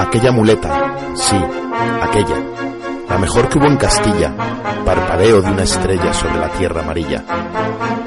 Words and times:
Aquella 0.00 0.32
muleta, 0.32 0.96
sí, 1.14 1.36
aquella, 2.02 2.36
la 3.08 3.18
mejor 3.18 3.48
que 3.48 3.58
hubo 3.58 3.66
en 3.66 3.76
Castilla, 3.76 4.32
parpadeo 4.84 5.42
de 5.42 5.50
una 5.50 5.62
estrella 5.62 6.12
sobre 6.12 6.36
la 6.36 6.48
tierra 6.50 6.82
amarilla, 6.82 7.22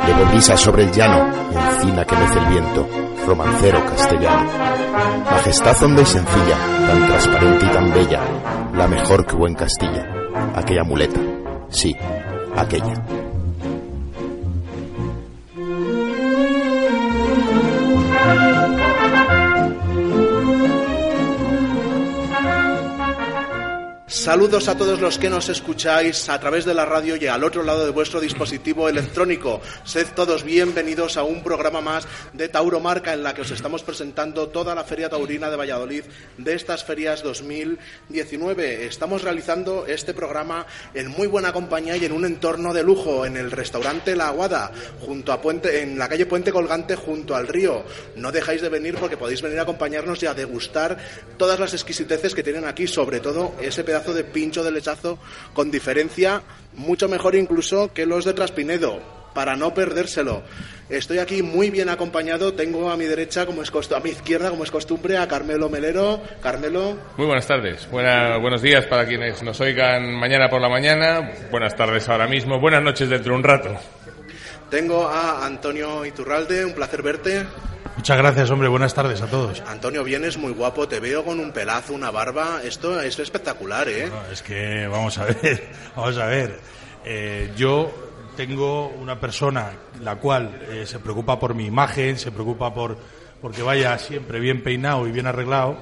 de 0.06 0.26
brisa 0.32 0.58
sobre 0.58 0.84
el 0.84 0.92
llano, 0.92 1.28
encina 1.52 2.06
que 2.06 2.16
mece 2.16 2.40
el 2.40 2.46
viento, 2.46 2.88
romancero 3.28 3.86
castellano, 3.86 4.50
majestad 5.30 5.84
honda 5.84 6.02
y 6.02 6.06
sencilla, 6.06 6.58
tan 6.88 7.08
transparente 7.08 7.66
y 7.66 7.70
tan 7.70 7.94
bella, 7.94 8.22
la 8.74 8.88
mejor 8.88 9.26
que 9.26 9.36
hubo 9.36 9.48
en 9.48 9.56
Castilla, 9.56 10.06
aquella 10.56 10.84
muleta, 10.84 11.20
sí, 11.70 11.96
aquella. 12.56 13.21
Saludos 24.22 24.68
a 24.68 24.78
todos 24.78 25.02
los 25.02 25.18
que 25.18 25.32
nos 25.32 25.50
escucháis 25.50 26.30
a 26.30 26.40
través 26.40 26.64
de 26.64 26.76
la 26.76 26.86
radio 26.86 27.16
y 27.16 27.26
al 27.26 27.44
otro 27.44 27.64
lado 27.64 27.86
de 27.86 27.92
vuestro 27.92 28.20
dispositivo 28.20 28.88
electrónico. 28.88 29.62
Sed 29.84 30.10
todos 30.16 30.44
bienvenidos 30.44 31.18
a 31.18 31.24
un 31.24 31.42
programa 31.42 31.82
más 31.82 32.08
de 32.32 32.48
Tauromarca 32.48 33.14
en 33.14 33.24
la 33.24 33.34
que 33.34 33.42
os 33.42 33.50
estamos 33.50 33.82
presentando 33.82 34.50
toda 34.50 34.76
la 34.76 34.84
Feria 34.84 35.10
Taurina 35.10 35.50
de 35.50 35.58
Valladolid 35.58 36.04
de 36.38 36.54
estas 36.54 36.84
ferias 36.84 37.24
2019. 37.24 38.86
Estamos 38.86 39.24
realizando 39.24 39.88
este 39.88 40.14
programa 40.14 40.68
en 40.94 41.08
muy 41.08 41.26
buena 41.26 41.52
compañía 41.52 41.98
y 41.98 42.06
en 42.06 42.12
un 42.12 42.26
entorno 42.26 42.76
de 42.76 42.84
lujo 42.84 43.26
en 43.26 43.38
el 43.38 43.50
restaurante 43.50 44.16
La 44.16 44.28
Aguada, 44.28 44.72
junto 45.00 45.32
a 45.32 45.42
Puente 45.42 45.82
en 45.82 45.98
la 45.98 46.08
calle 46.08 46.28
Puente 46.28 46.52
Colgante 46.52 46.96
junto 46.96 47.36
al 47.36 47.48
río. 47.48 47.84
No 48.18 48.32
dejáis 48.32 48.62
de 48.62 48.70
venir 48.70 48.98
porque 49.00 49.18
podéis 49.18 49.42
venir 49.42 49.58
a 49.58 49.64
acompañarnos 49.64 50.22
y 50.22 50.28
a 50.28 50.36
degustar 50.36 51.00
todas 51.38 51.60
las 51.60 51.74
exquisiteces 51.74 52.36
que 52.36 52.44
tienen 52.44 52.66
aquí, 52.66 52.86
sobre 52.86 53.20
todo 53.20 53.56
ese 53.60 53.84
pedazo 53.84 54.11
de 54.14 54.24
pincho 54.24 54.64
de 54.64 54.72
lechazo 54.72 55.18
con 55.54 55.72
diferencia 55.72 56.42
mucho 56.74 57.10
mejor 57.10 57.36
incluso 57.36 57.94
que 57.94 58.06
los 58.06 58.26
de 58.26 58.34
Traspinedo 58.34 59.02
para 59.34 59.56
no 59.56 59.74
perdérselo. 59.74 60.44
Estoy 60.90 61.20
aquí 61.20 61.42
muy 61.42 61.70
bien 61.70 61.88
acompañado. 61.88 62.54
Tengo 62.54 62.92
a 62.92 62.98
mi 62.98 63.06
derecha, 63.06 63.46
como 63.46 63.62
es 63.62 63.72
a 63.72 64.00
mi 64.02 64.10
izquierda, 64.10 64.50
como 64.50 64.66
es 64.66 64.72
costumbre, 64.72 65.18
a 65.18 65.28
Carmelo 65.28 65.70
Melero. 65.70 66.22
Carmelo. 66.42 66.98
Muy 67.16 67.28
buenas 67.28 67.48
tardes. 67.48 67.88
buenos 67.90 68.62
días 68.62 68.86
para 68.88 69.06
quienes 69.06 69.42
nos 69.42 69.60
oigan 69.62 70.14
mañana 70.16 70.50
por 70.50 70.62
la 70.62 70.68
mañana. 70.68 71.32
Buenas 71.50 71.76
tardes 71.76 72.10
ahora 72.10 72.28
mismo. 72.28 72.60
Buenas 72.60 72.84
noches 72.84 73.10
dentro 73.10 73.32
de 73.32 73.38
un 73.38 73.44
rato. 73.44 73.76
Tengo 74.70 75.08
a 75.08 75.46
Antonio 75.46 76.06
Iturralde. 76.06 76.66
Un 76.66 76.74
placer 76.74 77.02
verte. 77.02 77.46
Muchas 77.96 78.18
gracias, 78.18 78.50
hombre. 78.50 78.68
Buenas 78.70 78.94
tardes 78.94 79.22
a 79.22 79.28
todos. 79.28 79.62
Antonio, 79.68 80.04
vienes 80.04 80.38
muy 80.38 80.54
guapo. 80.54 80.88
Te 80.88 81.00
veo 81.00 81.24
con 81.24 81.40
un 81.40 81.52
pelazo, 81.52 81.94
una 81.94 82.10
barba. 82.10 82.62
Esto 82.64 83.00
es 83.02 83.20
espectacular, 83.20 83.88
¿eh? 83.90 84.10
es 84.32 84.42
que, 84.42 84.88
vamos 84.88 85.18
a 85.18 85.26
ver, 85.42 85.70
vamos 85.96 86.18
a 86.18 86.26
ver. 86.26 86.60
Eh, 87.06 87.52
yo 87.56 87.92
tengo 88.36 88.88
una 88.88 89.20
persona 89.20 89.72
la 90.02 90.16
cual 90.16 90.62
eh, 90.70 90.86
se 90.86 91.00
preocupa 91.00 91.40
por 91.40 91.54
mi 91.54 91.66
imagen, 91.66 92.18
se 92.18 92.32
preocupa 92.32 92.74
por 92.74 92.98
porque 93.42 93.64
vaya 93.64 93.98
siempre 93.98 94.40
bien 94.40 94.64
peinado 94.64 95.08
y 95.08 95.12
bien 95.12 95.26
arreglado, 95.26 95.78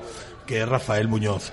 que 0.47 0.61
es 0.61 0.67
Rafael 0.67 1.09
Muñoz, 1.09 1.51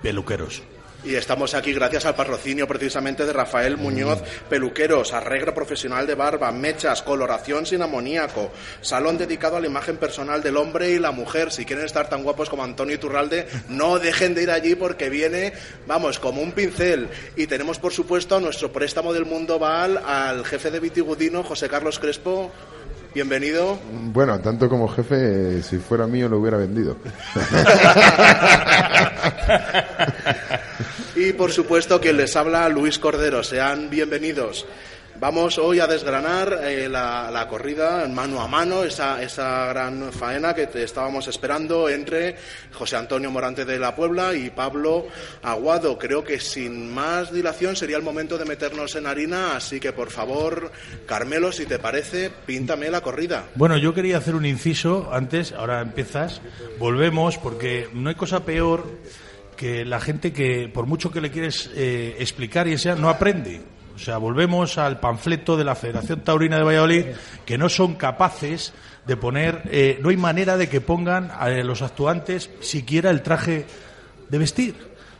peluqueros. 0.00 0.62
Y 1.04 1.16
estamos 1.16 1.54
aquí 1.54 1.72
gracias 1.72 2.06
al 2.06 2.14
patrocinio 2.14 2.68
precisamente 2.68 3.26
de 3.26 3.32
Rafael 3.32 3.76
Muñoz, 3.76 4.22
peluqueros, 4.48 5.12
arreglo 5.12 5.52
profesional 5.52 6.06
de 6.06 6.14
barba, 6.14 6.52
mechas, 6.52 7.02
coloración 7.02 7.66
sin 7.66 7.82
amoníaco, 7.82 8.52
salón 8.80 9.18
dedicado 9.18 9.56
a 9.56 9.60
la 9.60 9.66
imagen 9.66 9.96
personal 9.96 10.42
del 10.42 10.56
hombre 10.56 10.90
y 10.90 11.00
la 11.00 11.10
mujer. 11.10 11.50
Si 11.50 11.64
quieren 11.64 11.86
estar 11.86 12.08
tan 12.08 12.22
guapos 12.22 12.48
como 12.48 12.62
Antonio 12.62 12.94
Iturralde, 12.94 13.48
no 13.68 13.98
dejen 13.98 14.34
de 14.34 14.44
ir 14.44 14.52
allí 14.52 14.76
porque 14.76 15.10
viene, 15.10 15.52
vamos, 15.88 16.20
como 16.20 16.40
un 16.40 16.52
pincel. 16.52 17.08
Y 17.34 17.48
tenemos, 17.48 17.80
por 17.80 17.92
supuesto, 17.92 18.36
a 18.36 18.40
nuestro 18.40 18.70
préstamo 18.70 19.12
del 19.12 19.26
mundo 19.26 19.58
Val, 19.58 20.00
al 20.06 20.44
jefe 20.44 20.70
de 20.70 20.78
Vitigudino, 20.78 21.42
José 21.42 21.68
Carlos 21.68 21.98
Crespo. 21.98 22.52
Bienvenido. 23.12 23.78
Bueno, 23.92 24.40
tanto 24.40 24.70
como 24.70 24.88
jefe, 24.88 25.62
si 25.62 25.76
fuera 25.76 26.06
mío 26.06 26.30
lo 26.30 26.38
hubiera 26.38 26.56
vendido. 26.56 26.96
y 31.28 31.32
por 31.32 31.52
supuesto 31.52 32.00
quien 32.00 32.16
les 32.16 32.34
habla, 32.34 32.68
Luis 32.68 32.98
Cordero. 32.98 33.44
Sean 33.44 33.90
bienvenidos. 33.90 34.66
Vamos 35.20 35.56
hoy 35.58 35.78
a 35.78 35.86
desgranar 35.86 36.60
eh, 36.64 36.88
la, 36.88 37.46
corrida 37.48 38.08
mano 38.08 38.40
a 38.40 38.48
mano, 38.48 38.82
esa, 38.82 39.22
esa 39.22 39.66
gran 39.66 40.12
faena 40.12 40.52
que 40.52 40.68
estábamos 40.82 41.28
esperando 41.28 41.88
entre 41.88 42.34
José 42.72 42.96
Antonio 42.96 43.30
Morante 43.30 43.64
de 43.64 43.78
la 43.78 43.94
Puebla 43.94 44.34
y 44.34 44.50
Pablo 44.50 45.06
Aguado. 45.42 45.96
Creo 45.96 46.24
que 46.24 46.40
sin 46.40 46.92
más 46.92 47.32
dilación 47.32 47.76
sería 47.76 47.98
el 47.98 48.02
momento 48.02 48.36
de 48.36 48.46
meternos 48.46 48.96
en 48.96 49.06
harina, 49.06 49.54
así 49.54 49.78
que 49.78 49.92
por 49.92 50.10
favor, 50.10 50.72
Carmelo, 51.06 51.52
si 51.52 51.66
te 51.66 51.78
parece, 51.78 52.30
píntame 52.46 52.90
la 52.90 53.00
corrida. 53.00 53.44
Bueno, 53.54 53.76
yo 53.76 53.94
quería 53.94 54.18
hacer 54.18 54.34
un 54.34 54.46
inciso 54.46 55.10
antes, 55.12 55.52
ahora 55.52 55.82
empiezas, 55.82 56.40
volvemos, 56.80 57.38
porque 57.38 57.88
no 57.92 58.08
hay 58.08 58.16
cosa 58.16 58.44
peor 58.44 58.86
que 59.62 59.84
la 59.84 60.00
gente 60.00 60.32
que, 60.32 60.68
por 60.68 60.86
mucho 60.86 61.12
que 61.12 61.20
le 61.20 61.30
quieres 61.30 61.70
eh, 61.76 62.16
explicar 62.18 62.66
y 62.66 62.76
sea, 62.78 62.96
no 62.96 63.08
aprende. 63.08 63.60
O 63.94 63.98
sea, 64.00 64.18
volvemos 64.18 64.76
al 64.76 64.98
panfleto 64.98 65.56
de 65.56 65.62
la 65.62 65.76
Federación 65.76 66.22
Taurina 66.22 66.56
de 66.56 66.64
Valladolid, 66.64 67.04
que 67.46 67.56
no 67.58 67.68
son 67.68 67.94
capaces 67.94 68.72
de 69.06 69.16
poner, 69.16 69.62
eh, 69.70 70.00
no 70.02 70.08
hay 70.08 70.16
manera 70.16 70.56
de 70.56 70.68
que 70.68 70.80
pongan 70.80 71.30
a 71.30 71.48
los 71.48 71.80
actuantes 71.80 72.50
siquiera 72.58 73.10
el 73.10 73.22
traje 73.22 73.64
de 74.28 74.38
vestir. 74.38 74.74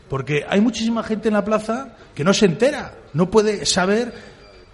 Porque 0.09 0.45
hay 0.49 0.59
muchísima 0.59 1.03
gente 1.03 1.29
en 1.29 1.35
la 1.35 1.45
plaza 1.45 1.95
que 2.13 2.25
no 2.25 2.33
se 2.33 2.45
entera, 2.45 2.95
no 3.13 3.31
puede 3.31 3.65
saber, 3.65 4.13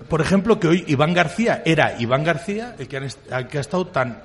por 0.08 0.20
ejemplo, 0.20 0.60
que 0.60 0.68
hoy 0.68 0.84
Iván 0.88 1.14
García 1.14 1.62
era 1.64 1.96
Iván 2.00 2.24
García, 2.24 2.76
el 2.80 2.88
que, 2.88 2.98
ha 2.98 3.60
estado 3.60 3.86
tan, 3.86 4.24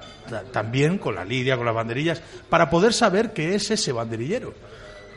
tan 0.50 0.72
bien 0.72 0.96
con 0.96 1.14
la 1.14 1.24
lidia, 1.26 1.58
con 1.58 1.66
las 1.66 1.74
banderillas, 1.74 2.22
para 2.48 2.70
poder 2.70 2.94
saber 2.94 3.34
que 3.34 3.54
es 3.54 3.70
ese 3.70 3.92
banderillero. 3.92 4.54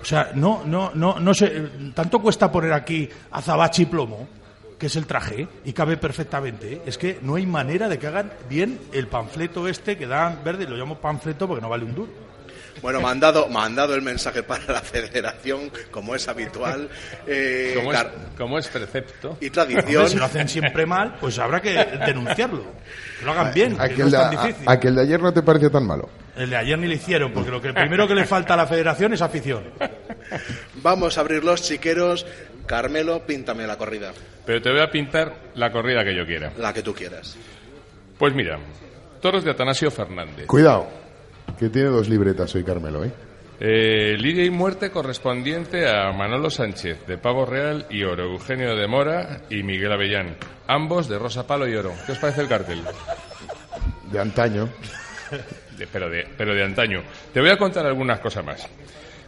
O 0.07 0.09
sea, 0.09 0.31
no, 0.35 0.63
no, 0.66 0.91
no, 0.95 1.19
no 1.19 1.34
sé, 1.34 1.69
tanto 1.94 2.22
cuesta 2.22 2.50
poner 2.50 2.72
aquí 2.72 3.09
azabache 3.29 3.81
y 3.81 3.85
plomo 3.88 4.25
que 4.79 4.85
es 4.85 4.95
el 4.95 5.06
traje, 5.06 5.50
y 5.66 5.73
cabe 5.73 5.97
perfectamente. 5.97 6.81
Es 6.85 6.97
que 6.97 7.19
no 7.23 7.35
hay 7.35 7.45
manera 7.45 7.90
de 7.90 8.00
que 8.00 8.07
hagan 8.07 8.31
bien 8.47 8.79
el 8.94 9.07
panfleto 9.07 9.67
este 9.67 9.97
que 9.97 10.07
dan 10.07 10.40
verde, 10.46 10.66
lo 10.66 10.78
llamo 10.78 10.96
panfleto 10.96 11.46
porque 11.46 11.62
no 11.62 11.67
vale 11.67 11.84
un 11.84 11.94
duro. 11.94 12.27
Bueno, 12.82 13.02
mandado, 13.02 13.48
mandado 13.48 13.96
el 13.96 14.02
mensaje 14.02 14.44
para 14.44 14.74
la 14.74 14.82
federación, 14.82 15.72
como 15.92 16.16
es 16.16 16.28
habitual. 16.28 16.90
Eh, 17.26 17.74
como, 18.38 18.60
es, 18.60 18.68
precepto. 18.68 19.38
Y 19.42 19.50
tradición. 19.50 20.10
si 20.10 20.18
lo 20.18 20.26
hacen 20.26 20.48
siempre 20.48 20.86
mal, 20.86 21.16
pues 21.20 21.40
habrá 21.40 21.62
que 21.62 21.74
denunciarlo. 22.06 22.64
Que 23.20 23.26
lo 23.26 23.32
hagan 23.32 23.54
bien, 23.54 23.78
que 23.78 23.98
no 23.98 24.08
es 24.08 24.14
tan 24.14 24.32
difícil. 24.32 24.64
A, 24.68 24.80
que 24.80 24.88
el 24.88 24.96
de 24.96 25.02
ayer 25.02 25.20
no 25.20 25.34
te 25.34 25.42
pareció 25.42 25.72
tan 25.72 25.86
malo. 25.86 26.10
El 26.36 26.50
de 26.52 26.58
ayer 26.58 26.78
ni 26.78 26.88
lo 26.88 26.94
hicieron, 26.94 27.34
porque 27.34 27.50
lo 27.50 27.62
que 27.62 27.74
primero 27.74 28.08
que 28.08 28.14
le 28.14 28.26
falta 28.26 28.54
a 28.54 28.58
la 28.58 28.68
federación 28.68 29.14
es 29.14 29.22
afición. 29.22 29.64
Vamos 30.84 31.18
a 31.18 31.22
abrir 31.22 31.44
los 31.44 31.64
chiqueros 31.64 32.26
Carmelo, 32.68 33.26
píntame 33.26 33.66
la 33.66 33.78
corrida. 33.78 34.12
Pero 34.46 34.62
te 34.62 34.70
voy 34.70 34.82
a 34.82 34.92
pintar 34.92 35.34
la 35.56 35.72
corrida 35.72 36.04
que 36.04 36.16
yo 36.16 36.26
quiera. 36.26 36.52
La 36.58 36.74
que 36.74 36.84
tú 36.84 36.94
quieras. 36.94 37.38
Pues 38.20 38.36
mira, 38.36 38.59
toros 39.22 39.44
de 39.44 39.52
Atanasio 39.52 39.90
Fernández. 39.90 40.46
Cuidado, 40.48 40.88
que 41.58 41.69
tiene 41.69 41.90
dos 41.90 42.09
libretas 42.09 42.53
hoy 42.56 42.63
Carmelo, 42.63 43.03
¿eh? 43.03 43.12
Eh, 43.59 44.16
Lidia 44.19 44.46
y 44.46 44.52
muerte 44.52 44.91
correspondiente 44.91 45.90
a 45.90 46.12
Manolo 46.12 46.52
Sánchez, 46.52 47.08
de 47.08 47.18
Pavo 47.18 47.44
Real 47.44 47.88
y 47.90 48.03
Oro, 48.03 48.25
Eugenio 48.25 48.75
de 48.75 48.88
Mora 48.88 49.41
y 49.50 49.63
Miguel 49.63 49.91
Avellán, 49.91 50.38
ambos 50.68 51.09
de 51.09 51.18
Rosa 51.18 51.47
Palo 51.47 51.68
y 51.68 51.75
Oro. 51.75 51.91
¿Qué 52.06 52.12
os 52.12 52.19
parece 52.19 52.41
el 52.41 52.47
cartel? 52.47 52.84
De 54.12 54.19
antaño. 54.19 54.69
pero, 55.91 56.08
de, 56.08 56.28
pero 56.38 56.53
de 56.53 56.64
antaño. 56.64 57.02
Te 57.34 57.41
voy 57.41 57.49
a 57.49 57.58
contar 57.58 57.88
algunas 57.88 58.20
cosas 58.20 58.46
más. 58.46 58.70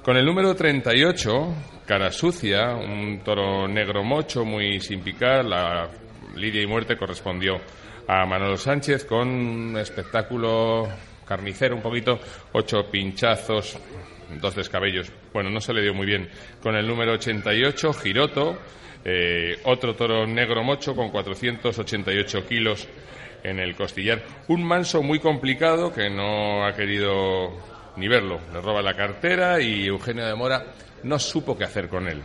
Con 0.04 0.16
el 0.16 0.26
número 0.26 0.56
38, 0.56 1.56
Cara 1.86 2.12
Sucia, 2.12 2.76
un 2.76 3.22
toro 3.24 3.68
negro 3.68 4.04
mocho 4.04 4.46
muy 4.46 4.80
sin 4.80 5.02
picar, 5.02 5.44
la 5.44 5.90
lidia 6.36 6.62
y 6.62 6.68
muerte 6.68 6.98
correspondió 6.98 7.56
a 8.08 8.26
Manolo 8.26 8.58
Sánchez 8.58 9.06
con 9.06 9.28
un 9.28 9.78
espectáculo 9.78 10.88
carnicero 11.30 11.76
un 11.76 11.84
poquito, 11.84 12.20
ocho 12.54 12.90
pinchazos, 12.90 13.78
dos 14.42 14.56
descabellos. 14.56 15.12
Bueno, 15.32 15.52
no 15.52 15.62
se 15.62 15.74
le 15.74 15.84
dio 15.84 15.94
muy 15.94 16.08
bien. 16.08 16.28
Con 16.62 16.76
el 16.76 16.88
número 16.88 17.14
88, 17.14 17.94
Giroto, 17.94 18.58
eh, 19.06 19.60
otro 19.66 19.96
toro 19.96 20.26
negro 20.26 20.64
mocho 20.64 20.96
con 20.96 21.12
488 21.12 22.48
kilos 22.48 22.88
en 23.44 23.60
el 23.60 23.76
costillar. 23.76 24.24
Un 24.48 24.64
manso 24.64 25.04
muy 25.04 25.20
complicado 25.20 25.94
que 25.94 26.10
no 26.10 26.66
ha 26.66 26.74
querido 26.74 27.52
ni 27.98 28.08
verlo. 28.08 28.40
Le 28.52 28.60
roba 28.60 28.82
la 28.82 28.96
cartera 28.96 29.62
y 29.62 29.86
Eugenio 29.86 30.26
de 30.26 30.34
Mora 30.34 30.66
no 31.04 31.20
supo 31.20 31.56
qué 31.56 31.66
hacer 31.66 31.88
con 31.88 32.08
él. 32.08 32.24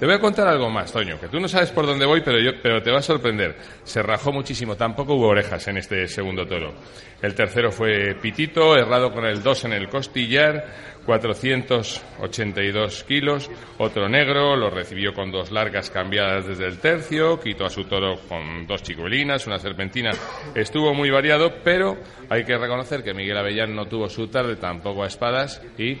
Te 0.00 0.06
voy 0.06 0.14
a 0.14 0.18
contar 0.18 0.48
algo 0.48 0.70
más, 0.70 0.90
Toño, 0.90 1.20
que 1.20 1.28
tú 1.28 1.38
no 1.38 1.46
sabes 1.46 1.70
por 1.72 1.84
dónde 1.84 2.06
voy, 2.06 2.22
pero, 2.22 2.40
yo, 2.40 2.52
pero 2.62 2.82
te 2.82 2.90
va 2.90 3.00
a 3.00 3.02
sorprender. 3.02 3.54
Se 3.84 4.02
rajó 4.02 4.32
muchísimo, 4.32 4.74
tampoco 4.74 5.12
hubo 5.12 5.28
orejas 5.28 5.68
en 5.68 5.76
este 5.76 6.08
segundo 6.08 6.46
toro. 6.46 6.72
El 7.20 7.34
tercero 7.34 7.70
fue 7.70 8.14
Pitito, 8.14 8.78
errado 8.78 9.12
con 9.12 9.26
el 9.26 9.42
2 9.42 9.64
en 9.66 9.74
el 9.74 9.90
costillar, 9.90 10.64
482 11.04 13.04
kilos. 13.04 13.50
Otro 13.76 14.08
negro, 14.08 14.56
lo 14.56 14.70
recibió 14.70 15.12
con 15.12 15.30
dos 15.30 15.52
largas 15.52 15.90
cambiadas 15.90 16.46
desde 16.46 16.64
el 16.64 16.78
tercio, 16.78 17.38
quitó 17.38 17.66
a 17.66 17.70
su 17.70 17.84
toro 17.84 18.20
con 18.26 18.66
dos 18.66 18.82
chicuelinas, 18.82 19.46
una 19.46 19.58
serpentina. 19.58 20.12
Estuvo 20.54 20.94
muy 20.94 21.10
variado, 21.10 21.56
pero 21.62 21.98
hay 22.30 22.44
que 22.44 22.56
reconocer 22.56 23.04
que 23.04 23.12
Miguel 23.12 23.36
Avellán 23.36 23.76
no 23.76 23.84
tuvo 23.84 24.08
su 24.08 24.28
tarde, 24.28 24.56
tampoco 24.56 25.04
a 25.04 25.08
espadas, 25.08 25.60
y 25.76 25.98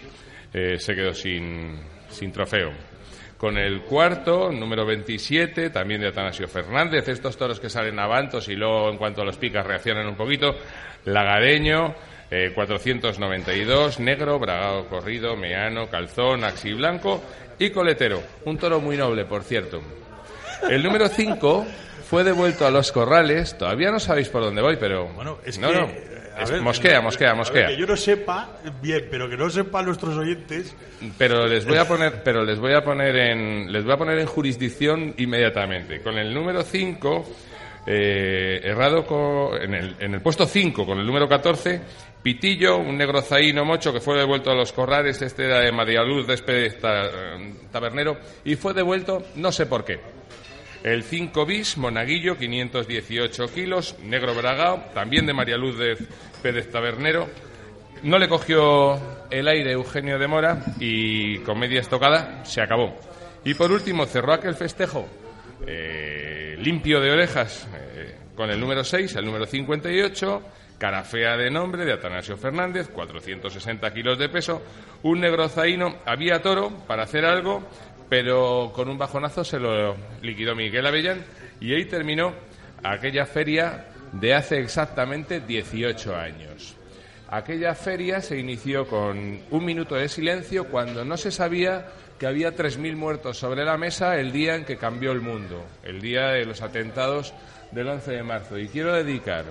eh, 0.54 0.78
se 0.78 0.94
quedó 0.94 1.12
sin, 1.12 1.78
sin 2.08 2.32
trofeo 2.32 2.89
con 3.40 3.56
el 3.56 3.80
cuarto, 3.80 4.52
número 4.52 4.84
27, 4.84 5.70
también 5.70 6.02
de 6.02 6.08
Atanasio 6.08 6.46
Fernández, 6.46 7.08
estos 7.08 7.38
toros 7.38 7.58
que 7.58 7.70
salen 7.70 7.98
avantos 7.98 8.46
y 8.50 8.54
luego 8.54 8.90
en 8.90 8.98
cuanto 8.98 9.22
a 9.22 9.24
los 9.24 9.38
picas 9.38 9.66
reaccionan 9.66 10.06
un 10.06 10.14
poquito, 10.14 10.56
Lagareño, 11.06 11.94
492, 12.54 13.98
eh, 13.98 14.02
negro, 14.02 14.38
bragado 14.38 14.86
corrido, 14.88 15.36
meano, 15.36 15.88
calzón, 15.88 16.44
axi 16.44 16.74
blanco 16.74 17.22
y 17.58 17.70
coletero, 17.70 18.22
un 18.44 18.58
toro 18.58 18.78
muy 18.78 18.98
noble, 18.98 19.24
por 19.24 19.42
cierto. 19.42 19.80
El 20.68 20.82
número 20.82 21.08
5 21.08 21.66
fue 22.10 22.24
devuelto 22.24 22.66
a 22.66 22.70
los 22.70 22.92
corrales, 22.92 23.56
todavía 23.56 23.90
no 23.90 24.00
sabéis 24.00 24.28
por 24.28 24.42
dónde 24.42 24.60
voy, 24.60 24.76
pero... 24.76 25.06
Bueno, 25.14 25.38
es 25.46 25.58
no, 25.58 25.70
que... 25.70 25.74
no. 25.74 26.19
Ver, 26.44 26.60
mosquea, 26.60 27.00
mosquea, 27.00 27.34
mosquea. 27.34 27.68
que 27.68 27.76
yo 27.76 27.86
no 27.86 27.96
sepa, 27.96 28.58
bien, 28.80 29.06
pero 29.10 29.28
que 29.28 29.36
no 29.36 29.50
sepa 29.50 29.82
nuestros 29.82 30.16
oyentes. 30.16 30.76
Pero 31.18 31.46
les 31.46 31.66
voy 31.66 31.78
a 31.78 31.84
poner, 31.88 32.22
pero 32.22 32.44
les 32.44 32.58
voy 32.58 32.74
a 32.74 32.82
poner 32.82 33.16
en, 33.16 33.72
les 33.72 33.84
voy 33.84 33.92
a 33.92 33.96
poner 33.96 34.18
en 34.18 34.26
jurisdicción 34.26 35.14
inmediatamente. 35.18 36.00
Con 36.00 36.18
el 36.18 36.32
número 36.32 36.62
5, 36.62 37.26
eh, 37.86 38.60
errado 38.62 39.04
en, 39.60 39.74
el, 39.74 39.96
en 39.98 40.14
el 40.14 40.20
puesto 40.20 40.46
5, 40.46 40.86
con 40.86 40.98
el 40.98 41.06
número 41.06 41.28
14, 41.28 41.80
Pitillo, 42.22 42.76
un 42.76 42.98
negro 42.98 43.22
zaíno 43.22 43.64
mocho 43.64 43.92
que 43.92 44.00
fue 44.00 44.18
devuelto 44.18 44.50
a 44.50 44.54
los 44.54 44.72
corrales, 44.72 45.22
este 45.22 45.46
era 45.46 45.60
de 45.60 45.72
María 45.72 46.02
Luz 46.02 46.26
de 46.26 46.36
Tabernero, 47.72 48.18
y 48.44 48.56
fue 48.56 48.74
devuelto 48.74 49.24
no 49.36 49.50
sé 49.50 49.64
por 49.64 49.84
qué. 49.84 50.00
El 50.82 51.02
5 51.02 51.46
bis, 51.46 51.76
Monaguillo, 51.78 52.36
518 52.36 53.52
kilos, 53.52 53.96
negro 54.02 54.34
bragao, 54.34 54.84
también 54.94 55.26
de 55.26 55.32
María 55.32 55.56
Luz 55.56 55.78
de 55.78 55.96
Pérez 56.42 56.70
Tabernero. 56.70 57.28
No 58.02 58.18
le 58.18 58.28
cogió 58.28 58.98
el 59.30 59.46
aire 59.48 59.72
Eugenio 59.72 60.18
de 60.18 60.26
Mora 60.26 60.64
y 60.78 61.38
con 61.40 61.58
media 61.58 61.80
estocada 61.80 62.44
se 62.44 62.62
acabó. 62.62 62.96
Y 63.44 63.54
por 63.54 63.70
último 63.72 64.06
cerró 64.06 64.32
aquel 64.32 64.54
festejo 64.54 65.06
eh, 65.66 66.56
limpio 66.58 67.00
de 67.00 67.10
orejas 67.10 67.68
eh, 67.74 68.16
con 68.34 68.50
el 68.50 68.58
número 68.58 68.84
6, 68.84 69.16
el 69.16 69.24
número 69.24 69.46
58, 69.46 70.42
cara 70.78 71.04
fea 71.04 71.36
de 71.36 71.50
nombre 71.50 71.84
de 71.84 71.92
Atanasio 71.92 72.36
Fernández, 72.36 72.88
460 72.88 73.92
kilos 73.92 74.18
de 74.18 74.28
peso, 74.28 74.62
un 75.02 75.20
negro 75.20 75.48
zaino, 75.48 75.96
había 76.06 76.40
toro 76.40 76.70
para 76.86 77.02
hacer 77.02 77.24
algo 77.24 77.62
pero 78.10 78.72
con 78.74 78.88
un 78.88 78.98
bajonazo 78.98 79.44
se 79.44 79.58
lo 79.58 79.96
liquidó 80.20 80.54
Miguel 80.54 80.84
Avellán 80.84 81.24
y 81.60 81.72
ahí 81.72 81.84
terminó 81.84 82.34
aquella 82.82 83.24
feria 83.24 83.86
de 84.12 84.34
hace 84.34 84.58
exactamente 84.58 85.40
18 85.40 86.16
años. 86.16 86.76
Aquella 87.28 87.74
feria 87.74 88.20
se 88.20 88.38
inició 88.38 88.86
con 88.86 89.40
un 89.50 89.64
minuto 89.64 89.94
de 89.94 90.08
silencio 90.08 90.64
cuando 90.64 91.04
no 91.04 91.16
se 91.16 91.30
sabía 91.30 91.86
que 92.18 92.26
había 92.26 92.54
3.000 92.54 92.96
muertos 92.96 93.38
sobre 93.38 93.64
la 93.64 93.78
mesa 93.78 94.18
el 94.18 94.32
día 94.32 94.56
en 94.56 94.64
que 94.64 94.76
cambió 94.76 95.12
el 95.12 95.20
mundo, 95.20 95.64
el 95.84 96.00
día 96.00 96.30
de 96.30 96.44
los 96.44 96.60
atentados 96.60 97.32
del 97.70 97.88
11 97.88 98.10
de 98.10 98.22
marzo. 98.22 98.58
Y 98.58 98.68
quiero 98.68 98.92
dedicar 98.92 99.44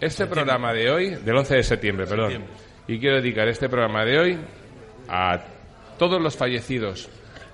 este 0.00 0.26
programa 0.26 0.72
de 0.72 0.90
hoy, 0.90 1.10
del 1.14 1.36
11 1.36 1.56
de 1.56 1.62
septiembre, 1.62 2.06
perdón, 2.06 2.44
y 2.86 2.98
quiero 2.98 3.16
dedicar 3.16 3.48
este 3.48 3.68
programa 3.68 4.04
de 4.04 4.18
hoy 4.18 4.38
a 5.08 5.42
todos 5.98 6.20
los 6.20 6.36
fallecidos 6.36 7.08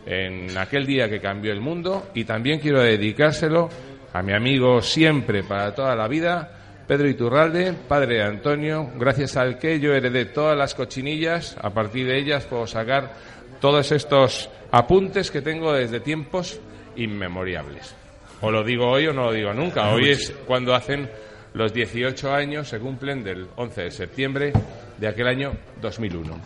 en 0.05 0.57
aquel 0.59 0.87
día 0.87 1.09
que 1.09 1.21
cambió 1.21 1.53
el 1.53 1.61
mundo 1.61 2.11
y 2.15 2.25
también 2.25 2.59
quiero 2.59 2.81
dedicárselo 2.83 3.69
a 4.13 4.23
mi 4.23 4.33
amigo 4.33 4.83
siempre 4.83 5.43
para 5.43 5.75
toda 5.75 5.97
la 5.97 6.09
vida, 6.09 6.51
Pedro 6.87 7.09
Iturralde, 7.09 7.73
padre 7.73 8.17
de 8.17 8.23
Antonio, 8.23 8.91
gracias 8.97 9.37
al 9.37 9.59
que 9.59 9.81
yo 9.81 9.95
heredé 9.95 10.27
todas 10.27 10.57
las 10.57 10.75
cochinillas, 10.75 11.57
a 11.61 11.71
partir 11.71 12.07
de 12.07 12.19
ellas 12.19 12.45
puedo 12.45 12.67
sacar 12.67 13.15
todos 13.61 13.93
estos 13.93 14.51
apuntes 14.71 15.31
que 15.31 15.41
tengo 15.41 15.73
desde 15.73 16.01
tiempos 16.01 16.61
inmemoriables. 16.97 17.95
O 18.41 18.51
lo 18.51 18.65
digo 18.65 18.89
hoy 18.89 19.07
o 19.07 19.13
no 19.13 19.27
lo 19.27 19.33
digo 19.33 19.55
nunca. 19.55 19.91
Hoy 19.93 20.11
es 20.11 20.35
cuando 20.47 20.75
hacen 20.75 21.09
los 21.55 21.73
18 21.73 22.35
años, 22.35 22.69
se 22.69 22.81
cumplen 22.81 23.23
del 23.23 23.47
11 23.55 23.83
de 23.83 23.91
septiembre 23.91 24.53
de 24.99 25.07
aquel 25.07 25.29
año 25.29 25.53
2001. 25.81 26.41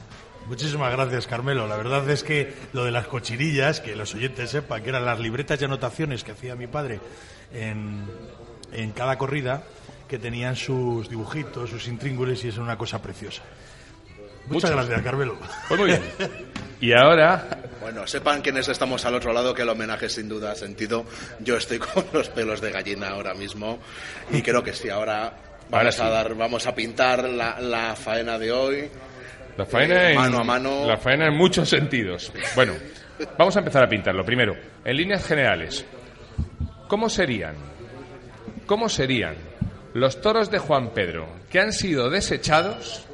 Muchísimas 0.46 0.92
gracias, 0.92 1.26
Carmelo. 1.26 1.66
La 1.66 1.76
verdad 1.76 2.08
es 2.10 2.22
que 2.22 2.52
lo 2.72 2.84
de 2.84 2.92
las 2.92 3.06
cochirillas, 3.06 3.80
que 3.80 3.96
los 3.96 4.14
oyentes 4.14 4.50
sepan 4.50 4.82
que 4.82 4.90
eran 4.90 5.04
las 5.04 5.18
libretas 5.18 5.58
de 5.58 5.64
anotaciones 5.64 6.22
que 6.22 6.32
hacía 6.32 6.54
mi 6.54 6.66
padre 6.66 7.00
en, 7.52 8.04
en 8.72 8.90
cada 8.93 9.16
corrida, 9.19 9.62
que 10.08 10.19
tenían 10.19 10.56
sus 10.56 11.08
dibujitos, 11.08 11.70
sus 11.70 11.88
intríngules 11.88 12.44
y 12.44 12.48
es 12.48 12.58
una 12.58 12.76
cosa 12.78 13.00
preciosa. 13.02 13.43
Muchas 14.48 14.70
gracias, 14.70 15.02
Carmelo. 15.02 15.37
Pues 15.69 15.81
muy 15.81 15.88
bien. 15.90 16.02
Y 16.78 16.93
ahora. 16.93 17.62
Bueno, 17.81 18.06
sepan 18.06 18.43
quienes 18.43 18.69
estamos 18.69 19.02
al 19.06 19.14
otro 19.14 19.32
lado 19.32 19.54
que 19.54 19.62
el 19.62 19.69
homenaje 19.70 20.10
sin 20.10 20.28
duda 20.28 20.52
ha 20.52 20.54
sentido. 20.54 21.06
Yo 21.40 21.56
estoy 21.56 21.78
con 21.81 22.04
los 22.12 22.28
pelos 22.28 22.60
de 22.60 22.70
gallina 22.70 23.08
ahora 23.08 23.32
mismo 23.32 23.78
y 24.31 24.42
creo 24.42 24.62
que 24.62 24.75
sí, 24.75 24.90
ahora 24.90 25.32
vamos 25.70 25.99
a 25.99 26.10
dar, 26.10 26.34
vamos 26.34 26.66
a 26.66 26.75
pintar 26.75 27.25
la, 27.31 27.58
la 27.62 27.96
faena 27.96 28.38
de 28.38 28.52
hoy. 28.52 28.90
La 29.56 29.64
faena, 29.64 30.10
Eh, 30.10 30.10
en, 30.10 30.16
mano 30.16 30.38
a 30.40 30.44
mano. 30.44 30.87
la 30.87 30.99
faena 30.99 31.28
en 31.28 31.34
muchos 31.34 31.66
sentidos. 31.66 32.31
Bueno, 32.54 32.75
vamos 33.38 33.56
a 33.56 33.60
empezar 33.60 33.82
a 33.82 33.88
pintarlo. 33.88 34.22
Primero, 34.22 34.54
en 34.84 34.96
líneas 34.99 35.25
generales, 35.25 35.82
¿cómo 36.88 37.08
serían? 37.08 37.54
¿Cómo 38.66 38.88
serían 38.88 39.36
los 39.94 40.20
toros 40.20 40.50
de 40.50 40.58
Juan 40.58 40.90
Pedro 40.90 41.26
que 41.50 41.60
han 41.60 41.72
sido 41.72 42.10
desechados 42.10 43.04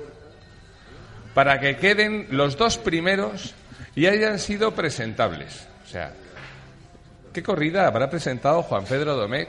para 1.35 1.61
que 1.61 1.77
queden 1.77 2.27
los 2.31 2.57
dos 2.57 2.79
primeros 2.79 3.55
y 3.95 4.07
hayan 4.07 4.39
sido 4.39 4.73
presentables? 4.73 5.67
O 5.85 5.89
sea, 5.89 6.13
¿qué 7.33 7.43
corrida 7.43 7.87
habrá 7.87 8.09
presentado 8.09 8.63
Juan 8.63 8.85
Pedro 8.85 9.17
Domecq? 9.17 9.49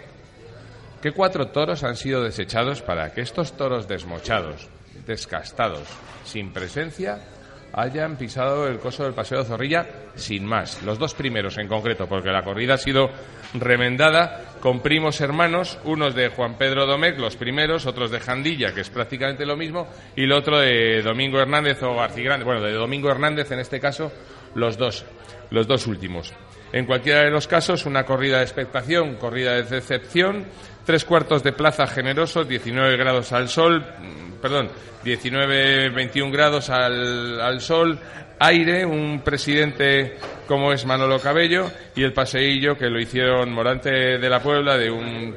¿Qué 1.02 1.12
cuatro 1.12 1.48
toros 1.48 1.84
han 1.84 1.98
sido 1.98 2.24
desechados 2.24 2.82
para 2.82 3.14
que 3.14 3.22
estos 3.22 3.58
toros 3.58 3.88
desmochados, 3.88 4.70
descastados, 5.06 5.88
sin 6.24 6.54
presencia, 6.54 7.20
hayan 7.74 8.16
pisado 8.18 8.68
el 8.68 8.80
coso 8.80 9.04
del 9.04 9.14
Paseo 9.14 9.40
de 9.40 9.46
Zorrilla 9.46 9.86
sin 10.16 10.46
más. 10.46 10.82
Los 10.84 11.00
dos 11.00 11.14
primeros 11.14 11.58
en 11.58 11.68
concreto, 11.68 12.08
porque 12.08 12.30
la 12.30 12.44
corrida 12.44 12.76
ha 12.76 12.78
sido 12.78 13.10
remendada 13.56 14.54
con 14.60 14.82
primos 14.82 15.20
hermanos, 15.22 15.80
unos 15.84 16.16
de 16.16 16.30
Juan 16.30 16.58
Pedro 16.58 16.86
Domecq, 16.86 17.18
los 17.18 17.36
primeros, 17.36 17.86
otros 17.86 18.12
de 18.12 18.20
Jandilla, 18.20 18.74
que 18.74 18.82
es 18.82 18.90
prácticamente 18.90 19.46
lo 19.46 19.58
mismo, 19.58 19.88
y 20.16 20.24
el 20.24 20.32
otro 20.32 20.60
de 20.60 21.02
Domingo 21.02 21.40
Hernández 21.40 21.82
o 21.84 21.96
Garcigrande, 21.96 22.46
bueno, 22.46 22.62
de 22.62 22.74
Domingo 22.74 23.10
Hernández 23.10 23.52
en 23.52 23.60
este 23.60 23.80
caso, 23.80 24.12
los 24.56 24.78
dos, 24.78 25.06
los 25.50 25.68
dos 25.68 25.88
últimos. 25.88 26.34
En 26.74 26.86
cualquiera 26.88 27.22
de 27.22 27.30
los 27.30 27.48
casos, 27.48 27.86
una 27.86 28.04
corrida 28.04 28.38
de 28.38 28.44
expectación, 28.44 29.16
corrida 29.18 29.54
de 29.54 29.64
decepción, 29.64 30.48
tres 30.84 31.06
cuartos 31.06 31.44
de 31.44 31.54
plaza 31.54 31.86
generosos, 31.86 32.48
19 32.48 32.98
grados 32.98 33.32
al 33.32 33.48
sol, 33.48 33.80
mm, 33.80 34.42
perdón, 34.42 34.70
19, 35.04 35.90
21 35.92 36.32
grados 36.32 36.72
al, 36.72 37.40
al 37.40 37.62
sol, 37.62 38.00
aire, 38.40 38.86
un 38.86 39.22
presidente 39.24 40.18
como 40.48 40.74
es 40.74 40.84
Manolo 40.86 41.20
Cabello 41.20 41.70
y 41.96 42.04
el 42.04 42.12
paseillo 42.12 42.76
que 42.76 42.90
lo 42.90 43.00
hicieron 43.00 43.54
Morante 43.54 44.18
de 44.18 44.30
la 44.30 44.42
Puebla 44.42 44.76
de 44.76 44.90
un, 44.90 45.36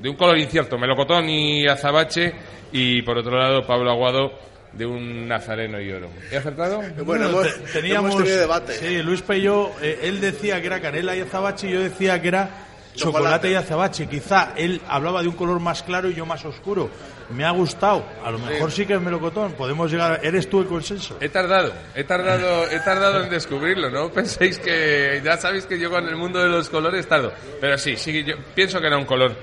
de 0.00 0.08
un 0.08 0.16
color 0.16 0.38
incierto, 0.38 0.78
melocotón 0.78 1.28
y 1.28 1.66
azabache 1.66 2.32
y 2.70 3.02
por 3.02 3.18
otro 3.18 3.36
lado 3.38 3.66
Pablo 3.66 3.90
Aguado 3.90 4.32
de 4.76 4.86
un 4.86 5.26
nazareno 5.28 5.80
y 5.80 5.90
oro. 5.92 6.10
¿He 6.30 6.36
acertado? 6.36 6.80
Bueno, 7.04 7.04
Bueno, 7.04 7.28
hemos, 7.28 7.46
te- 7.46 7.72
teníamos 7.80 8.10
hemos 8.12 8.22
tenido 8.24 8.40
debate. 8.40 8.72
Sí, 8.74 9.02
Luis 9.02 9.22
Peyo, 9.22 9.70
eh, 9.82 10.00
él 10.02 10.20
decía 10.20 10.60
que 10.60 10.66
era 10.66 10.80
canela 10.80 11.16
y 11.16 11.20
azabache 11.20 11.68
y 11.68 11.72
yo 11.72 11.80
decía 11.80 12.20
que 12.20 12.28
era 12.28 12.50
chocolate, 12.94 12.98
Chocolate. 12.98 13.50
y 13.50 13.54
azabache. 13.54 14.06
Quizá 14.08 14.52
él 14.56 14.80
hablaba 14.88 15.22
de 15.22 15.28
un 15.28 15.34
color 15.36 15.60
más 15.60 15.82
claro 15.82 16.08
y 16.10 16.14
yo 16.14 16.26
más 16.26 16.44
oscuro. 16.44 16.90
Me 17.30 17.44
ha 17.44 17.50
gustado. 17.50 18.04
A 18.24 18.30
lo 18.30 18.38
mejor 18.38 18.70
sí, 18.70 18.86
que 18.86 18.94
es 18.94 19.00
melocotón. 19.00 19.52
Podemos 19.54 19.90
llegar. 19.90 20.20
¿Eres 20.22 20.48
tú 20.48 20.60
el 20.60 20.66
consenso? 20.66 21.16
He 21.20 21.28
tardado, 21.28 21.72
he 21.96 22.04
tardado, 22.04 22.70
he 22.70 22.78
tardado 22.80 23.24
en 23.24 23.30
descubrirlo, 23.30 23.90
¿no? 23.90 24.10
Penséis 24.12 24.58
que 24.60 25.20
ya 25.24 25.36
sabéis 25.36 25.66
que 25.66 25.76
yo 25.78 25.90
con 25.90 26.06
el 26.06 26.14
mundo 26.16 26.38
de 26.38 26.48
los 26.48 26.68
colores 26.70 27.06
tardo, 27.08 27.32
pero 27.60 27.76
sí, 27.78 27.96
sí, 27.96 28.22
yo 28.24 28.36
pienso 28.54 28.80
que 28.80 28.86
era 28.86 28.96
un 28.96 29.04
color 29.06 29.34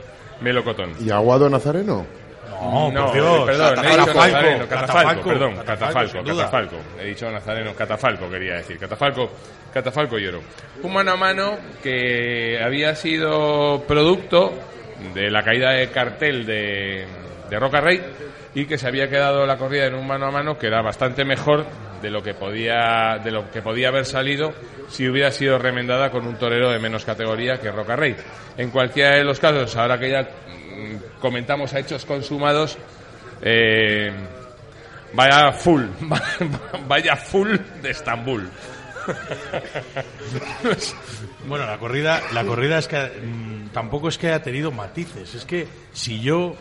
melocotón. 0.41 0.93
¿Y 0.99 1.09
Aguado 1.11 1.49
Nazareno? 1.49 2.05
No, 2.71 2.91
No, 2.91 3.05
por 3.07 3.13
Dios. 3.13 3.45
perdón, 3.45 3.79
he 3.79 3.81
dicho 3.89 4.05
Catafalco, 4.05 4.13
Nazareno, 4.13 4.67
catafalco, 4.67 4.69
catafalco, 4.69 5.29
perdón, 5.29 5.55
catafalco, 5.55 6.13
catafalco, 6.13 6.37
catafalco. 6.37 6.75
He 6.99 7.05
dicho 7.05 7.31
Nazareno, 7.31 7.73
catafalco 7.75 8.29
quería 8.29 8.53
decir, 8.55 8.77
catafalco, 8.79 9.31
catafalco 9.73 10.19
y 10.19 10.27
oro. 10.27 10.41
Un 10.81 10.93
mano 10.93 11.11
a 11.11 11.15
mano 11.17 11.57
que 11.81 12.59
había 12.63 12.95
sido 12.95 13.83
producto 13.87 14.53
de 15.13 15.29
la 15.29 15.43
caída 15.43 15.71
de 15.71 15.89
cartel 15.89 16.45
de, 16.45 17.05
de 17.49 17.59
Roca 17.59 17.81
Rey 17.81 18.01
y 18.55 18.65
que 18.65 18.77
se 18.77 18.87
había 18.87 19.09
quedado 19.09 19.45
la 19.45 19.57
corrida 19.57 19.85
en 19.87 19.95
un 19.95 20.05
mano 20.07 20.27
a 20.27 20.31
mano 20.31 20.57
que 20.57 20.67
era 20.67 20.81
bastante 20.81 21.25
mejor 21.25 21.65
de 22.01 22.09
lo 22.11 22.21
que 22.21 22.33
podía 22.33 23.17
de 23.23 23.31
lo 23.31 23.49
que 23.49 23.61
podía 23.61 23.87
haber 23.87 24.05
salido 24.05 24.53
si 24.89 25.07
hubiera 25.07 25.31
sido 25.31 25.57
remendada 25.57 26.11
con 26.11 26.27
un 26.27 26.35
torero 26.37 26.69
de 26.69 26.77
menos 26.77 27.03
categoría 27.05 27.57
que 27.59 27.71
Roca 27.71 27.95
Rey. 27.95 28.15
En 28.57 28.69
cualquiera 28.69 29.15
de 29.15 29.23
los 29.23 29.39
casos, 29.39 29.75
ahora 29.75 29.97
que 29.97 30.09
ya 30.11 30.27
comentamos 31.19 31.73
a 31.73 31.79
hechos 31.79 32.05
consumados, 32.05 32.77
eh, 33.41 34.11
vaya 35.13 35.51
full, 35.51 35.85
vaya 36.87 37.15
full 37.15 37.55
de 37.81 37.91
Estambul. 37.91 38.49
Bueno, 41.45 41.65
la 41.65 41.77
corrida, 41.77 42.21
la 42.31 42.45
corrida 42.45 42.77
es 42.77 42.87
que 42.87 42.97
mm, 42.97 43.69
tampoco 43.73 44.07
es 44.07 44.17
que 44.17 44.27
haya 44.27 44.41
tenido 44.41 44.71
matices. 44.71 45.35
Es 45.35 45.43
que 45.43 45.67
si 45.91 46.21
yo 46.21 46.55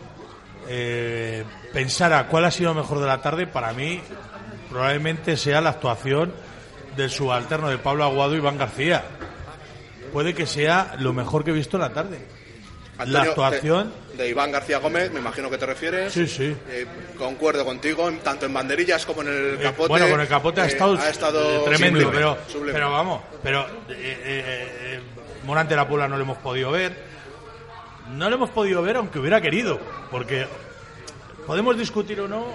eh, 0.67 1.45
pensara 1.71 2.27
cuál 2.27 2.45
ha 2.45 2.51
sido 2.51 2.73
mejor 2.73 2.99
de 2.99 3.07
la 3.07 3.21
tarde, 3.21 3.47
para 3.47 3.71
mí 3.71 4.01
probablemente 4.69 5.37
sea 5.37 5.61
la 5.61 5.69
actuación 5.71 6.33
del 6.97 7.09
subalterno 7.09 7.69
de 7.69 7.77
Pablo 7.77 8.03
Aguado 8.03 8.35
Iván 8.35 8.57
García. 8.57 9.03
Puede 10.11 10.33
que 10.33 10.45
sea 10.45 10.95
lo 10.99 11.13
mejor 11.13 11.43
que 11.43 11.51
he 11.51 11.53
visto 11.53 11.77
en 11.77 11.81
la 11.81 11.93
tarde. 11.93 12.19
La 13.05 13.21
actuación. 13.23 13.91
De, 14.11 14.23
de 14.23 14.29
Iván 14.29 14.51
García 14.51 14.77
Gómez, 14.79 15.11
me 15.11 15.19
imagino 15.19 15.49
que 15.49 15.57
te 15.57 15.65
refieres. 15.65 16.13
Sí, 16.13 16.27
sí. 16.27 16.55
Eh, 16.69 16.85
concuerdo 17.17 17.65
contigo, 17.65 18.11
tanto 18.23 18.45
en 18.45 18.53
banderillas 18.53 19.05
como 19.05 19.21
en 19.23 19.27
el 19.29 19.53
Eh, 19.55 19.59
capote. 19.63 19.89
bueno, 19.89 20.09
con 20.09 20.21
el 20.21 20.27
capote 20.27 20.61
ha 20.61 20.65
eh, 20.65 20.67
estado, 20.67 20.97
ha 20.99 21.09
estado 21.09 21.63
tremendo, 21.63 21.99
sublime, 22.01 22.11
pero, 22.17 22.37
sublime. 22.47 22.73
pero 22.73 22.91
vamos, 22.91 23.21
pero 23.41 23.65
Morante 25.45 25.73
de 25.73 25.77
la 25.77 25.87
Puebla 25.87 26.07
no 26.07 26.17
lo 26.17 26.23
hemos 26.23 26.37
podido 26.37 26.71
ver. 26.71 26.95
No 28.11 28.29
lo 28.29 28.35
hemos 28.35 28.49
podido 28.51 28.81
ver 28.81 28.97
aunque 28.97 29.17
hubiera 29.19 29.41
querido, 29.41 29.79
porque 30.11 30.45
podemos 31.47 31.77
discutir 31.77 32.19
o 32.21 32.27
no 32.27 32.45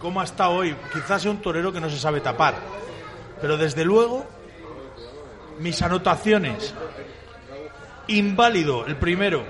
cómo 0.00 0.20
ha 0.20 0.24
estado 0.24 0.52
hoy. 0.52 0.74
Quizás 0.92 1.22
sea 1.22 1.30
un 1.30 1.42
torero 1.42 1.72
que 1.72 1.80
no 1.80 1.90
se 1.90 1.98
sabe 1.98 2.20
tapar, 2.20 2.54
pero 3.40 3.56
desde 3.56 3.84
luego 3.84 4.24
mis 5.58 5.80
anotaciones 5.82 6.74
inválido 8.06 8.86
el 8.86 8.96
primero, 8.96 9.44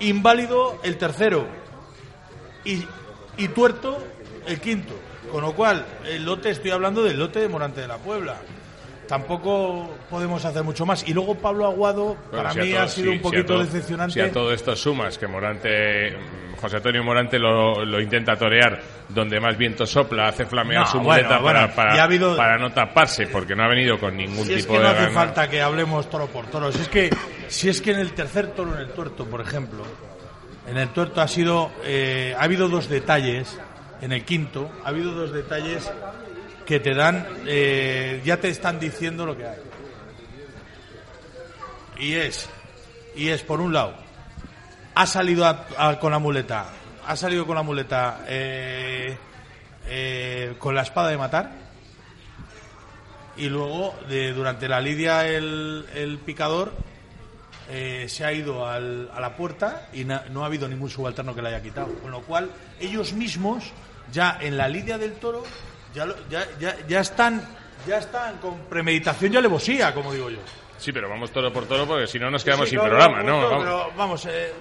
inválido 0.00 0.78
el 0.82 0.98
tercero 0.98 1.46
y, 2.64 2.84
y 3.36 3.48
tuerto 3.48 3.98
el 4.46 4.60
quinto. 4.60 4.94
Con 5.30 5.42
lo 5.42 5.54
cual, 5.54 5.84
el 6.06 6.24
lote, 6.24 6.50
estoy 6.50 6.70
hablando 6.70 7.02
del 7.02 7.18
lote 7.18 7.40
de 7.40 7.48
Morante 7.48 7.80
de 7.80 7.88
la 7.88 7.98
Puebla. 7.98 8.40
Tampoco 9.08 9.88
podemos 10.08 10.44
hacer 10.44 10.62
mucho 10.64 10.86
más. 10.86 11.06
Y 11.06 11.12
luego 11.14 11.34
Pablo 11.34 11.66
Aguado, 11.66 12.04
Bueno, 12.04 12.20
para 12.30 12.50
si 12.52 12.58
mí 12.60 12.70
todo- 12.72 12.80
ha 12.82 12.88
sido 12.88 13.10
si- 13.10 13.16
un 13.16 13.22
poquito 13.22 13.38
si 13.40 13.44
a 13.44 13.46
todo- 13.46 13.64
decepcionante. 13.64 14.12
Si 14.14 14.20
a 14.20 14.32
todo 14.32 14.52
esto 14.52 14.74
sumas 14.76 15.18
que 15.18 15.26
Morante, 15.26 16.16
José 16.60 16.76
Antonio 16.76 17.04
Morante 17.04 17.38
lo, 17.38 17.84
lo 17.84 18.00
intenta 18.00 18.36
torear 18.36 18.80
donde 19.08 19.38
más 19.40 19.56
viento 19.58 19.86
sopla, 19.86 20.28
hace 20.28 20.46
flamear 20.46 20.84
No, 20.84 20.90
su 20.90 21.00
muleta 21.00 21.38
bueno, 21.38 21.60
para, 21.60 21.74
para, 21.74 21.94
ya 21.96 22.00
ha 22.02 22.04
habido- 22.04 22.36
para 22.36 22.56
no 22.58 22.72
taparse, 22.72 23.26
porque 23.26 23.54
no 23.54 23.64
ha 23.64 23.68
venido 23.68 23.98
con 23.98 24.16
ningún 24.16 24.46
Si 24.46 24.54
es 24.54 24.62
tipo 24.62 24.74
que 24.74 24.78
no 24.80 24.84
de 24.86 24.90
hace 24.94 25.02
gana. 25.04 25.14
falta 25.14 25.50
que 25.50 25.60
hablemos 25.60 26.08
toro 26.08 26.26
por 26.28 26.46
toro. 26.46 26.72
Si 26.72 26.80
es 26.80 26.88
que, 26.88 27.10
si 27.48 27.68
es 27.68 27.82
que 27.82 27.90
en 27.92 28.00
el 28.00 28.12
tercer 28.14 28.48
toro, 28.48 28.72
en 28.74 28.80
el 28.80 28.88
tuerto, 28.90 29.26
por 29.26 29.40
ejemplo, 29.42 29.82
en 30.66 30.78
el 30.78 30.88
tuerto 30.88 31.20
ha 31.20 31.28
sido, 31.28 31.70
eh, 31.84 32.34
ha 32.38 32.42
habido 32.44 32.68
dos 32.70 32.88
detalles, 32.88 33.60
en 34.00 34.12
el 34.12 34.24
quinto, 34.24 34.70
ha 34.84 34.88
habido 34.88 35.12
dos 35.12 35.32
detalles 35.32 35.90
que 36.66 36.80
te 36.80 36.94
dan, 36.94 37.26
eh, 37.46 38.20
ya 38.24 38.38
te 38.38 38.48
están 38.48 38.78
diciendo 38.80 39.26
lo 39.26 39.36
que 39.36 39.46
hay. 39.46 39.58
Y 41.98 42.14
es, 42.14 42.48
y 43.14 43.28
es 43.28 43.42
por 43.42 43.60
un 43.60 43.72
lado, 43.72 43.94
ha 44.94 45.06
salido 45.06 45.44
a- 45.46 45.98
con 46.00 46.10
la 46.12 46.18
muleta, 46.18 46.66
ha 47.06 47.16
salido 47.16 47.46
con 47.46 47.54
la 47.56 47.62
muleta 47.62 48.24
eh, 48.26 49.16
eh, 49.86 50.54
con 50.58 50.74
la 50.74 50.82
espada 50.82 51.08
de 51.10 51.18
matar 51.18 51.52
y 53.36 53.48
luego 53.48 53.94
de, 54.08 54.32
durante 54.32 54.68
la 54.68 54.80
lidia 54.80 55.26
el, 55.28 55.84
el 55.94 56.18
picador 56.18 56.72
eh, 57.68 58.06
se 58.08 58.24
ha 58.24 58.32
ido 58.32 58.66
al- 58.66 59.10
a 59.14 59.20
la 59.20 59.36
puerta 59.36 59.88
y 59.92 60.04
no 60.04 60.42
ha 60.42 60.46
habido 60.46 60.68
ningún 60.68 60.88
subalterno 60.90 61.34
que 61.34 61.42
le 61.42 61.48
haya 61.48 61.62
quitado 61.62 61.92
con 62.00 62.10
lo 62.10 62.22
cual 62.22 62.50
ellos 62.80 63.12
mismos 63.12 63.64
ya 64.12 64.38
en 64.40 64.56
la 64.56 64.68
lidia 64.68 64.96
del 64.98 65.12
toro 65.14 65.44
ya, 65.94 66.06
lo- 66.06 66.16
ya, 66.28 66.46
ya, 66.58 66.76
ya 66.88 67.00
están 67.00 67.42
ya 67.86 67.98
están 67.98 68.38
con 68.38 68.60
premeditación 68.66 69.32
y 69.32 69.36
alevosía 69.36 69.92
como 69.94 70.12
digo 70.12 70.30
yo 70.30 70.38
Sí, 70.78 70.92
pero 70.92 71.08
vamos 71.08 71.30
toro 71.30 71.52
por 71.52 71.66
toro 71.66 71.86
porque 71.86 72.06
si 72.06 72.18
no 72.18 72.30
nos 72.30 72.42
quedamos 72.44 72.68
Sí, 72.68 72.70
sin 72.76 72.80
programa, 72.80 73.22
¿no? 73.22 73.40
Vamos, 73.42 73.58
pero 73.64 73.90
vamos 73.96 74.26
eh, 74.26 74.52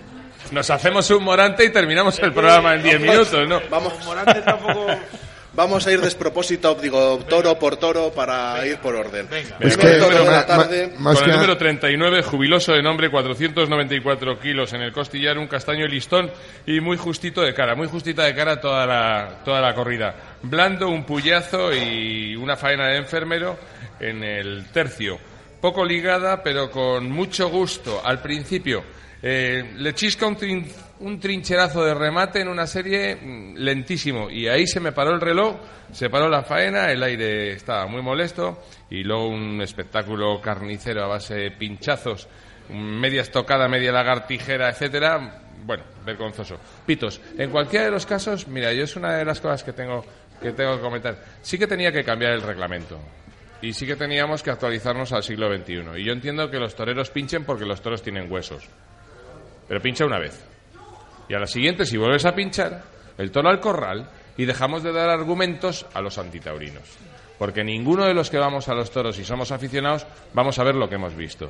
nos 0.52 0.70
hacemos 0.70 1.10
un 1.10 1.24
Morante 1.24 1.66
y 1.66 1.72
terminamos 1.72 2.18
el 2.20 2.32
programa 2.32 2.76
en 2.76 2.84
10 2.84 3.02
minutos, 3.02 3.48
¿no? 3.48 3.60
Vamos, 3.70 3.94
Morante 4.06 4.42
tampoco 4.42 4.86
vamos 5.56 5.86
a 5.88 5.92
ir 5.92 6.02
despropósito, 6.02 6.76
digo, 6.76 7.20
toro 7.30 7.58
por 7.60 7.78
toro 7.78 8.12
para 8.12 8.66
ir 8.66 8.78
por 8.78 8.96
orden. 8.96 9.28
Venga. 9.30 9.58
Es 9.60 9.78
que, 9.78 9.88
de 9.88 10.00
ma- 10.00 10.32
la 10.32 10.46
tarde. 10.46 10.92
ma- 10.96 11.00
más 11.12 11.16
Con 11.16 11.26
que 11.26 11.30
el 11.32 11.36
número 11.38 11.58
39, 11.58 12.22
jubiloso 12.24 12.74
de 12.74 12.82
nombre, 12.82 13.10
494 13.10 14.40
kilos 14.40 14.74
en 14.74 14.82
el 14.82 14.92
costillar, 14.92 15.38
un 15.38 15.48
castaño 15.48 15.86
listón 15.88 16.32
y 16.66 16.80
muy 16.80 16.98
justito 16.98 17.42
de 17.42 17.54
cara, 17.54 17.76
muy 17.76 17.88
justita 17.88 18.24
de 18.24 18.36
cara 18.36 18.60
toda 18.60 18.86
la, 18.86 19.42
toda 19.46 19.62
la 19.62 19.74
corrida. 19.74 20.16
Blando, 20.42 20.90
un 20.90 21.06
puyazo 21.06 21.74
y 21.74 22.36
una 22.36 22.56
faena 22.56 22.88
de 22.88 22.98
enfermero 22.98 23.58
en 24.00 24.24
el 24.24 24.66
tercio. 24.72 25.20
Poco 25.62 25.86
ligada, 25.86 26.44
pero 26.44 26.70
con 26.70 27.10
mucho 27.10 27.48
gusto. 27.50 28.02
Al 28.04 28.22
principio, 28.22 28.84
eh, 29.22 29.74
le 29.78 29.94
chisca 29.94 30.26
un, 30.28 30.36
trin- 30.36 30.68
un 31.04 31.20
trincherazo 31.20 31.84
de 31.84 31.94
remate 31.94 32.40
en 32.40 32.48
una 32.48 32.66
serie 32.66 33.16
mm, 33.16 33.56
lentísimo. 33.58 34.30
Y 34.30 34.48
ahí 34.48 34.66
se 34.66 34.80
me 34.80 34.92
paró 34.92 35.12
el 35.12 35.22
reloj, 35.22 35.58
se 35.92 36.10
paró 36.10 36.30
la 36.30 36.44
faena, 36.44 36.92
el 36.92 37.04
aire 37.04 37.52
estaba 37.52 37.86
muy 37.88 38.02
molesto. 38.02 38.64
Y 38.90 39.04
luego 39.04 39.28
un 39.28 39.62
espectáculo 39.62 40.40
carnicero 40.42 41.04
a 41.04 41.08
base 41.08 41.36
de 41.36 41.52
pinchazos, 41.52 42.28
media 42.70 43.22
estocada, 43.22 43.68
media 43.68 43.92
lagartijera, 43.92 44.70
etcétera. 44.70 45.42
Bueno, 45.66 45.84
vergonzoso. 46.06 46.58
Pitos, 46.86 47.22
en 47.38 47.50
cualquiera 47.50 47.86
de 47.86 47.92
los 47.92 48.06
casos, 48.06 48.48
mira, 48.48 48.74
yo 48.74 48.84
es 48.84 48.96
una 48.96 49.16
de 49.16 49.26
las 49.26 49.40
cosas 49.40 49.64
que 49.64 49.74
tengo 49.74 50.04
que 50.42 50.52
tengo 50.52 50.76
que 50.76 50.82
comentar. 50.82 51.18
Sí 51.42 51.58
que 51.58 51.68
tenía 51.68 51.92
que 51.92 52.04
cambiar 52.04 52.34
el 52.34 52.42
reglamento. 52.42 53.00
Y 53.62 53.72
sí 53.72 53.86
que 53.86 53.96
teníamos 53.96 54.44
que 54.44 54.52
actualizarnos 54.52 55.14
al 55.14 55.24
siglo 55.24 55.54
XXI. 55.54 55.84
Y 55.98 56.04
yo 56.04 56.12
entiendo 56.12 56.50
que 56.50 56.60
los 56.60 56.76
toreros 56.76 57.10
pinchen 57.12 57.46
porque 57.46 57.66
los 57.66 57.82
toros 57.82 58.02
tienen 58.02 58.30
huesos. 58.30 58.68
Pero 59.70 59.82
pincha 59.82 60.06
una 60.06 60.20
vez. 60.20 60.53
Y 61.30 61.34
a 61.34 61.40
la 61.40 61.48
siguiente, 61.48 61.86
si 61.86 61.98
vuelves 61.98 62.26
a 62.26 62.36
pinchar, 62.36 62.84
el 63.18 63.32
toro 63.32 63.50
al 63.50 63.60
corral 63.60 64.10
y 64.38 64.46
dejamos 64.46 64.84
de 64.84 64.92
dar 64.92 65.10
argumentos 65.10 65.86
a 65.94 66.02
los 66.02 66.18
antitaurinos. 66.18 66.84
Porque 67.38 67.64
ninguno 67.64 68.06
de 68.06 68.14
los 68.14 68.30
que 68.30 68.38
vamos 68.38 68.70
a 68.70 68.74
los 68.74 68.92
toros 68.92 69.18
y 69.20 69.26
somos 69.26 69.52
aficionados 69.52 70.06
vamos 70.34 70.60
a 70.60 70.64
ver 70.64 70.76
lo 70.76 70.88
que 70.90 70.96
hemos 70.96 71.16
visto. 71.16 71.50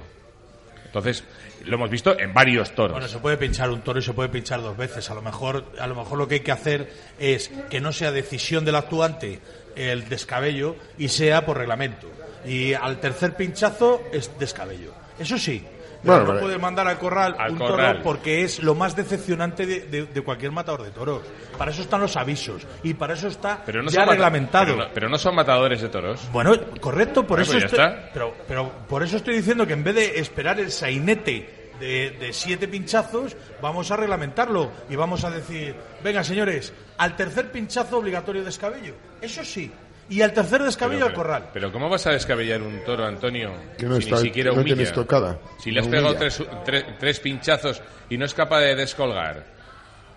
Entonces, 0.86 1.24
lo 1.66 1.76
hemos 1.76 1.90
visto 1.90 2.18
en 2.20 2.34
varios 2.34 2.76
toros. 2.76 2.92
Bueno, 2.92 3.08
se 3.08 3.18
puede 3.18 3.38
pinchar 3.38 3.72
un 3.72 3.82
toro 3.82 3.98
y 3.98 4.04
se 4.04 4.14
puede 4.14 4.30
pinchar 4.30 4.62
dos 4.62 4.78
veces. 4.78 5.10
A 5.10 5.16
lo 5.16 5.24
mejor, 5.24 5.66
a 5.80 5.88
lo 5.88 5.96
mejor 5.96 6.20
lo 6.20 6.28
que 6.28 6.36
hay 6.36 6.40
que 6.42 6.52
hacer 6.52 6.94
es 7.18 7.52
que 7.70 7.82
no 7.82 7.92
sea 7.92 8.12
decisión 8.12 8.64
del 8.64 8.76
actuante 8.76 9.40
el 9.76 10.08
descabello 10.08 10.76
y 11.00 11.08
sea 11.08 11.46
por 11.46 11.58
reglamento. 11.58 12.08
Y 12.46 12.74
al 12.74 13.00
tercer 13.00 13.36
pinchazo 13.36 14.04
es 14.12 14.38
descabello. 14.38 14.94
Eso 15.18 15.38
sí. 15.40 15.66
Pero 16.04 16.18
Bueno, 16.20 16.34
no 16.34 16.40
puede 16.42 16.58
mandar 16.58 16.88
al 16.88 16.98
corral 17.00 17.36
Al 17.40 17.52
un 17.54 17.58
corral. 17.60 17.92
toro 17.94 18.04
porque 18.04 18.44
es 18.44 18.62
lo 18.62 18.76
más 18.76 18.96
decepcionante 18.96 19.66
de, 19.66 19.80
de- 19.82 20.06
de 20.06 20.22
cualquier 20.22 20.52
matador 20.52 20.84
de 20.84 20.92
toros. 20.92 21.22
Para 21.58 21.72
eso 21.72 21.82
están 21.82 22.02
los 22.02 22.18
avisos 22.18 22.68
y 22.84 22.94
para 22.94 23.14
eso 23.14 23.28
está 23.30 23.62
pero 23.66 23.82
no 23.82 23.90
ya 23.90 24.04
reglamentado. 24.06 24.66
Pero 24.66 24.78
no, 24.88 24.94
pero 24.94 25.10
no 25.10 25.18
son 25.18 25.36
matadores 25.36 25.82
de 25.82 25.90
toros. 25.90 26.28
Bueno, 26.34 26.54
correcto, 26.82 27.22
por 27.26 27.40
Bueno, 27.40 27.44
eso 27.44 27.52
pues 27.54 27.64
estoy, 27.66 27.80
está. 27.80 28.10
pero, 28.14 28.34
pero 28.48 28.70
por 28.90 29.02
eso 29.04 29.16
estoy 29.18 29.36
diciendo 29.38 29.66
que 29.66 29.74
en 29.74 29.84
vez 29.84 29.96
de 29.96 30.20
esperar 30.20 30.60
el 30.60 30.72
sainete 30.72 31.72
de, 31.80 32.12
de 32.20 32.34
siete 32.34 32.68
pinchazos, 32.68 33.36
vamos 33.62 33.90
a 33.92 33.96
reglamentarlo 33.96 34.72
y 34.90 34.96
vamos 34.96 35.24
a 35.24 35.32
decir, 35.32 35.76
venga 36.04 36.24
señores, 36.24 36.74
al 36.98 37.16
tercer 37.16 37.52
pinchazo 37.52 37.98
obligatorio 37.98 38.44
descabello, 38.44 38.94
eso 39.22 39.44
sí, 39.44 39.72
y 40.10 40.22
al 40.22 40.34
tercer 40.34 40.62
descabello 40.64 41.06
Pero- 41.06 41.10
al 41.10 41.14
corral. 41.16 41.50
Pero 41.54 41.72
¿cómo 41.72 41.90
vas 41.90 42.06
a 42.08 42.12
descabellar 42.12 42.62
un 42.62 42.84
toro, 42.84 43.06
Antonio? 43.06 43.52
Que 43.78 43.86
no 43.86 43.96
si 43.96 44.04
está- 44.04 44.16
ni 44.18 44.22
siquiera 44.24 44.50
no 44.52 44.56
humilla. 44.58 44.76
tiene 44.76 44.84
estocada. 44.84 45.40
Si 45.60 45.72
le 45.72 45.80
has 45.80 45.88
pegado 45.88 46.16
tres, 46.16 46.44
tres- 46.66 46.86
tres 47.00 47.20
pinchazos 47.20 47.82
y 48.10 48.18
no 48.18 48.26
es 48.26 48.34
capaz 48.34 48.60
de 48.62 48.76
descolgar. 48.76 49.54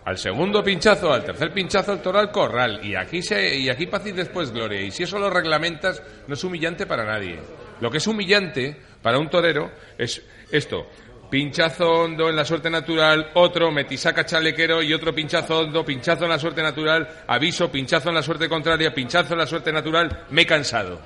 Al 0.05 0.19
segundo 0.19 0.63
pinchazo, 0.63 1.13
al 1.13 1.25
tercer 1.25 1.53
pinchazo, 1.53 1.93
el 1.93 1.99
toro 2.01 2.21
al 2.21 2.31
corral. 2.31 2.79
Y 2.85 2.95
aquí, 2.95 3.23
se, 3.23 3.57
y 3.59 3.69
aquí 3.69 3.87
paz 3.87 4.07
y 4.07 4.13
después 4.13 4.53
gloria. 4.53 4.81
Y 4.81 4.93
si 4.93 5.03
eso 5.03 5.19
lo 5.19 5.29
reglamentas, 5.31 6.01
no 6.29 6.35
es 6.35 6.45
humillante 6.45 6.87
para 6.87 7.05
nadie. 7.05 7.41
Lo 7.81 7.91
que 7.91 7.99
es 7.99 8.07
humillante 8.07 8.81
para 9.03 9.19
un 9.19 9.29
torero 9.29 9.71
es 9.99 10.23
esto. 10.53 10.87
Pinchazo 11.31 11.91
hondo 11.91 12.29
en 12.29 12.37
la 12.37 12.45
suerte 12.45 12.71
natural, 12.71 13.31
otro 13.35 13.71
metisaca 13.71 14.25
chalequero 14.25 14.83
y 14.83 14.93
otro 14.95 15.15
pinchazo 15.15 15.61
hondo, 15.61 15.85
pinchazo 15.85 16.25
en 16.25 16.31
la 16.31 16.39
suerte 16.39 16.63
natural, 16.63 17.09
aviso, 17.27 17.71
pinchazo 17.71 18.09
en 18.11 18.15
la 18.15 18.23
suerte 18.23 18.49
contraria, 18.49 18.95
pinchazo 18.95 19.35
en 19.35 19.39
la 19.41 19.47
suerte 19.47 19.73
natural, 19.73 20.27
me 20.31 20.43
he 20.43 20.47
cansado. 20.47 21.01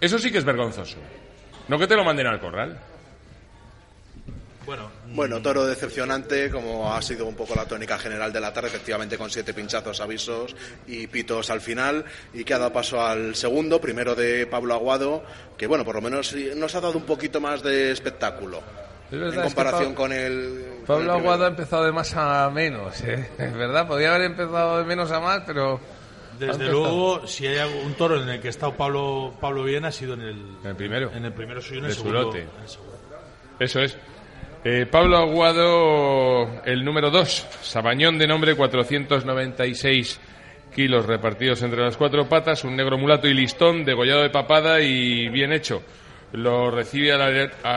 Eso 0.00 0.18
sí 0.18 0.30
que 0.30 0.38
es 0.38 0.44
vergonzoso. 0.44 0.96
No 1.68 1.78
que 1.78 1.86
te 1.86 1.96
lo 1.96 2.04
manden 2.04 2.26
al 2.26 2.40
corral. 2.40 2.78
Bueno, 4.66 4.90
bueno, 5.14 5.42
toro 5.42 5.66
decepcionante, 5.66 6.50
como 6.50 6.94
ha 6.94 7.02
sido 7.02 7.26
un 7.26 7.34
poco 7.34 7.54
la 7.54 7.66
tónica 7.66 7.98
general 7.98 8.32
de 8.32 8.40
la 8.40 8.52
tarde, 8.52 8.68
efectivamente 8.68 9.18
con 9.18 9.30
siete 9.30 9.52
pinchazos, 9.52 10.00
avisos 10.00 10.54
y 10.86 11.06
pitos 11.06 11.50
al 11.50 11.60
final, 11.60 12.04
y 12.32 12.44
que 12.44 12.54
ha 12.54 12.58
dado 12.58 12.72
paso 12.72 13.00
al 13.00 13.34
segundo, 13.34 13.80
primero 13.80 14.14
de 14.14 14.46
Pablo 14.46 14.74
Aguado, 14.74 15.24
que 15.56 15.66
bueno, 15.66 15.84
por 15.84 15.96
lo 15.96 16.02
menos 16.02 16.34
nos 16.54 16.74
ha 16.74 16.80
dado 16.80 16.98
un 16.98 17.04
poquito 17.04 17.40
más 17.40 17.62
de 17.62 17.90
espectáculo. 17.90 18.62
En 19.10 19.42
comparación 19.42 19.94
con 19.94 20.12
el. 20.12 20.66
Pablo 20.86 21.12
Aguado 21.12 21.44
ha 21.44 21.48
empezado 21.48 21.84
de 21.84 21.92
más 21.92 22.14
a 22.16 22.50
menos, 22.50 23.00
¿eh? 23.02 23.30
Es 23.38 23.54
verdad, 23.54 23.86
podía 23.86 24.14
haber 24.14 24.26
empezado 24.26 24.78
de 24.78 24.84
menos 24.84 25.10
a 25.10 25.20
más, 25.20 25.42
pero. 25.46 25.80
Desde 26.38 26.70
luego, 26.70 27.26
si 27.26 27.46
hay 27.46 27.70
un 27.84 27.92
toro 27.94 28.22
en 28.22 28.26
el 28.26 28.40
que 28.40 28.46
ha 28.46 28.50
estado 28.50 28.74
Pablo, 28.74 29.34
Pablo 29.38 29.62
Bien, 29.64 29.84
ha 29.84 29.92
sido 29.92 30.14
en 30.14 30.22
el, 30.22 30.74
primero. 30.74 31.12
En 31.12 31.26
el 31.26 31.34
primero 31.34 31.60
suyo, 31.60 31.80
en 31.80 31.86
el, 31.86 31.92
segundo, 31.92 32.32
Eso 33.58 33.80
es. 33.80 33.98
Eh, 34.64 34.86
Pablo 34.90 35.18
Aguado, 35.18 36.62
el 36.64 36.82
número 36.82 37.10
2, 37.10 37.46
Sabañón 37.62 38.18
de 38.18 38.26
nombre 38.26 38.54
496 38.54 40.18
kilos 40.74 41.06
repartidos 41.06 41.62
entre 41.62 41.82
las 41.82 41.96
cuatro 41.96 42.28
patas, 42.28 42.64
un 42.64 42.76
negro 42.76 42.96
mulato 42.96 43.28
y 43.28 43.34
listón, 43.34 43.84
degollado 43.84 44.22
de 44.22 44.30
papada 44.30 44.80
y 44.80 45.28
bien 45.28 45.52
hecho. 45.52 45.82
Lo 46.32 46.70
recibe 46.70 47.12
a 47.12 47.18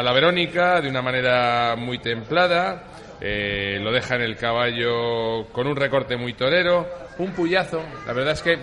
la, 0.04 0.14
Verónica 0.14 0.80
de 0.80 0.90
una 0.90 1.02
manera 1.02 1.76
muy 1.76 2.00
templada, 2.00 2.84
eh, 3.20 3.80
lo 3.82 3.92
deja 3.92 4.16
en 4.16 4.22
el 4.22 4.36
caballo 4.36 5.46
con 5.52 5.68
un 5.68 5.76
recorte 5.76 6.18
muy 6.18 6.34
torero, 6.34 6.88
un 7.18 7.32
puyazo. 7.32 7.82
La 8.06 8.14
verdad 8.14 8.34
es 8.34 8.42
que 8.42 8.60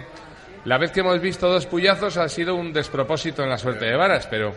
la 0.64 0.78
vez 0.78 0.92
que 0.92 1.00
hemos 1.00 1.20
visto 1.20 1.48
dos 1.48 1.66
puyazos 1.66 2.16
ha 2.18 2.28
sido 2.28 2.54
un 2.54 2.72
despropósito 2.72 3.42
en 3.42 3.50
la 3.50 3.58
suerte 3.58 3.86
de 3.86 3.96
varas, 3.96 4.26
pero 4.26 4.54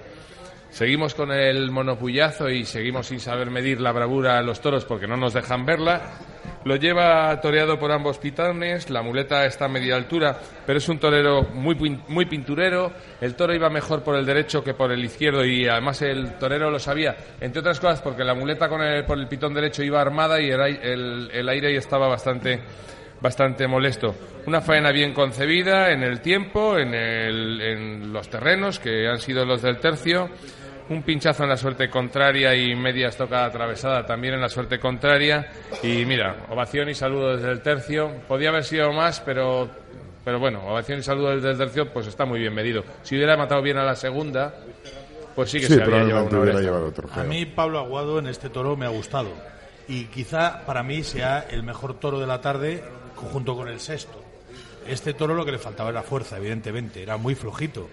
Seguimos 0.73 1.13
con 1.13 1.31
el 1.31 1.69
monopullazo 1.69 2.49
y 2.49 2.65
seguimos 2.65 3.05
sin 3.05 3.19
saber 3.19 3.51
medir 3.51 3.79
la 3.79 3.91
bravura 3.91 4.39
a 4.39 4.41
los 4.41 4.59
toros 4.59 4.85
porque 4.85 5.05
no 5.05 5.15
nos 5.15 5.31
dejan 5.31 5.67
verla. 5.67 6.01
Lo 6.65 6.77
lleva 6.77 7.39
toreado 7.41 7.77
por 7.77 7.91
ambos 7.91 8.17
pitones, 8.17 8.89
la 8.89 9.01
muleta 9.01 9.46
está 9.46 9.65
a 9.65 9.67
media 9.67 9.96
altura, 9.96 10.38
pero 10.65 10.77
es 10.77 10.88
un 10.88 10.98
torero 10.98 11.43
muy, 11.43 11.75
muy 12.08 12.25
pinturero. 12.25 12.91
El 13.20 13.36
toro 13.36 13.53
iba 13.53 13.70
mejor 13.70 14.01
por 14.01 14.15
el 14.15 14.25
derecho 14.25 14.63
que 14.63 14.74
por 14.74 14.91
el 14.91 15.03
izquierdo 15.03 15.43
y 15.43 15.67
además 15.67 16.01
el 16.01 16.38
torero 16.38 16.72
lo 16.72 16.79
sabía, 16.79 17.15
entre 17.41 17.60
otras 17.60 17.79
cosas 17.79 18.01
porque 18.01 18.24
la 18.24 18.34
muleta 18.34 18.70
con 18.70 18.82
el, 18.82 19.03
por 19.03 19.20
el 19.20 19.27
pitón 19.27 19.53
derecho 19.53 19.84
iba 19.84 20.00
armada 20.00 20.39
y 20.39 20.51
el, 20.51 21.29
el, 21.32 21.50
aire 21.50 21.75
estaba 21.75 22.08
bastante 22.08 22.62
bastante 23.20 23.67
molesto. 23.67 24.15
Una 24.46 24.60
faena 24.60 24.91
bien 24.91 25.13
concebida 25.13 25.91
en 25.91 26.03
el 26.03 26.20
tiempo, 26.20 26.77
en, 26.77 26.93
el, 26.93 27.62
en 27.62 28.13
los 28.13 28.29
terrenos 28.29 28.79
que 28.79 29.08
han 29.08 29.20
sido 29.20 29.46
los 29.46 29.62
del 29.62 29.79
tercio 29.79 30.29
un 30.89 31.01
pinchazo 31.03 31.43
en 31.43 31.49
la 31.49 31.57
suerte 31.57 31.89
contraria 31.89 32.55
y 32.55 32.75
media 32.75 33.07
estocada 33.07 33.45
atravesada 33.45 34.05
también 34.05 34.33
en 34.35 34.41
la 34.41 34.49
suerte 34.49 34.79
contraria. 34.79 35.47
Y 35.81 36.05
mira, 36.05 36.45
ovación 36.49 36.89
y 36.89 36.95
saludo 36.95 37.35
desde 37.35 37.51
el 37.51 37.61
tercio. 37.61 38.11
Podía 38.27 38.49
haber 38.49 38.63
sido 38.63 38.91
más, 38.91 39.19
pero, 39.21 39.69
pero 40.23 40.39
bueno, 40.39 40.65
ovación 40.67 40.99
y 40.99 41.03
saludo 41.03 41.35
desde 41.35 41.51
el 41.51 41.57
tercio, 41.57 41.91
pues 41.91 42.07
está 42.07 42.25
muy 42.25 42.39
bien 42.39 42.53
medido. 42.53 42.83
Si 43.03 43.15
hubiera 43.15 43.37
matado 43.37 43.61
bien 43.61 43.77
a 43.77 43.83
la 43.83 43.95
segunda, 43.95 44.53
pues 45.35 45.49
sí 45.49 45.59
que 45.59 45.67
se 45.67 45.81
habría 45.81 46.03
llevado, 46.03 46.41
una 46.41 47.21
A 47.21 47.23
mí 47.23 47.45
Pablo 47.45 47.79
Aguado 47.79 48.19
en 48.19 48.27
este 48.27 48.49
toro 48.49 48.75
me 48.75 48.85
ha 48.85 48.89
gustado. 48.89 49.31
Y 49.87 50.05
quizá 50.05 50.65
para 50.65 50.83
mí 50.83 51.03
sea 51.03 51.45
el 51.49 51.63
mejor 51.63 51.99
toro 51.99 52.19
de 52.19 52.27
la 52.27 52.41
tarde 52.41 52.83
junto 53.15 53.55
con 53.55 53.67
el 53.67 53.79
sexto. 53.79 54.21
Este 54.87 55.13
toro 55.13 55.33
lo 55.33 55.45
que 55.45 55.51
le 55.51 55.59
faltaba 55.59 55.89
era 55.89 56.03
fuerza, 56.03 56.37
evidentemente, 56.37 57.01
era 57.01 57.17
muy 57.17 57.35
flojito. 57.35 57.89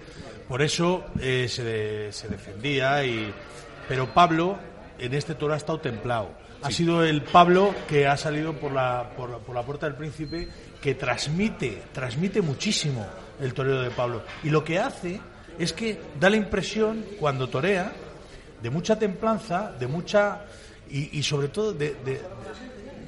Por 0.51 0.63
eso 0.63 1.05
eh, 1.21 1.47
se, 1.49 2.11
se, 2.11 2.27
defendía, 2.27 3.05
y, 3.05 3.33
pero 3.89 4.13
Pablo 4.13 4.59
en 4.99 5.15
este 5.15 5.37
toro 5.37 5.55
ha 5.55 5.57
estado 5.57 5.79
templado. 5.79 6.33
Ha 6.63 6.73
sido 6.73 7.05
el 7.05 7.23
Pablo 7.23 7.73
que 7.89 8.09
ha 8.09 8.17
salido 8.17 8.55
por 8.55 8.73
la, 8.73 9.13
por, 9.17 9.39
por 9.43 9.55
la 9.55 9.63
puerta 9.63 9.87
del 9.87 9.95
príncipe 9.95 10.49
que 10.83 10.97
transmite, 10.97 11.85
transmite 11.93 12.43
muchísimo 12.43 13.07
el 13.41 13.55
toreo 13.55 13.81
de 13.81 13.91
Pablo. 13.91 14.25
Y 14.43 14.51
lo 14.51 14.65
que 14.65 14.81
hace 14.81 15.21
es 15.57 15.73
que 15.73 16.01
da 16.19 16.29
la 16.29 16.37
impresión, 16.37 17.05
cuando 17.21 17.49
torea, 17.49 17.93
de 18.61 18.71
mucha 18.71 18.99
templanza, 18.99 19.71
de 19.79 19.87
mucha. 19.87 20.47
y, 20.91 21.23
sobre 21.23 21.47
todo 21.47 21.73
de, 21.73 21.95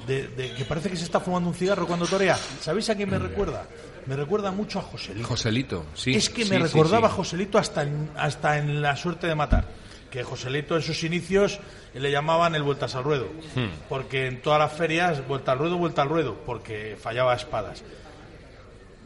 de, 0.07 0.53
que 0.57 0.63
parece 0.63 0.89
que 0.89 0.95
se 0.95 1.03
está 1.03 1.19
fumando 1.19 1.49
un 1.49 1.55
cigarro 1.55 1.85
cuando 1.87 2.07
torea. 2.07 2.37
¿Sabéis 2.61 2.89
a 2.89 2.95
quién 2.95 3.09
me 3.09 3.19
recuerda? 3.19 3.65
Me 4.05 4.15
recuerda 4.15 4.51
mucho 4.51 4.79
a 4.79 4.81
Joselito. 4.81 5.27
Joselito, 5.27 5.85
sí. 5.93 6.15
Es 6.15 6.29
que 6.29 6.45
me 6.45 6.59
recordaba 6.59 7.07
a 7.07 7.11
Joselito 7.11 7.57
hasta 7.57 7.83
en, 7.83 8.09
hasta 8.15 8.57
en 8.57 8.81
la 8.81 8.95
suerte 8.95 9.27
de 9.27 9.35
matar. 9.35 9.65
Que 10.11 10.23
Joselito 10.23 10.75
en 10.75 10.81
sus 10.81 11.03
inicios 11.03 11.59
le 11.93 12.11
llamaban 12.11 12.55
el 12.55 12.63
vueltas 12.63 12.95
al 12.95 13.03
ruedo. 13.03 13.27
Hmm. 13.55 13.67
Porque 13.89 14.27
en 14.27 14.41
todas 14.41 14.59
las 14.59 14.73
ferias, 14.73 15.27
vuelta 15.27 15.53
al 15.53 15.59
ruedo, 15.59 15.77
vuelta 15.77 16.01
al 16.03 16.09
ruedo. 16.09 16.37
Porque 16.45 16.97
fallaba 17.01 17.33
espadas. 17.35 17.83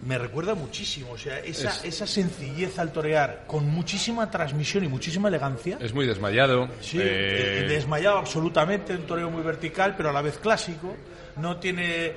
Me 0.05 0.17
recuerda 0.19 0.53
muchísimo, 0.53 1.13
o 1.13 1.17
sea, 1.17 1.39
esa, 1.39 1.83
esa 1.83 2.05
sencillez 2.05 2.77
al 2.77 2.91
torear, 2.91 3.45
con 3.47 3.67
muchísima 3.67 4.29
transmisión 4.29 4.83
y 4.83 4.87
muchísima 4.87 5.27
elegancia. 5.27 5.79
Es 5.81 5.91
muy 5.91 6.05
desmayado. 6.05 6.69
Sí, 6.81 6.99
eh, 7.01 7.65
desmayado 7.67 8.19
absolutamente, 8.19 8.95
un 8.95 9.07
toreo 9.07 9.31
muy 9.31 9.41
vertical, 9.41 9.95
pero 9.97 10.09
a 10.09 10.13
la 10.13 10.21
vez 10.21 10.37
clásico. 10.37 10.95
No 11.37 11.57
tiene 11.57 12.13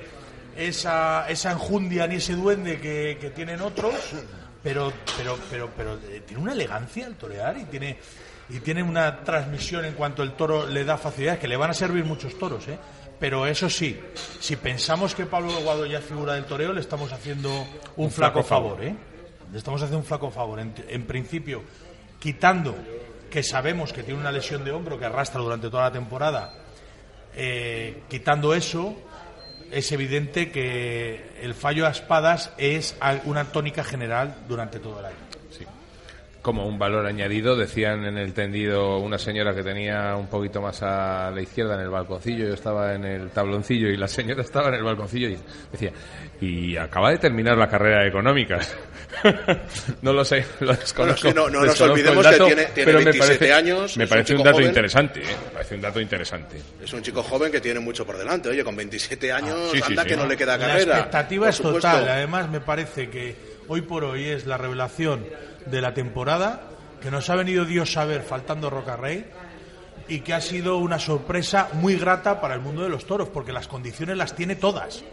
esa, 0.55 1.29
esa 1.29 1.51
enjundia 1.51 2.07
ni 2.07 2.15
ese 2.15 2.35
duende 2.35 2.79
que, 2.79 3.31
tienen 3.35 3.61
otros, 3.61 3.95
pero, 4.61 4.91
pero, 5.17 5.37
pero, 5.49 5.69
pero 5.75 5.99
eh, 6.09 6.23
tiene 6.25 6.41
una 6.41 6.53
elegancia 6.53 7.05
al 7.05 7.15
torear 7.15 7.57
y 7.57 7.65
tiene, 7.65 7.97
y 8.49 8.59
tiene 8.59 8.83
una 8.83 9.23
transmisión 9.23 9.85
en 9.85 9.93
cuanto 9.93 10.23
el 10.23 10.33
toro 10.33 10.67
le 10.67 10.83
da 10.83 10.97
facilidad, 10.97 11.39
que 11.39 11.47
le 11.47 11.57
van 11.57 11.71
a 11.71 11.73
servir 11.73 12.05
muchos 12.05 12.37
toros, 12.37 12.67
¿eh? 12.67 12.77
Pero 13.21 13.45
eso 13.45 13.69
sí, 13.69 13.99
si 14.39 14.55
pensamos 14.55 15.13
que 15.13 15.27
Pablo 15.27 15.53
Guado 15.61 15.85
ya 15.85 15.99
es 15.99 16.05
figura 16.05 16.33
del 16.33 16.45
toreo, 16.45 16.73
le 16.73 16.79
estamos 16.79 17.13
haciendo 17.13 17.67
un, 17.95 18.09
flaco, 18.09 18.41
favor, 18.41 18.83
¿eh? 18.83 18.95
Le 19.51 19.59
estamos 19.59 19.79
haciendo 19.79 19.99
un 19.99 20.05
flaco 20.05 20.31
favor. 20.31 20.59
En, 20.59 21.05
principio, 21.05 21.61
quitando 22.19 22.75
que 23.29 23.43
sabemos 23.43 23.93
que 23.93 24.01
tiene 24.01 24.19
una 24.19 24.31
lesión 24.31 24.63
de 24.63 24.71
hombro 24.71 24.97
que 24.97 25.05
arrastra 25.05 25.39
durante 25.39 25.69
toda 25.69 25.83
la 25.83 25.91
temporada, 25.91 26.51
eh, 27.35 28.01
quitando 28.09 28.55
eso, 28.55 28.95
es 29.71 29.91
evidente 29.91 30.51
que 30.51 31.31
el 31.41 31.53
fallo 31.53 31.87
a 31.87 31.89
espadas 31.89 32.51
es 32.57 32.95
una 33.25 33.51
tónica 33.51 33.83
general 33.83 34.35
durante 34.47 34.79
todo 34.79 34.99
el 34.99 35.05
año. 35.05 35.30
Como 36.41 36.65
un 36.65 36.79
valor 36.79 37.05
añadido, 37.05 37.55
decían 37.55 38.03
en 38.05 38.17
el 38.17 38.33
tendido 38.33 38.97
una 38.97 39.19
señora 39.19 39.53
que 39.53 39.61
tenía 39.61 40.15
un 40.15 40.27
poquito 40.27 40.59
más 40.59 40.81
a 40.81 41.29
la 41.29 41.41
izquierda 41.41 41.75
en 41.75 41.81
el 41.81 41.89
balconcillo, 41.89 42.47
yo 42.47 42.53
estaba 42.55 42.95
en 42.95 43.05
el 43.05 43.29
tabloncillo 43.29 43.89
y 43.89 43.97
la 43.97 44.07
señora 44.07 44.41
estaba 44.43 44.69
en 44.69 44.75
el 44.75 44.83
balconcillo 44.83 45.29
y 45.29 45.37
decía, 45.71 45.91
y 46.39 46.75
acaba 46.77 47.11
de 47.11 47.19
terminar 47.19 47.57
la 47.57 47.69
carrera 47.69 48.01
de 48.01 48.07
económicas. 48.07 48.75
no 50.01 50.13
lo 50.13 50.25
sé, 50.25 50.43
lo 50.61 50.73
desconozco. 50.73 51.31
no, 51.31 51.47
no 51.47 51.63
nos 51.63 51.79
olvidemos 51.79 52.25
que 52.25 52.37
tiene, 52.37 52.65
tiene 52.73 52.91
27 52.93 53.53
años. 53.53 53.97
Me 53.97 54.07
parece 54.07 54.35
un, 54.35 54.43
dato 54.43 54.61
interesante, 54.61 55.21
¿eh? 55.21 55.35
me 55.45 55.51
parece 55.51 55.75
un 55.75 55.81
dato 55.81 56.01
interesante. 56.01 56.57
Es 56.83 56.91
un 56.91 57.03
chico 57.03 57.21
joven 57.21 57.51
que 57.51 57.61
tiene 57.61 57.79
mucho 57.79 58.03
por 58.03 58.17
delante. 58.17 58.49
Oye, 58.49 58.63
con 58.63 58.75
27 58.75 59.31
años, 59.31 59.73
ah, 59.75 59.85
anda 59.85 60.05
que 60.05 60.17
no 60.17 60.25
le 60.25 60.35
queda 60.35 60.57
carrera. 60.57 60.85
La 60.85 60.95
expectativa 60.95 61.49
es 61.49 61.61
total. 61.61 62.09
Además, 62.09 62.49
me 62.49 62.61
parece 62.61 63.09
que 63.11 63.35
hoy 63.67 63.81
por 63.81 64.03
hoy 64.03 64.25
es 64.25 64.47
la 64.47 64.57
revelación 64.57 65.25
de 65.65 65.81
la 65.81 65.93
temporada, 65.93 66.61
que 67.01 67.11
nos 67.11 67.29
ha 67.29 67.35
venido 67.35 67.65
Dios 67.65 67.97
a 67.97 68.05
ver 68.05 68.21
faltando 68.21 68.69
Roca 68.69 68.95
Rey 68.95 69.25
y 70.07 70.21
que 70.21 70.33
ha 70.33 70.41
sido 70.41 70.77
una 70.77 70.99
sorpresa 70.99 71.69
muy 71.73 71.95
grata 71.95 72.41
para 72.41 72.53
el 72.53 72.61
mundo 72.61 72.83
de 72.83 72.89
los 72.89 73.05
toros, 73.05 73.29
porque 73.29 73.53
las 73.53 73.67
condiciones 73.67 74.17
las 74.17 74.35
tiene 74.35 74.55
todas. 74.55 75.03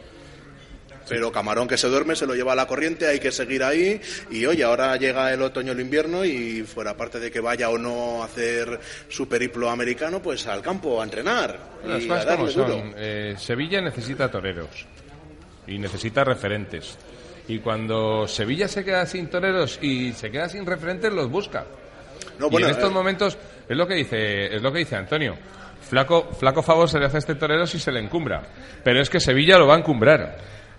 Pero 1.08 1.32
camarón 1.32 1.68
que 1.68 1.78
se 1.78 1.88
duerme 1.88 2.14
se 2.16 2.26
lo 2.26 2.34
lleva 2.34 2.52
a 2.52 2.56
la 2.56 2.66
corriente, 2.66 3.06
hay 3.06 3.18
que 3.18 3.32
seguir 3.32 3.64
ahí. 3.64 4.00
Y 4.30 4.44
oye, 4.44 4.62
ahora 4.64 4.96
llega 4.96 5.32
el 5.32 5.40
otoño 5.40 5.72
el 5.72 5.80
invierno 5.80 6.24
y 6.24 6.62
fuera 6.62 6.96
parte 6.96 7.18
de 7.18 7.30
que 7.30 7.40
vaya 7.40 7.70
o 7.70 7.78
no 7.78 8.22
a 8.22 8.26
hacer 8.26 8.78
su 9.08 9.26
periplo 9.26 9.70
americano, 9.70 10.20
pues 10.20 10.46
al 10.46 10.60
campo 10.60 11.00
a 11.00 11.04
entrenar. 11.04 11.58
y 11.86 12.10
a 12.10 12.24
darle 12.24 12.52
eh, 12.96 13.34
Sevilla 13.38 13.80
necesita 13.80 14.30
toreros 14.30 14.86
y 15.66 15.78
necesita 15.78 16.24
referentes. 16.24 16.98
Y 17.48 17.58
cuando 17.60 18.28
Sevilla 18.28 18.68
se 18.68 18.84
queda 18.84 19.06
sin 19.06 19.28
toreros 19.28 19.78
y 19.80 20.12
se 20.12 20.30
queda 20.30 20.48
sin 20.48 20.66
referentes, 20.66 21.12
los 21.12 21.30
busca. 21.30 21.64
y 22.38 22.62
en 22.62 22.70
estos 22.70 22.90
eh, 22.90 22.94
momentos 22.94 23.38
es 23.68 23.76
lo 23.76 23.86
que 23.86 23.94
dice 23.94 24.54
es 24.54 24.62
lo 24.62 24.70
que 24.70 24.80
dice 24.80 24.96
Antonio. 24.96 25.34
Flaco, 25.80 26.28
flaco 26.38 26.62
favor 26.62 26.88
se 26.88 26.98
le 26.98 27.06
hace 27.06 27.16
a 27.16 27.20
este 27.20 27.34
torero 27.34 27.66
si 27.66 27.78
se 27.78 27.90
le 27.90 28.00
encumbra. 28.00 28.42
Pero 28.84 29.00
es 29.00 29.08
que 29.08 29.20
Sevilla 29.20 29.56
lo 29.58 29.66
va 29.66 29.76
a 29.76 29.78
encumbrar. 29.78 30.36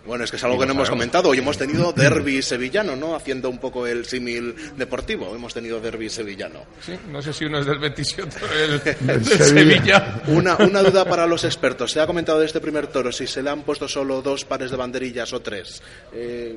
Bueno, 0.10 0.24
es 0.24 0.32
que 0.32 0.38
es 0.38 0.44
algo 0.44 0.58
que 0.60 0.66
no 0.66 0.74
hemos 0.74 0.90
comentado. 0.90 1.30
Hoy 1.30 1.38
hemos 1.38 1.56
tenido 1.56 1.94
derby 1.94 2.42
sevillano, 2.42 2.96
¿no? 2.96 3.16
Haciendo 3.16 3.48
un 3.48 3.60
poco 3.60 3.86
el 3.86 4.06
símil 4.06 4.56
deportivo. 4.76 5.36
Hemos 5.36 5.54
tenido 5.54 5.80
derby 5.80 6.10
sevillano. 6.10 6.64
Sí, 6.82 6.98
no 7.12 7.22
sé 7.22 7.32
si 7.32 7.46
uno 7.46 7.60
es 7.60 7.68
del 7.68 7.78
27 7.78 8.38
o 8.44 8.48
del, 9.06 9.24
Sevilla. 9.26 10.22
Una, 10.26 10.58
una 10.58 10.82
duda 10.82 11.06
para 11.06 11.28
los 11.28 11.44
expertos. 11.44 11.92
Se 11.92 12.02
ha 12.02 12.08
comentado 12.08 12.40
de 12.40 12.48
este 12.48 12.60
primer 12.60 12.88
toro 12.88 13.12
si 13.12 13.28
se 13.28 13.44
le 13.44 13.52
han 13.52 13.62
puesto 13.62 13.88
solo 13.88 14.24
dos 14.24 14.46
pares 14.46 14.72
de 14.72 14.78
banderillas 14.78 15.32
o 15.32 15.42
tres. 15.42 15.82
Eh, 16.12 16.56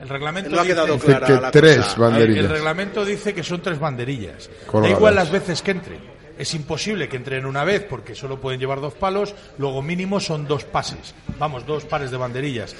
El 0.00 0.08
reglamento 0.08 0.50
no 0.50 0.58
ha 0.60 0.62
dice- 0.62 0.74
quedado 0.74 0.94
Dice 0.94 1.06
clara 1.06 1.26
que 1.26 1.32
la 1.40 1.50
tres 1.50 1.76
cosa. 1.78 1.98
Banderillas. 1.98 2.44
El 2.44 2.50
reglamento 2.50 3.04
dice 3.04 3.34
que 3.34 3.42
son 3.42 3.60
tres 3.62 3.80
banderillas. 3.80 4.48
Colgadas. 4.66 4.92
Da 4.92 4.96
igual 4.96 5.14
las 5.16 5.30
veces 5.32 5.60
que 5.60 5.72
entren. 5.72 6.15
Es 6.38 6.54
imposible 6.54 7.08
que 7.08 7.16
entren 7.16 7.46
una 7.46 7.64
vez 7.64 7.82
porque 7.88 8.14
solo 8.14 8.40
pueden 8.40 8.60
llevar 8.60 8.80
dos 8.80 8.94
palos. 8.94 9.34
Luego 9.58 9.82
mínimo 9.82 10.20
son 10.20 10.46
dos 10.46 10.64
pases. 10.64 11.14
Vamos, 11.38 11.66
dos 11.66 11.84
pares 11.84 12.10
de 12.10 12.16
banderillas. 12.16 12.74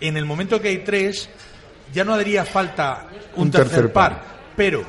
En 0.00 0.16
el 0.16 0.24
momento 0.24 0.60
que 0.60 0.68
hay 0.68 0.78
tres, 0.78 1.28
ya 1.92 2.04
no 2.04 2.14
haría 2.14 2.44
falta 2.44 3.06
un, 3.36 3.44
Un 3.44 3.50
tercer, 3.50 3.70
tercer 3.70 3.92
par. 3.92 4.12
par. 4.12 4.24
Pero, 4.56 4.84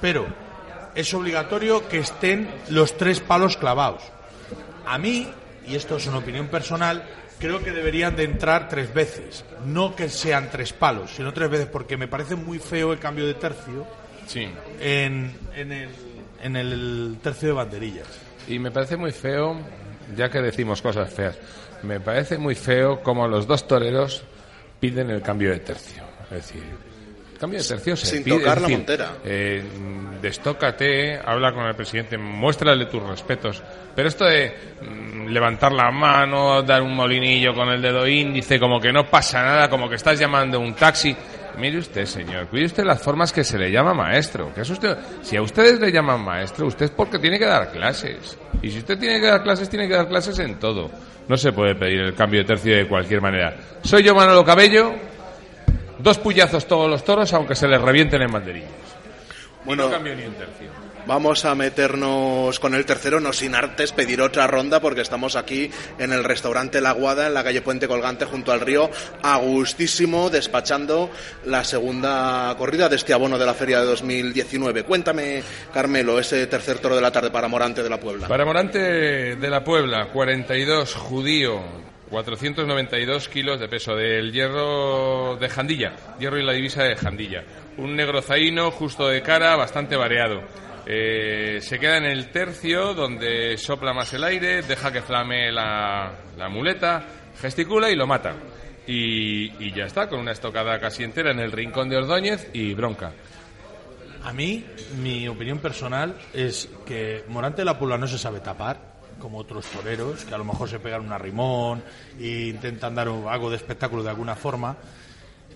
pero, 0.00 0.26
es 0.94 1.12
obligatorio 1.14 1.88
que 1.88 1.98
estén 1.98 2.50
los 2.68 2.96
tres 2.96 3.20
palos 3.20 3.56
clavados. 3.56 4.02
A 4.86 4.98
mí, 4.98 5.28
y 5.66 5.74
esto 5.74 5.96
es 5.96 6.06
una 6.06 6.18
opinión 6.18 6.48
personal, 6.48 7.04
creo 7.38 7.60
que 7.60 7.72
deberían 7.72 8.14
de 8.14 8.24
entrar 8.24 8.68
tres 8.68 8.92
veces. 8.92 9.44
No 9.64 9.96
que 9.96 10.08
sean 10.08 10.50
tres 10.50 10.72
palos, 10.72 11.10
sino 11.16 11.32
tres 11.32 11.50
veces, 11.50 11.66
porque 11.66 11.96
me 11.96 12.08
parece 12.08 12.36
muy 12.36 12.58
feo 12.58 12.92
el 12.92 12.98
cambio 12.98 13.26
de 13.26 13.34
tercio 13.34 13.86
Sí. 14.26 14.48
en, 14.80 15.36
en, 15.54 15.72
el, 15.72 15.90
en 16.44 16.54
el 16.56 17.16
tercio 17.22 17.48
de 17.48 17.54
banderillas. 17.54 18.06
Y 18.46 18.58
me 18.58 18.70
parece 18.70 18.96
muy 18.96 19.10
feo, 19.10 19.56
ya 20.16 20.28
que 20.28 20.40
decimos 20.40 20.80
cosas 20.82 21.12
feas, 21.12 21.36
me 21.82 21.98
parece 22.00 22.38
muy 22.38 22.54
feo 22.54 23.02
como 23.02 23.26
los 23.26 23.46
dos 23.46 23.66
toreros 23.66 24.22
piden 24.78 25.10
el 25.10 25.22
cambio 25.22 25.50
de 25.50 25.58
tercio. 25.60 26.02
Es 26.30 26.36
decir, 26.48 26.62
el 27.32 27.38
cambio 27.38 27.58
de 27.60 27.64
tercio 27.66 27.96
se 27.96 28.06
Sin 28.06 28.22
pide. 28.24 28.38
tocar 28.38 28.56
la 28.60 28.68
decir, 28.68 28.76
montera. 28.78 29.12
eh, 29.24 29.64
destócate, 30.20 31.18
habla 31.24 31.52
con 31.52 31.64
el 31.66 31.74
presidente, 31.74 32.16
muéstrale 32.18 32.86
tus 32.86 33.02
respetos. 33.02 33.62
Pero 33.94 34.08
esto 34.08 34.24
de 34.24 34.52
mm, 34.82 35.26
levantar 35.28 35.72
la 35.72 35.90
mano, 35.90 36.62
dar 36.62 36.82
un 36.82 36.94
molinillo 36.94 37.54
con 37.54 37.68
el 37.68 37.80
dedo 37.82 38.06
índice, 38.06 38.58
como 38.58 38.80
que 38.80 38.92
no 38.92 39.08
pasa 39.10 39.42
nada, 39.42 39.68
como 39.70 39.88
que 39.88 39.96
estás 39.96 40.18
llamando 40.18 40.60
un 40.60 40.74
taxi. 40.74 41.14
Mire 41.58 41.78
usted, 41.78 42.04
señor, 42.06 42.48
cuide 42.48 42.66
usted 42.66 42.84
las 42.84 43.00
formas 43.00 43.32
que 43.32 43.44
se 43.44 43.58
le 43.58 43.70
llama 43.70 43.94
maestro. 43.94 44.52
Que 44.54 44.62
es 44.62 44.70
usted, 44.70 44.96
si 45.22 45.36
a 45.36 45.42
ustedes 45.42 45.80
le 45.80 45.92
llaman 45.92 46.20
maestro, 46.22 46.66
usted 46.66 46.86
es 46.86 46.90
porque 46.90 47.18
tiene 47.18 47.38
que 47.38 47.46
dar 47.46 47.70
clases. 47.70 48.36
Y 48.62 48.70
si 48.70 48.78
usted 48.78 48.98
tiene 48.98 49.20
que 49.20 49.26
dar 49.26 49.42
clases, 49.42 49.68
tiene 49.68 49.88
que 49.88 49.94
dar 49.94 50.08
clases 50.08 50.38
en 50.38 50.58
todo. 50.58 50.90
No 51.28 51.36
se 51.36 51.52
puede 51.52 51.74
pedir 51.74 52.00
el 52.00 52.14
cambio 52.14 52.40
de 52.40 52.46
tercio 52.46 52.76
de 52.76 52.88
cualquier 52.88 53.20
manera. 53.20 53.56
Soy 53.82 54.02
yo 54.02 54.14
Manolo 54.14 54.44
Cabello, 54.44 54.92
dos 55.98 56.18
puyazos 56.18 56.66
todos 56.66 56.90
los 56.90 57.04
toros, 57.04 57.32
aunque 57.32 57.54
se 57.54 57.66
les 57.68 57.80
revienten 57.80 58.22
en 58.22 58.32
banderillas. 58.32 58.70
Bueno, 59.64 59.84
no 59.84 59.90
cambio 59.90 60.14
ni 60.14 60.24
un 60.24 60.34
tercio. 60.34 60.83
Vamos 61.06 61.44
a 61.44 61.54
meternos 61.54 62.58
con 62.58 62.74
el 62.74 62.86
tercero, 62.86 63.20
no 63.20 63.34
sin 63.34 63.54
antes 63.54 63.92
pedir 63.92 64.22
otra 64.22 64.46
ronda, 64.46 64.80
porque 64.80 65.02
estamos 65.02 65.36
aquí 65.36 65.70
en 65.98 66.14
el 66.14 66.24
restaurante 66.24 66.80
La 66.80 66.92
Guada, 66.92 67.26
en 67.26 67.34
la 67.34 67.44
calle 67.44 67.60
Puente 67.60 67.86
Colgante, 67.86 68.24
junto 68.24 68.52
al 68.52 68.60
río, 68.60 68.90
a 69.22 69.36
gustísimo, 69.36 70.30
despachando 70.30 71.10
la 71.44 71.62
segunda 71.62 72.54
corrida 72.56 72.88
de 72.88 72.96
este 72.96 73.12
abono 73.12 73.38
de 73.38 73.44
la 73.44 73.52
feria 73.52 73.80
de 73.80 73.86
2019. 73.86 74.84
Cuéntame, 74.84 75.42
Carmelo, 75.74 76.18
ese 76.18 76.46
tercer 76.46 76.78
toro 76.78 76.96
de 76.96 77.02
la 77.02 77.12
tarde 77.12 77.30
para 77.30 77.48
Morante 77.48 77.82
de 77.82 77.90
la 77.90 78.00
Puebla. 78.00 78.26
Para 78.26 78.46
Morante 78.46 79.36
de 79.36 79.50
la 79.50 79.62
Puebla, 79.62 80.08
42, 80.10 80.94
judío, 80.94 81.60
492 82.08 83.28
kilos 83.28 83.60
de 83.60 83.68
peso 83.68 83.94
del 83.94 84.32
hierro 84.32 85.36
de 85.36 85.50
Jandilla, 85.50 85.92
hierro 86.18 86.38
y 86.38 86.44
la 86.44 86.54
divisa 86.54 86.82
de 86.82 86.96
Jandilla. 86.96 87.44
Un 87.76 87.94
negro 87.94 88.22
zaino 88.22 88.70
justo 88.70 89.06
de 89.08 89.20
cara, 89.20 89.54
bastante 89.56 89.96
variado. 89.96 90.42
Eh, 90.86 91.60
se 91.62 91.78
queda 91.78 91.96
en 91.96 92.04
el 92.04 92.30
tercio 92.30 92.92
donde 92.92 93.56
sopla 93.56 93.94
más 93.94 94.12
el 94.12 94.22
aire, 94.22 94.62
deja 94.62 94.92
que 94.92 95.00
flame 95.00 95.50
la, 95.50 96.12
muleta, 96.50 97.04
gesticula 97.40 97.90
y 97.90 97.96
lo 97.96 98.06
mata. 98.06 98.34
Y, 98.86 99.72
ya 99.72 99.84
está, 99.86 100.08
con 100.08 100.20
una 100.20 100.32
estocada 100.32 100.78
casi 100.78 101.04
entera 101.04 101.30
en 101.30 101.40
el 101.40 101.52
rincón 101.52 101.88
de 101.88 101.96
Ordóñez 101.96 102.50
y 102.52 102.74
bronca. 102.74 103.12
A 104.24 104.32
mí, 104.32 104.64
mi 105.02 105.26
opinión 105.26 105.58
personal 105.58 106.16
es 106.34 106.68
que 106.84 107.24
Morante 107.28 107.62
de 107.62 107.66
la 107.66 107.78
Puebla 107.78 107.96
no 107.96 108.06
se 108.06 108.18
sabe 108.18 108.40
tapar, 108.40 108.94
como 109.18 109.38
otros 109.38 109.66
toreros, 109.66 110.24
que 110.24 110.34
a 110.34 110.38
lo 110.38 110.44
mejor 110.44 110.68
se 110.68 110.80
pegan 110.80 111.02
un 111.02 111.12
arrimón 111.12 111.82
e 112.18 112.48
intentan 112.48 112.94
dar 112.94 113.08
algo 113.08 113.50
de 113.50 113.56
espectáculo 113.56 114.02
de 114.02 114.10
alguna 114.10 114.34
forma. 114.34 114.76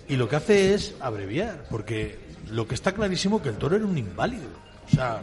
Y 0.08 0.16
lo 0.16 0.26
que 0.26 0.36
hace 0.36 0.72
es 0.74 0.94
abreviar, 1.00 1.66
porque 1.68 2.18
lo 2.50 2.66
que 2.66 2.74
está 2.74 2.92
clarísimo 2.92 3.42
que 3.42 3.50
el 3.50 3.56
toro 3.56 3.76
era 3.76 3.84
un 3.84 3.98
inválido. 3.98 4.67
O 4.90 4.94
sea, 4.94 5.22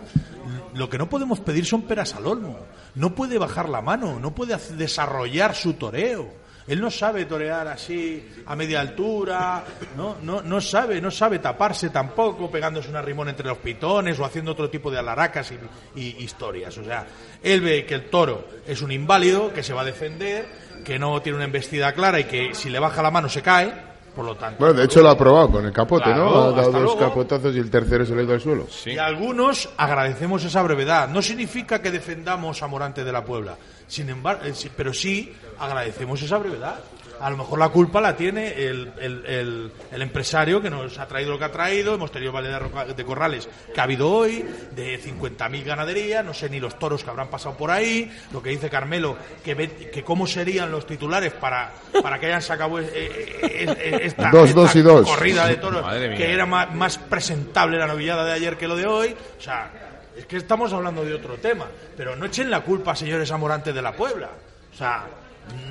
lo 0.74 0.90
que 0.90 0.98
no 0.98 1.10
podemos 1.10 1.40
pedir 1.40 1.66
son 1.66 1.84
peras 1.84 2.16
al 2.16 2.28
olmo. 2.28 2.60
No 2.96 3.16
puede 3.16 3.38
bajar 3.38 3.70
la 3.70 3.82
mano, 3.82 4.20
no 4.20 4.34
puede 4.34 4.58
desarrollar 4.76 5.56
su 5.56 5.74
toreo. 5.74 6.46
Él 6.68 6.82
no 6.82 6.90
sabe 6.90 7.26
torear 7.26 7.68
así 7.68 8.28
a 8.48 8.56
media 8.56 8.82
altura, 8.82 9.64
no, 9.96 10.18
no, 10.24 10.42
no 10.42 10.60
sabe, 10.60 11.00
no 11.00 11.12
sabe 11.12 11.38
taparse 11.38 11.92
tampoco, 11.92 12.50
pegándose 12.50 12.90
un 12.90 12.96
arrimón 12.96 13.30
entre 13.30 13.46
los 13.48 13.60
pitones 13.60 14.20
o 14.20 14.26
haciendo 14.26 14.54
otro 14.54 14.68
tipo 14.68 14.90
de 14.90 14.98
alaracas 14.98 15.52
y, 15.96 16.00
y 16.00 16.24
historias. 16.24 16.76
O 16.80 16.84
sea, 16.84 17.06
él 17.44 17.62
ve 17.62 17.86
que 17.86 17.94
el 17.94 18.10
toro 18.10 18.48
es 18.66 18.82
un 18.82 18.92
inválido, 18.92 19.54
que 19.54 19.62
se 19.62 19.74
va 19.74 19.82
a 19.82 19.86
defender, 19.86 20.48
que 20.84 20.98
no 20.98 21.22
tiene 21.22 21.36
una 21.36 21.46
embestida 21.46 21.94
clara 21.94 22.20
y 22.20 22.24
que 22.24 22.56
si 22.56 22.72
le 22.72 22.80
baja 22.80 23.04
la 23.04 23.12
mano 23.12 23.30
se 23.30 23.44
cae, 23.44 23.95
por 24.16 24.26
lo 24.26 24.36
tanto. 24.36 24.58
Bueno, 24.60 24.74
de 24.74 24.86
hecho 24.86 25.02
lo 25.02 25.10
ha 25.10 25.18
probado 25.18 25.52
con 25.52 25.66
el 25.66 25.72
capote, 25.74 26.06
Claro, 26.06 26.24
¿no? 26.24 26.42
Ha 26.44 26.52
dado 26.52 26.72
dos 26.72 26.82
luego. 26.82 27.00
capotazos 27.00 27.56
y 27.56 27.60
el 27.60 27.70
tercero 27.70 28.06
se 28.06 28.16
le 28.16 28.22
ha 28.22 28.24
ido 28.24 28.34
al 28.34 28.42
suelo. 28.42 28.68
Sí. 28.70 28.92
Y 28.92 28.98
algunos 28.98 29.70
agradecemos 29.78 30.44
esa 30.46 30.64
brevedad. 30.64 31.10
No 31.10 31.22
significa 31.22 31.82
que 31.82 31.92
defendamos 31.92 32.64
a 32.64 32.68
Morante 32.68 33.04
de 33.04 33.12
la 33.12 33.24
Puebla, 33.26 33.58
sin 33.88 34.10
embargo, 34.10 34.44
eh, 34.46 34.54
pero 34.76 34.94
sí 34.94 35.34
agradecemos 35.60 36.22
esa 36.22 36.38
brevedad. 36.38 36.80
A 37.20 37.30
lo 37.30 37.38
mejor 37.38 37.60
la 37.60 37.70
culpa 37.70 38.02
la 38.02 38.16
tiene 38.16 38.54
el, 38.66 38.92
el- 39.00 39.26
el- 39.26 39.72
el 39.92 40.02
empresario 40.02 40.62
que 40.62 40.70
nos 40.70 40.98
ha 41.00 41.08
traído 41.08 41.32
lo 41.32 41.40
que 41.40 41.46
ha 41.46 41.52
traído. 41.52 41.96
Hemos 41.96 42.12
tenido 42.12 42.32
Valle 42.32 42.50
de 42.50 42.94
de 42.94 43.06
Corrales 43.06 43.48
que 43.74 43.80
ha 43.80 43.84
habido 43.84 44.10
hoy, 44.12 44.46
de 44.72 45.00
50.000 45.02 45.64
ganaderías, 45.64 46.24
no 46.26 46.34
sé 46.34 46.50
ni 46.50 46.60
los 46.60 46.78
toros 46.78 47.04
que 47.04 47.10
habrán 47.10 47.30
pasado 47.30 47.56
por 47.56 47.72
ahí. 47.72 48.12
Lo 48.32 48.42
que 48.44 48.50
dice 48.50 48.70
Carmelo, 48.70 49.16
que, 49.44 49.54
ve- 49.56 49.90
que 49.92 50.04
cómo 50.04 50.28
serían 50.28 50.72
los 50.72 50.86
titulares 50.86 51.34
para, 51.34 51.72
para 52.04 52.20
que 52.20 52.26
hayan 52.28 52.42
sacado 52.42 52.80
eh, 52.80 52.86
eh, 52.94 53.40
eh, 53.42 54.00
esta, 54.04 54.30
Dos, 54.32 54.50
esta 54.50 54.62
dos 54.62 54.76
y 54.76 54.82
dos. 54.82 55.08
corrida 55.10 55.48
de 55.48 55.56
toros 55.58 55.84
que 56.18 56.32
era 56.34 56.46
más, 56.46 56.74
más 56.76 56.98
presentable 56.98 57.78
la 57.78 57.88
novillada 57.88 58.26
de 58.26 58.34
ayer 58.34 58.58
que 58.58 58.68
lo 58.68 58.76
de 58.76 58.86
hoy. 58.88 59.16
O 59.38 59.42
sea, 59.42 59.72
es 60.18 60.26
que 60.26 60.38
estamos 60.38 60.72
hablando 60.74 61.04
de 61.06 61.14
otro 61.14 61.36
tema. 61.36 61.66
Pero 61.96 62.16
no 62.16 62.26
echen 62.26 62.50
la 62.52 62.62
culpa, 62.62 62.96
señores, 62.96 63.32
a 63.32 63.38
Morante 63.38 63.72
de 63.74 63.82
la 63.82 63.94
Puebla. 63.94 64.30
O 64.74 64.78
sea, 64.78 65.06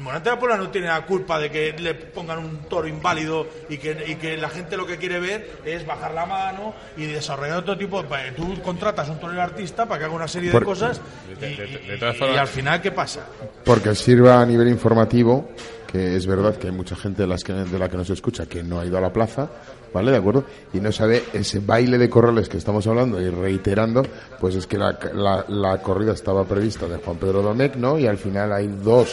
Morante 0.01 0.29
de 0.29 0.35
la 0.37 0.39
Puebla 0.41 0.57
no 0.59 0.69
tiene 0.69 0.87
la 0.89 1.07
culpa 1.07 1.39
de 1.39 1.51
que 1.51 1.73
le 1.79 1.95
pongan 1.95 2.39
un 2.39 2.59
toro 2.69 2.87
inválido 2.87 3.47
y 3.71 3.79
que, 3.79 4.05
y 4.07 4.17
que 4.17 4.37
la 4.37 4.51
gente 4.51 4.77
lo 4.77 4.87
que 4.87 4.99
quiere 4.99 5.19
ver 5.19 5.61
es 5.65 5.87
bajar 5.87 6.13
la 6.13 6.27
mano 6.27 6.75
y 6.99 7.07
desarrollar 7.07 7.59
otro 7.59 7.79
tipo 7.79 8.03
de... 8.03 8.09
Tú 8.37 8.61
contratas 8.63 9.09
un 9.09 9.19
torero 9.19 9.41
artista 9.41 9.87
para 9.87 10.01
que 10.01 10.05
haga 10.05 10.15
una 10.15 10.29
serie 10.29 10.51
Por- 10.53 10.61
de 10.61 10.67
cosas 10.67 11.01
y, 11.31 11.41
De- 11.41 11.57
de- 11.57 11.67
de 11.89 11.97
y- 11.97 11.99
todas 11.99 12.17
y 12.17 12.19
formas- 12.19 12.39
al 12.39 12.47
final, 12.49 12.83
¿qué 12.83 12.93
pasa? 12.93 13.21
Porque 13.65 13.95
sirva 13.95 14.43
a 14.43 14.45
nivel 14.47 14.69
informativo, 14.69 15.49
que 15.91 16.17
es 16.17 16.27
verdad 16.27 16.55
que 16.57 16.67
hay 16.67 16.73
mucha 16.75 16.97
gente 16.97 17.23
de, 17.23 17.29
las 17.29 17.43
que, 17.43 17.55
de 17.55 17.79
la 17.79 17.89
que 17.89 17.97
nos 17.97 18.11
escucha 18.11 18.45
que 18.45 18.63
no 18.63 18.81
ha 18.81 18.85
ido 18.85 18.99
a 18.99 19.01
la 19.01 19.11
plaza, 19.13 19.49
¿vale? 19.95 20.11
¿De 20.11 20.19
acuerdo? 20.19 20.45
Y 20.75 20.81
no 20.81 20.93
sabe 20.93 21.25
ese 21.33 21.61
baile 21.61 21.97
de 21.97 22.11
corrales 22.11 22.51
que 22.51 22.59
estamos 22.59 22.87
hablando 22.87 23.23
y 23.23 23.31
reiterando, 23.31 24.03
pues 24.39 24.55
es 24.57 24.67
que 24.67 24.77
la, 24.77 24.99
la- 25.15 25.47
la 25.49 25.79
corrida 25.81 26.13
estaba 26.13 26.45
prevista 26.45 26.87
de 26.87 26.97
Juan 26.99 27.17
Pedro 27.17 27.41
Domecq, 27.41 27.77
¿no? 27.77 27.99
Y 27.99 28.07
al 28.07 28.19
final 28.19 28.53
hay 28.53 28.67
dos 28.67 29.09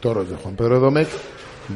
toros 0.00 0.28
de 0.28 0.36
Juan 0.36 0.54
Pedro 0.56 0.80
Domecq, 0.80 1.08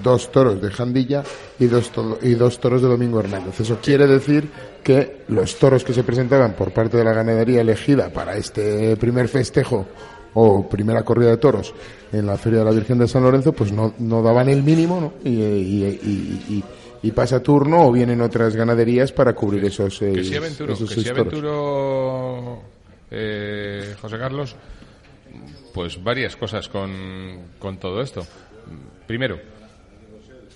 dos 0.03 0.31
toros 0.33 0.61
de 0.63 0.71
Jandilla 0.71 1.23
y 1.59 1.67
dos, 1.67 1.91
to- 1.91 2.19
y 2.23 2.35
dos 2.35 2.59
toros 2.61 2.81
de 2.83 2.89
Domingo 2.89 3.21
Hernández. 3.21 3.61
Eso 3.61 3.79
quiere 3.83 4.07
decir 4.07 4.49
que 4.83 5.23
los 5.29 5.57
toros 5.59 5.85
que 5.85 5.93
se 5.93 6.03
presentaban 6.03 6.55
por 6.55 6.73
parte 6.73 6.97
de 6.97 7.05
la 7.05 7.13
ganadería 7.13 7.61
elegida 7.61 8.09
para 8.11 8.37
este 8.37 8.97
primer 8.97 9.29
festejo 9.29 9.87
o 10.35 10.67
primera 10.67 11.03
corrida 11.03 11.29
de 11.31 11.37
toros 11.37 11.75
en 12.11 12.25
la 12.27 12.39
Feria 12.39 12.61
de 12.61 12.65
la 12.65 12.71
Virgen 12.71 12.99
de 12.99 13.07
San 13.07 13.23
Lorenzo, 13.23 13.53
pues 13.53 13.71
no, 13.73 13.93
no 13.99 14.23
daban 14.23 14.49
el 14.49 14.63
mínimo, 14.63 14.99
¿no? 15.01 15.13
Y, 15.29 17.11
pasa 17.15 17.43
turno 17.43 17.87
o 17.87 17.93
vienen 17.93 18.21
otras 18.23 18.55
ganaderías 18.57 19.13
para 19.13 19.35
cubrir 19.35 19.65
esos, 19.67 19.99
Que 19.99 20.21
eh, 20.21 20.25
si 20.25 20.37
aventuro, 20.37 20.73
esos 20.73 20.89
que 20.89 20.95
seis 20.95 21.07
si 21.09 21.13
toros. 21.13 21.27
aventuro 21.33 22.63
eh, 23.11 23.95
José 24.01 24.19
Carlos, 24.19 24.57
pues 25.73 26.03
varias 26.03 26.37
cosas 26.37 26.69
con, 26.69 27.53
con 27.59 27.79
todo 27.79 28.01
esto. 28.01 28.27
Primero, 29.07 29.37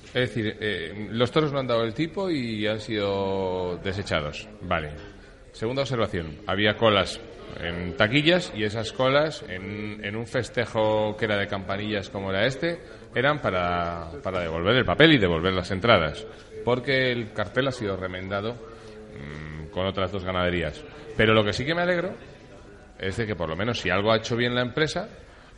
es 0.07 0.14
decir, 0.14 0.57
eh, 0.61 1.09
los 1.11 1.31
toros 1.31 1.52
no 1.52 1.59
han 1.59 1.66
dado 1.66 1.85
el 1.85 1.94
tipo 1.94 2.31
y 2.31 2.66
han 2.66 2.81
sido 2.81 3.79
desechados. 3.83 4.48
Vale. 4.62 4.90
Segunda 5.52 5.83
observación, 5.83 6.38
había 6.46 6.76
colas 6.76 7.20
en 7.61 7.96
taquillas 7.96 8.52
y 8.55 8.64
esas 8.64 8.92
colas 8.92 9.44
en, 9.48 10.05
en 10.05 10.16
un 10.16 10.26
festejo 10.26 11.16
que 11.16 11.24
era 11.24 11.38
de 11.38 11.46
campanillas 11.46 12.11
como 12.11 12.31
era 12.31 12.44
este 12.44 12.79
eran 13.14 13.40
para, 13.40 14.11
para 14.22 14.40
devolver 14.40 14.76
el 14.76 14.85
papel 14.85 15.14
y 15.14 15.18
devolver 15.18 15.55
las 15.55 15.70
entradas 15.70 16.26
porque 16.66 17.12
el 17.12 17.33
cartel 17.33 17.68
ha 17.68 17.72
sido 17.72 17.96
remendado 17.96 18.55
mm, 18.55 19.70
con 19.70 19.87
otras 19.87 20.11
dos 20.11 20.24
ganaderías. 20.24 20.83
Pero 21.16 21.33
lo 21.33 21.44
que 21.44 21.52
sí 21.52 21.64
que 21.64 21.76
me 21.76 21.83
alegro 21.83 22.11
es 22.99 23.17
de 23.17 23.27
que 23.27 23.35
por 23.37 23.49
lo 23.49 23.57
menos 23.57 23.81
si 23.81 23.91
algo 23.91 24.13
ha 24.13 24.17
hecho 24.17 24.37
bien 24.37 24.55
la 24.55 24.63
empresa 24.63 25.09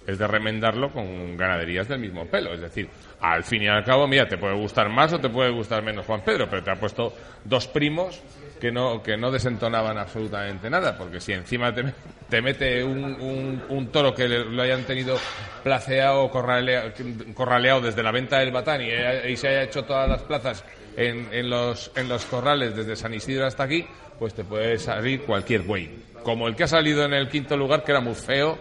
es 0.07 0.19
de 0.19 0.27
remendarlo 0.27 0.91
con 0.91 1.37
ganaderías 1.37 1.87
del 1.87 1.99
mismo 1.99 2.25
pelo. 2.27 2.55
Es 2.55 2.61
decir, 2.61 2.89
al 3.21 3.45
fin 3.45 3.63
y 3.63 3.69
al 3.69 3.85
cabo, 3.85 4.07
mira, 4.09 4.27
te 4.27 4.39
puede 4.39 4.55
gustar 4.55 4.89
más 4.89 5.13
o 5.13 5.19
te 5.19 5.29
puede 5.29 5.51
gustar 5.51 5.83
menos 5.83 6.07
Juan 6.07 6.23
Pedro, 6.25 6.49
pero 6.49 6.63
te 6.63 6.71
ha 6.71 6.77
puesto 6.77 7.15
dos 7.45 7.69
primos 7.69 8.21
que 8.59 8.73
no, 8.73 9.03
que 9.03 9.17
no 9.19 9.31
desentonaban 9.31 9.99
absolutamente 9.99 10.69
nada, 10.71 10.97
porque 10.97 11.21
si 11.21 11.33
encima 11.33 11.73
te, 11.75 11.85
te 12.29 12.41
mete 12.43 12.83
un, 12.83 13.05
un, 13.21 13.63
un 13.69 13.89
toro 13.93 14.15
que 14.15 14.27
le- 14.29 14.47
lo 14.47 14.63
hayan 14.63 14.83
tenido 14.85 15.17
placeado 15.63 16.31
corralea- 16.31 16.93
corraleado 17.35 17.83
desde 17.83 18.03
la 18.03 18.11
venta 18.11 18.39
del 18.39 18.51
batán 18.51 18.81
y, 18.83 18.89
y 19.31 19.37
se 19.37 19.49
haya 19.49 19.63
hecho 19.65 19.85
todas 19.85 20.09
las 20.09 20.23
plazas 20.23 20.65
en, 20.97 21.29
en, 21.33 21.51
los, 21.51 21.93
en 21.95 22.09
los 22.09 22.25
corrales 22.25 22.75
desde 22.75 22.97
San 22.97 23.15
Isidro 23.15 23.47
hasta 23.47 23.65
aquí, 23.65 23.85
pues 24.19 24.35
te 24.35 24.43
puede 24.43 24.79
salir 24.79 25.21
cualquier 25.23 25.63
buey. 25.63 25.91
Como 26.23 26.49
el 26.49 26.57
que 26.57 26.65
ha 26.65 26.69
salido 26.69 27.05
en 27.05 27.13
el 27.15 27.29
quinto 27.29 27.57
lugar, 27.57 27.85
que 27.85 27.93
era 27.93 28.01
muy 28.01 28.15
feo 28.15 28.59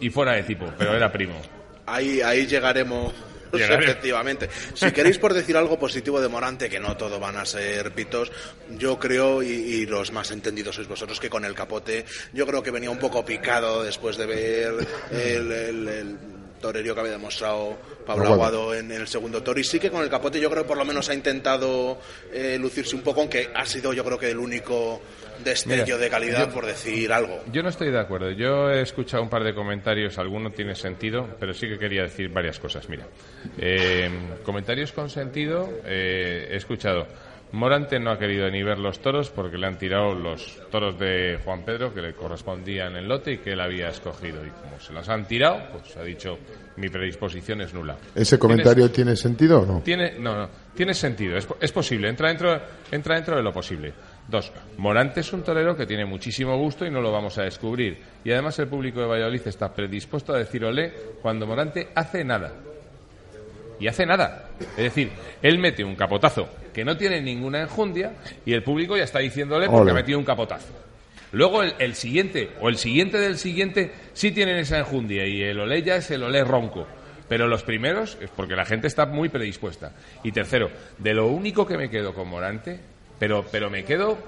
y 0.00 0.10
fuera 0.10 0.32
de 0.34 0.42
tipo, 0.44 0.66
pero 0.78 0.94
era 0.96 1.10
primo. 1.12 1.34
Ahí, 1.86 2.20
ahí 2.20 2.46
llegaremos. 2.46 3.12
Efectivamente. 3.54 4.48
Si 4.72 4.90
queréis 4.92 5.18
por 5.18 5.34
decir 5.34 5.58
algo 5.58 5.78
positivo 5.78 6.22
de 6.22 6.28
Morante, 6.28 6.70
que 6.70 6.80
no 6.80 6.96
todo 6.96 7.20
van 7.20 7.36
a 7.36 7.44
ser 7.44 7.92
pitos, 7.92 8.32
yo 8.78 8.98
creo, 8.98 9.42
y, 9.42 9.48
y 9.48 9.84
los 9.86 10.10
más 10.10 10.30
entendidos 10.30 10.76
sois 10.76 10.88
vosotros, 10.88 11.20
que 11.20 11.28
con 11.28 11.44
el 11.44 11.54
capote, 11.54 12.06
yo 12.32 12.46
creo 12.46 12.62
que 12.62 12.70
venía 12.70 12.90
un 12.90 12.98
poco 12.98 13.22
picado 13.26 13.82
después 13.82 14.16
de 14.16 14.24
ver 14.26 14.74
el, 15.10 15.52
el- 15.52 15.88
el 15.88 16.16
torerío 16.62 16.94
que 16.94 17.00
había 17.00 17.12
demostrado 17.12 17.76
Pablo 18.06 18.24
Aguado. 18.32 18.34
Aguado 18.70 18.74
en 18.74 18.90
el 18.92 19.06
segundo 19.08 19.42
toro. 19.42 19.58
Y 19.60 19.64
sí 19.64 19.78
que 19.78 19.90
con 19.90 20.02
el 20.02 20.08
capote 20.08 20.40
yo 20.40 20.48
creo 20.48 20.62
que 20.62 20.68
por 20.68 20.78
lo 20.78 20.84
menos 20.86 21.08
ha 21.10 21.14
intentado 21.14 21.98
eh, 22.32 22.56
lucirse 22.58 22.94
un 22.96 23.02
poco, 23.02 23.20
aunque 23.20 23.50
ha 23.54 23.66
sido 23.66 23.92
yo 23.92 24.02
creo 24.04 24.16
que 24.18 24.30
el 24.30 24.38
único 24.38 25.02
destello 25.44 25.84
Mira, 25.84 25.96
de 25.98 26.10
calidad, 26.10 26.46
yo- 26.48 26.54
por 26.54 26.66
decir 26.66 27.12
algo. 27.12 27.42
Yo 27.52 27.62
no 27.62 27.68
estoy 27.68 27.90
de 27.90 27.98
acuerdo. 28.00 28.30
Yo 28.30 28.70
he 28.70 28.82
escuchado 28.82 29.22
un 29.22 29.28
par 29.28 29.44
de 29.44 29.54
comentarios, 29.54 30.18
alguno 30.18 30.50
tiene 30.50 30.74
sentido, 30.74 31.28
pero 31.38 31.52
sí 31.54 31.68
que 31.68 31.78
quería 31.78 32.02
decir 32.02 32.28
varias 32.30 32.58
cosas. 32.58 32.88
Mira, 32.88 33.06
eh, 33.58 34.10
comentarios 34.44 34.92
con 34.92 35.08
sentido, 35.10 35.68
eh, 35.84 36.48
he 36.50 36.56
escuchado. 36.56 37.06
Morante 37.52 38.00
no 38.00 38.10
ha 38.10 38.18
querido 38.18 38.48
ni 38.50 38.62
ver 38.62 38.78
los 38.78 39.00
toros 39.00 39.28
porque 39.28 39.58
le 39.58 39.66
han 39.66 39.76
tirado 39.76 40.14
los 40.14 40.58
toros 40.70 40.98
de 40.98 41.38
Juan 41.44 41.62
Pedro 41.66 41.92
que 41.92 42.00
le 42.00 42.14
correspondían 42.14 42.92
en 42.92 42.96
el 42.96 43.08
lote 43.08 43.32
y 43.32 43.38
que 43.38 43.52
él 43.52 43.60
había 43.60 43.88
escogido. 43.88 44.44
Y 44.44 44.48
como 44.48 44.80
se 44.80 44.94
los 44.94 45.06
han 45.10 45.26
tirado, 45.26 45.60
pues 45.70 45.94
ha 45.98 46.02
dicho 46.02 46.38
mi 46.76 46.88
predisposición 46.88 47.60
es 47.60 47.74
nula. 47.74 47.98
¿Ese 48.14 48.38
comentario 48.38 48.90
tiene 48.90 49.16
sentido 49.16 49.60
o 49.60 49.66
no? 49.66 49.80
Tiene, 49.82 50.18
no, 50.18 50.34
no, 50.34 50.48
tiene 50.74 50.94
sentido, 50.94 51.36
es, 51.36 51.46
es 51.60 51.72
posible, 51.72 52.08
entra 52.08 52.28
dentro, 52.28 52.58
entra 52.90 53.16
dentro 53.16 53.36
de 53.36 53.42
lo 53.42 53.52
posible. 53.52 53.92
Dos, 54.26 54.50
Morante 54.78 55.20
es 55.20 55.30
un 55.34 55.42
torero 55.42 55.76
que 55.76 55.84
tiene 55.84 56.06
muchísimo 56.06 56.56
gusto 56.56 56.86
y 56.86 56.90
no 56.90 57.02
lo 57.02 57.12
vamos 57.12 57.36
a 57.36 57.42
descubrir. 57.42 57.98
Y 58.24 58.32
además 58.32 58.58
el 58.60 58.68
público 58.68 59.00
de 59.00 59.06
Valladolid 59.06 59.42
está 59.44 59.70
predispuesto 59.74 60.32
a 60.32 60.38
decir 60.38 60.64
olé 60.64 60.90
cuando 61.20 61.46
Morante 61.46 61.90
hace 61.94 62.24
nada. 62.24 62.50
Y 63.78 63.88
hace 63.88 64.06
nada. 64.06 64.48
Es 64.58 64.84
decir, 64.84 65.10
él 65.42 65.58
mete 65.58 65.84
un 65.84 65.96
capotazo 65.96 66.61
que 66.72 66.84
no 66.84 66.96
tiene 66.96 67.20
ninguna 67.20 67.62
enjundia 67.62 68.12
y 68.44 68.52
el 68.52 68.62
público 68.62 68.96
ya 68.96 69.04
está 69.04 69.18
diciéndole 69.18 69.66
porque 69.66 69.82
Ole. 69.82 69.90
ha 69.90 69.94
metido 69.94 70.18
un 70.18 70.24
capotazo. 70.24 70.72
Luego 71.32 71.62
el, 71.62 71.74
el 71.78 71.94
siguiente 71.94 72.50
o 72.60 72.68
el 72.68 72.76
siguiente 72.76 73.18
del 73.18 73.38
siguiente 73.38 73.92
sí 74.12 74.32
tienen 74.32 74.56
esa 74.56 74.78
enjundia 74.78 75.26
y 75.26 75.42
el 75.42 75.58
olé 75.60 75.82
ya 75.82 75.96
es 75.96 76.10
el 76.10 76.22
olé 76.22 76.44
ronco. 76.44 76.86
Pero 77.28 77.46
los 77.46 77.62
primeros 77.62 78.18
es 78.20 78.28
porque 78.28 78.54
la 78.54 78.66
gente 78.66 78.86
está 78.86 79.06
muy 79.06 79.30
predispuesta. 79.30 79.92
Y 80.22 80.32
tercero, 80.32 80.70
de 80.98 81.14
lo 81.14 81.28
único 81.28 81.66
que 81.66 81.78
me 81.78 81.88
quedo 81.88 82.12
con 82.12 82.28
Morante, 82.28 82.78
pero, 83.18 83.46
pero 83.50 83.70
me 83.70 83.84
quedo 83.84 84.18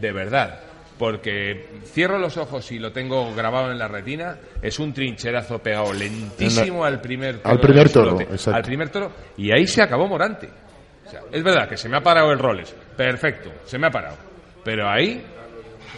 de 0.00 0.12
verdad, 0.12 0.60
porque 0.98 1.66
cierro 1.84 2.18
los 2.18 2.36
ojos 2.36 2.70
y 2.72 2.78
lo 2.78 2.92
tengo 2.92 3.34
grabado 3.34 3.70
en 3.70 3.78
la 3.78 3.88
retina, 3.88 4.38
es 4.62 4.78
un 4.78 4.92
trincherazo 4.92 5.58
pegado 5.58 5.92
lentísimo 5.92 6.84
al 6.84 7.00
primer 7.00 7.40
Al 7.44 7.58
toro 7.58 7.60
primer 7.60 7.84
del 7.84 7.92
toro, 7.92 8.18
al 8.52 8.62
primer 8.62 8.88
toro, 8.88 9.12
y 9.36 9.52
ahí 9.52 9.66
se 9.66 9.82
acabó 9.82 10.06
Morante. 10.06 10.48
Sea, 11.14 11.22
es 11.32 11.42
verdad 11.42 11.68
que 11.68 11.76
se 11.76 11.88
me 11.88 11.96
ha 11.96 12.02
parado 12.02 12.32
el 12.32 12.38
roles, 12.38 12.74
perfecto, 12.96 13.50
se 13.66 13.78
me 13.78 13.86
ha 13.86 13.90
parado. 13.90 14.16
Pero 14.64 14.88
ahí 14.88 15.24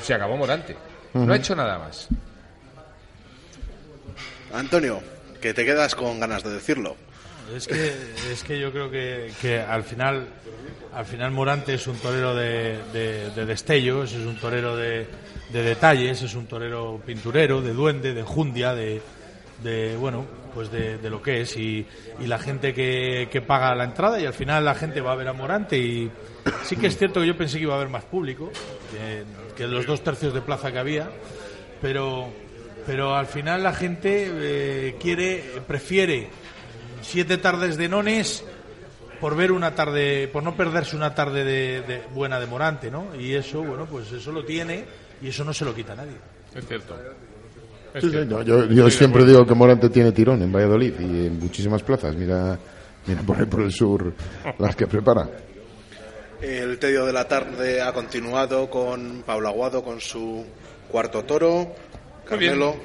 se 0.03 0.15
acabó 0.15 0.37
Morante. 0.37 0.77
No 1.15 1.33
ha 1.33 1.37
hecho 1.37 1.55
nada 1.57 1.79
más. 1.79 2.09
Antonio, 4.53 5.01
que 5.41 5.55
te 5.55 5.65
quedas 5.65 5.95
con 5.95 6.21
ganas 6.21 6.43
de 6.43 6.51
decirlo. 6.51 6.97
Es 7.55 7.67
que, 7.69 7.93
es 8.33 8.43
que 8.43 8.59
yo 8.59 8.73
creo 8.73 8.91
que, 8.91 9.33
que 9.41 9.61
al 9.61 9.85
final 9.85 10.27
al 10.93 11.05
final 11.05 11.31
Morante 11.31 11.75
es 11.75 11.87
un 11.87 11.97
torero 11.99 12.35
de, 12.35 12.79
de- 12.93 13.31
de 13.31 13.47
destellos, 13.47 14.13
es 14.13 14.25
un 14.27 14.37
torero 14.37 14.77
de, 14.77 15.07
de 15.51 15.63
detalles, 15.63 16.23
es 16.23 16.35
un 16.35 16.47
torero 16.47 17.01
pinturero, 17.05 17.61
de 17.61 17.73
duende, 17.75 18.15
de 18.15 18.23
jundia, 18.23 18.75
de, 18.75 19.03
de 19.63 19.95
bueno, 19.97 20.25
pues 20.57 20.71
de, 20.73 20.97
de 20.97 21.11
lo 21.11 21.21
que 21.21 21.43
es 21.43 21.55
y, 21.59 21.87
y 22.19 22.27
la 22.27 22.39
gente 22.39 22.73
que, 22.73 23.29
que 23.31 23.43
paga 23.43 23.75
la 23.75 23.85
entrada 23.85 24.19
y 24.19 24.25
al 24.25 24.33
final 24.33 24.65
la 24.65 24.75
gente 24.75 25.03
va 25.03 25.13
a 25.13 25.15
ver 25.15 25.29
a 25.29 25.35
Morante 25.35 25.77
y 25.77 26.11
sí 26.65 26.77
que 26.77 26.87
es 26.87 26.97
cierto 26.97 27.21
que 27.21 27.27
yo 27.27 27.37
pensé 27.37 27.59
que 27.59 27.65
iba 27.65 27.75
a 27.75 27.77
haber 27.77 27.91
más 27.91 28.05
público 28.05 28.51
que, 29.55 29.67
los 29.67 29.85
dos 29.87 30.03
tercios 30.03 30.33
de 30.33 30.41
plaza 30.41 30.73
que 30.73 30.79
había, 30.79 31.11
pero 31.83 32.29
pero 32.87 33.15
al 33.17 33.27
final 33.27 33.63
la 33.63 33.75
gente 33.75 34.31
eh, 34.33 34.97
quiere 34.99 35.45
prefiere 35.67 36.29
siete 37.03 37.37
tardes 37.37 37.77
de 37.77 37.89
nones 37.91 38.43
por 39.21 39.37
ver 39.37 39.53
una 39.53 39.75
tarde, 39.75 40.29
por 40.29 40.43
no 40.43 40.57
perderse 40.57 40.97
una 40.97 41.15
tarde 41.15 41.45
de, 41.45 41.83
de- 41.83 42.03
buena 42.15 42.39
de 42.41 42.47
Morante, 42.47 42.91
¿no? 42.91 43.15
Y 43.19 43.35
eso, 43.35 43.63
bueno, 43.63 43.87
pues 43.87 44.11
eso 44.13 44.33
lo 44.33 44.45
tiene 44.45 44.85
y 45.21 45.29
eso 45.29 45.45
no 45.45 45.53
se 45.53 45.65
lo 45.67 45.75
quita 45.75 45.95
nadie. 45.95 46.17
Es 46.55 46.67
cierto. 46.67 46.97
Sí, 48.01 48.11
sí, 48.11 48.17
no, 48.27 48.43
yo 48.43 48.67
yo 48.67 48.91
siempre 48.91 49.25
digo 49.25 49.47
que 49.47 49.55
Morante 49.55 49.89
tiene 49.89 50.13
tirón 50.13 50.43
en 50.43 50.53
Valladolid 50.53 50.95
y 51.01 51.27
en 51.27 51.39
muchísimas 51.39 51.83
plazas. 51.83 52.15
Mira, 52.15 52.59
mira 53.07 53.23
por 53.23 53.39
ahí 53.39 53.47
por 53.47 53.63
el 53.63 53.73
sur 53.73 54.13
las 54.59 54.77
que 54.77 54.87
prepara. 54.87 55.29
El 56.41 56.79
tedio 56.79 57.07
de 57.07 57.13
la 57.13 57.27
tarde 57.27 57.81
ha 57.81 57.93
continuado 57.93 58.69
con 58.69 59.23
Pablo 59.25 59.49
Aguado 59.49 59.83
con 59.83 60.01
su 60.01 60.45
cuarto 60.91 61.25
toro. 61.25 61.73
Carmelo. 62.27 62.77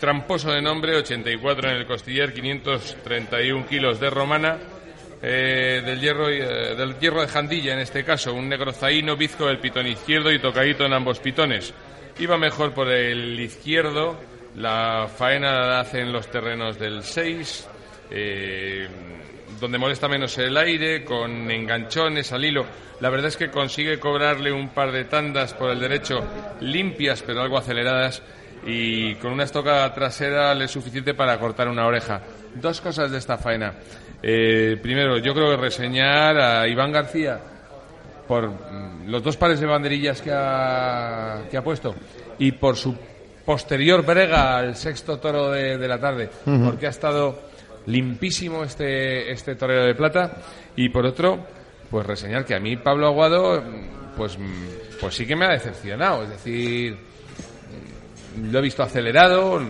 Tramposo 0.00 0.50
de 0.50 0.60
nombre, 0.60 0.94
84 0.96 1.70
en 1.70 1.76
el 1.76 1.86
costillar, 1.86 2.32
531 2.34 3.66
kilos 3.66 3.98
de 3.98 4.10
romana, 4.10 4.58
eh, 5.22 5.80
del, 5.82 5.98
hierro, 5.98 6.30
y, 6.30 6.38
eh, 6.38 6.74
del 6.76 6.98
hierro 6.98 7.22
de 7.22 7.28
Jandilla 7.28 7.72
en 7.72 7.78
este 7.78 8.04
caso, 8.04 8.34
un 8.34 8.46
negro 8.46 8.72
zaíno, 8.72 9.16
bizco 9.16 9.46
del 9.46 9.58
pitón 9.58 9.86
izquierdo 9.86 10.30
y 10.30 10.38
tocadito 10.38 10.84
en 10.84 10.92
ambos 10.92 11.18
pitones. 11.20 11.72
Iba 12.18 12.38
mejor 12.38 12.72
por 12.72 12.88
el 12.88 13.38
izquierdo, 13.38 14.16
la 14.56 15.06
faena 15.14 15.52
la 15.52 15.80
hace 15.80 16.00
en 16.00 16.14
los 16.14 16.30
terrenos 16.30 16.78
del 16.78 17.02
6, 17.02 17.68
eh, 18.10 18.88
donde 19.60 19.76
molesta 19.76 20.08
menos 20.08 20.38
el 20.38 20.56
aire, 20.56 21.04
con 21.04 21.50
enganchones 21.50 22.32
al 22.32 22.42
hilo. 22.42 22.64
La 23.00 23.10
verdad 23.10 23.28
es 23.28 23.36
que 23.36 23.50
consigue 23.50 24.00
cobrarle 24.00 24.50
un 24.50 24.70
par 24.70 24.92
de 24.92 25.04
tandas 25.04 25.52
por 25.52 25.70
el 25.70 25.78
derecho 25.78 26.24
limpias, 26.60 27.22
pero 27.22 27.42
algo 27.42 27.58
aceleradas, 27.58 28.22
y 28.64 29.16
con 29.16 29.32
una 29.32 29.44
estocada 29.44 29.92
trasera 29.92 30.54
le 30.54 30.64
es 30.64 30.70
suficiente 30.70 31.12
para 31.12 31.38
cortar 31.38 31.68
una 31.68 31.86
oreja. 31.86 32.22
Dos 32.54 32.80
cosas 32.80 33.10
de 33.10 33.18
esta 33.18 33.36
faena. 33.36 33.74
Eh, 34.22 34.78
primero, 34.80 35.18
yo 35.18 35.34
creo 35.34 35.50
que 35.50 35.58
reseñar 35.58 36.38
a 36.38 36.66
Iván 36.66 36.92
García 36.92 37.38
por 38.26 38.48
mm, 38.48 39.06
los 39.06 39.22
dos 39.22 39.36
pares 39.36 39.60
de 39.60 39.66
banderillas 39.66 40.20
que 40.20 40.30
ha, 40.32 41.44
que 41.50 41.56
ha 41.56 41.64
puesto 41.64 41.94
y 42.38 42.52
por 42.52 42.76
su 42.76 42.94
posterior 43.44 44.04
brega 44.04 44.58
al 44.58 44.76
sexto 44.76 45.18
toro 45.18 45.50
de, 45.52 45.78
de 45.78 45.88
la 45.88 46.00
tarde, 46.00 46.28
porque 46.44 46.86
ha 46.88 46.90
estado 46.90 47.46
limpísimo 47.86 48.64
este, 48.64 49.30
este 49.30 49.54
torero 49.54 49.84
de 49.86 49.94
plata. 49.94 50.38
Y 50.74 50.88
por 50.88 51.06
otro, 51.06 51.38
pues 51.90 52.06
reseñar 52.06 52.44
que 52.44 52.54
a 52.54 52.60
mí 52.60 52.76
Pablo 52.76 53.06
Aguado, 53.06 53.62
pues, 54.16 54.38
mm, 54.38 54.98
pues 55.00 55.14
sí 55.14 55.26
que 55.26 55.36
me 55.36 55.46
ha 55.46 55.50
decepcionado. 55.50 56.24
Es 56.24 56.30
decir, 56.30 56.96
mm, 58.36 58.50
lo 58.50 58.58
he 58.58 58.62
visto 58.62 58.82
acelerado. 58.82 59.60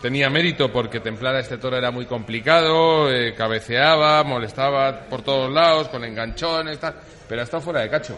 Tenía 0.00 0.30
mérito 0.30 0.70
porque 0.70 1.00
templar 1.00 1.34
a 1.34 1.40
este 1.40 1.58
toro 1.58 1.76
era 1.76 1.90
muy 1.90 2.06
complicado, 2.06 3.10
eh, 3.10 3.34
cabeceaba, 3.34 4.22
molestaba 4.22 5.00
por 5.08 5.22
todos 5.22 5.50
lados, 5.50 5.88
con 5.88 6.04
enganchones, 6.04 6.78
tal, 6.78 6.94
pero 7.28 7.40
ha 7.40 7.44
estado 7.44 7.62
fuera 7.62 7.80
de 7.80 7.90
cacho. 7.90 8.16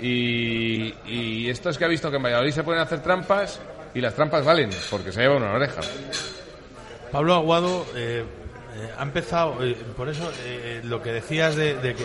Y, 0.00 1.48
esto 1.48 1.68
es 1.70 1.78
que 1.78 1.84
ha 1.84 1.88
visto 1.88 2.10
que 2.10 2.16
en 2.16 2.22
Valladolid 2.22 2.52
se 2.52 2.62
pueden 2.62 2.80
hacer 2.80 3.02
trampas 3.02 3.60
y 3.94 4.00
las 4.00 4.14
trampas 4.14 4.44
valen, 4.44 4.70
porque 4.90 5.12
se 5.12 5.20
lleva 5.20 5.36
una 5.36 5.52
oreja. 5.52 5.80
Pablo 7.12 7.34
Aguado 7.34 7.86
eh, 7.96 8.24
eh, 8.76 8.90
ha 8.96 9.02
empezado, 9.02 9.62
eh, 9.64 9.76
por 9.96 10.08
eso 10.08 10.30
lo 10.84 11.02
que 11.02 11.12
decías 11.12 11.56
de, 11.56 11.74
de 11.74 11.94
que 11.94 12.04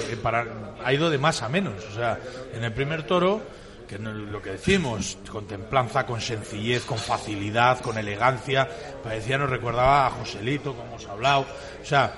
ha 0.83 0.93
ido 0.93 1.09
de 1.09 1.17
más 1.17 1.41
a 1.41 1.49
menos. 1.49 1.73
O 1.91 1.93
sea, 1.93 2.19
en 2.53 2.63
el 2.63 2.73
primer 2.73 3.03
toro 3.03 3.41
que 3.87 3.99
no- 3.99 4.11
lo 4.13 4.41
que 4.41 4.51
decimos, 4.51 5.17
con 5.31 5.45
templanza, 5.45 6.07
con 6.07 6.19
sencillez, 6.19 6.83
con 6.85 6.97
facilidad, 6.97 7.79
con 7.81 7.97
elegancia, 7.99 8.67
parecía, 9.03 9.37
nos 9.37 9.49
recordaba 9.51 10.07
a 10.07 10.09
Joselito, 10.09 10.73
como 10.73 10.87
hemos 10.87 11.05
hablado. 11.05 11.41
O 11.81 11.85
sea, 11.85 12.13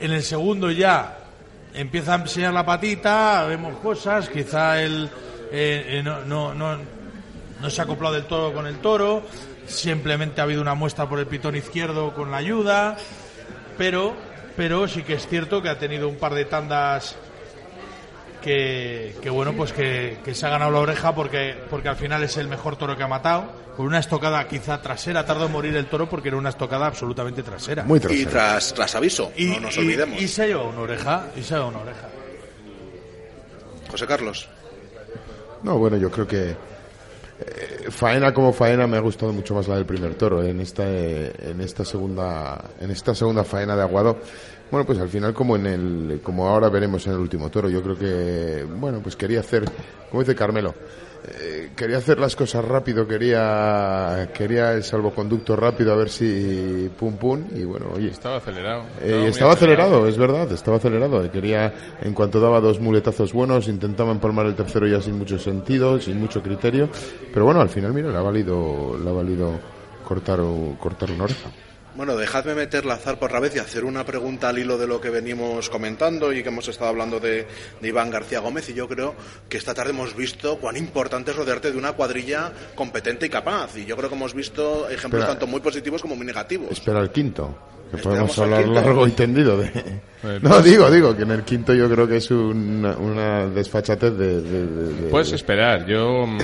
en 0.00 0.10
el 0.12 0.24
segundo 0.24 0.68
ya 0.72 1.25
empieza 1.76 2.14
a 2.14 2.16
enseñar 2.16 2.52
la 2.52 2.64
patita, 2.64 3.44
vemos 3.44 3.76
cosas, 3.78 4.28
quizá 4.28 4.82
él 4.82 5.08
eh, 5.52 5.98
eh, 5.98 6.02
no, 6.02 6.24
no, 6.24 6.54
no, 6.54 6.78
no 7.60 7.70
se 7.70 7.80
ha 7.80 7.84
acoplado 7.84 8.14
del 8.14 8.24
todo 8.24 8.52
con 8.52 8.66
el 8.66 8.78
toro, 8.78 9.22
simplemente 9.66 10.40
ha 10.40 10.44
habido 10.44 10.62
una 10.62 10.74
muestra 10.74 11.08
por 11.08 11.18
el 11.18 11.26
pitón 11.26 11.54
izquierdo 11.56 12.14
con 12.14 12.30
la 12.30 12.38
ayuda, 12.38 12.96
pero, 13.76 14.14
pero 14.56 14.88
sí 14.88 15.02
que 15.02 15.14
es 15.14 15.28
cierto 15.28 15.62
que 15.62 15.68
ha 15.68 15.78
tenido 15.78 16.08
un 16.08 16.16
par 16.16 16.34
de 16.34 16.46
tandas 16.46 17.16
que, 18.46 19.16
que 19.20 19.28
bueno, 19.28 19.52
pues 19.54 19.72
que, 19.72 20.18
que 20.24 20.32
se 20.34 20.46
ha 20.46 20.50
ganado 20.50 20.70
la 20.70 20.78
oreja 20.78 21.12
porque, 21.14 21.56
porque 21.68 21.88
al 21.88 21.96
final 21.96 22.22
es 22.22 22.36
el 22.36 22.46
mejor 22.46 22.76
toro 22.76 22.96
que 22.96 23.02
ha 23.02 23.08
matado. 23.08 23.66
Con 23.76 23.86
una 23.86 23.98
estocada 23.98 24.46
quizá 24.48 24.80
trasera, 24.80 25.26
tardó 25.26 25.46
en 25.46 25.52
morir 25.52 25.76
el 25.76 25.86
toro 25.86 26.08
porque 26.08 26.28
era 26.28 26.36
una 26.38 26.48
estocada 26.50 26.86
absolutamente 26.86 27.42
trasera. 27.42 27.82
Muy 27.82 27.98
Y 27.98 28.00
trasero. 28.00 28.30
tras, 28.30 28.72
tras 28.74 28.94
aviso, 28.94 29.32
y, 29.36 29.46
no 29.46 29.60
nos 29.60 29.76
y- 29.76 29.80
olvidemos. 29.80 30.22
y 30.22 30.28
se 30.28 30.44
ha 30.44 30.46
llevado 30.46 30.68
una 30.68 30.80
oreja, 30.80 31.26
y 31.36 31.42
se 31.42 31.54
ha 31.54 31.58
llevado 31.58 31.72
una 31.76 31.82
oreja. 31.82 32.08
José 33.90 34.06
Carlos. 34.06 34.48
No, 35.62 35.78
bueno, 35.78 35.96
yo 35.96 36.10
creo 36.10 36.26
que 36.26 36.50
eh, 36.50 37.86
faena 37.90 38.32
como 38.32 38.52
faena 38.52 38.86
me 38.86 38.96
ha 38.96 39.00
gustado 39.00 39.32
mucho 39.32 39.54
más 39.54 39.68
la 39.68 39.76
del 39.76 39.84
primer 39.86 40.14
toro 40.14 40.42
en 40.42 40.60
esta 40.60 40.84
eh, 40.86 41.32
en 41.40 41.60
esta 41.60 41.84
segunda 41.84 42.62
en 42.80 42.90
esta 42.90 43.14
segunda 43.14 43.44
faena 43.44 43.76
de 43.76 43.82
Aguado. 43.82 44.18
Bueno, 44.70 44.84
pues 44.86 44.98
al 44.98 45.08
final 45.08 45.32
como 45.32 45.56
en 45.56 45.66
el 45.66 46.20
como 46.22 46.48
ahora 46.48 46.68
veremos 46.68 47.06
en 47.06 47.12
el 47.14 47.18
último 47.18 47.50
toro, 47.50 47.68
yo 47.68 47.82
creo 47.82 47.96
que 47.98 48.64
bueno, 48.78 49.00
pues 49.02 49.14
quería 49.16 49.40
hacer 49.40 49.64
como 50.10 50.22
dice 50.22 50.34
Carmelo, 50.34 50.74
eh, 51.40 51.70
quería 51.76 51.98
hacer 51.98 52.18
las 52.18 52.34
cosas 52.36 52.64
rápido, 52.64 53.06
quería 53.06 54.28
quería 54.34 54.72
el 54.72 54.82
salvoconducto 54.84 55.54
rápido 55.56 55.92
a 55.92 55.96
ver 55.96 56.08
si 56.08 56.90
pum 56.98 57.16
pum 57.16 57.44
y 57.54 57.64
bueno, 57.64 57.86
oye, 57.94 58.08
Estaba 58.08 58.36
acelerado. 58.36 58.82
eh, 59.02 59.26
estaba 59.28 59.52
acelerado, 59.52 60.06
es 60.08 60.16
verdad, 60.18 60.50
estaba 60.52 60.76
acelerado. 60.78 61.30
Quería, 61.30 61.72
en 62.02 62.12
cuanto 62.12 62.40
daba 62.40 62.60
dos 62.60 62.80
muletazos 62.80 63.32
buenos, 63.32 63.68
intentaba 63.68 64.10
empalmar 64.12 64.46
el 64.46 64.54
tercero 64.54 64.86
ya 64.86 65.00
sin 65.00 65.18
mucho 65.18 65.38
sentido, 65.38 66.00
sin 66.00 66.18
mucho 66.20 66.42
criterio. 66.42 66.88
Pero 67.32 67.44
bueno, 67.44 67.60
al 67.60 67.68
final, 67.68 67.92
mira, 67.92 68.10
le 68.10 68.18
ha 68.18 68.22
valido, 68.22 68.96
le 69.02 69.08
ha 69.08 69.12
valido 69.12 69.52
cortar, 70.04 70.40
cortar 70.80 71.10
una 71.10 71.24
oreja. 71.24 71.50
Bueno, 71.96 72.14
dejadme 72.16 72.54
meter 72.54 72.84
la 72.84 72.94
azar 72.94 73.18
por 73.18 73.32
la 73.32 73.40
vez 73.40 73.56
y 73.56 73.58
hacer 73.58 73.84
una 73.84 74.04
pregunta 74.04 74.50
al 74.50 74.58
hilo 74.58 74.76
de 74.76 74.86
lo 74.86 75.00
que 75.00 75.08
venimos 75.08 75.70
comentando 75.70 76.32
y 76.32 76.42
que 76.42 76.50
hemos 76.50 76.68
estado 76.68 76.90
hablando 76.90 77.18
de, 77.20 77.46
de 77.80 77.88
Iván 77.88 78.10
García 78.10 78.40
Gómez. 78.40 78.68
Y 78.68 78.74
yo 78.74 78.86
creo 78.86 79.14
que 79.48 79.56
esta 79.56 79.72
tarde 79.72 79.90
hemos 79.90 80.14
visto 80.14 80.58
cuán 80.58 80.76
importante 80.76 81.30
es 81.30 81.36
rodearte 81.36 81.72
de 81.72 81.78
una 81.78 81.92
cuadrilla 81.92 82.52
competente 82.74 83.26
y 83.26 83.28
capaz. 83.30 83.76
Y 83.78 83.86
yo 83.86 83.96
creo 83.96 84.10
que 84.10 84.14
hemos 84.14 84.34
visto 84.34 84.88
ejemplos 84.90 85.22
Espera. 85.22 85.26
tanto 85.38 85.46
muy 85.46 85.60
positivos 85.60 86.02
como 86.02 86.16
muy 86.16 86.26
negativos. 86.26 86.70
Espera 86.70 87.00
el 87.00 87.10
quinto, 87.10 87.56
que 87.90 87.96
podemos 87.96 88.38
hablar 88.38 88.68
largo 88.68 89.06
y 89.06 89.12
tendido 89.12 89.56
de... 89.56 89.66
Eh, 89.66 90.38
No, 90.42 90.50
pues- 90.50 90.64
digo, 90.64 90.90
digo, 90.90 91.16
que 91.16 91.22
en 91.22 91.30
el 91.30 91.44
quinto 91.44 91.72
yo 91.72 91.88
creo 91.88 92.06
que 92.06 92.16
es 92.18 92.30
una, 92.30 92.96
una 92.96 93.46
desfachatez 93.46 94.12
de... 94.18 94.42
de- 94.42 94.66
de- 94.66 94.92
de- 95.02 95.08
Puedes 95.08 95.32
esperar. 95.32 95.86
Yo 95.86 96.26
mm, 96.26 96.38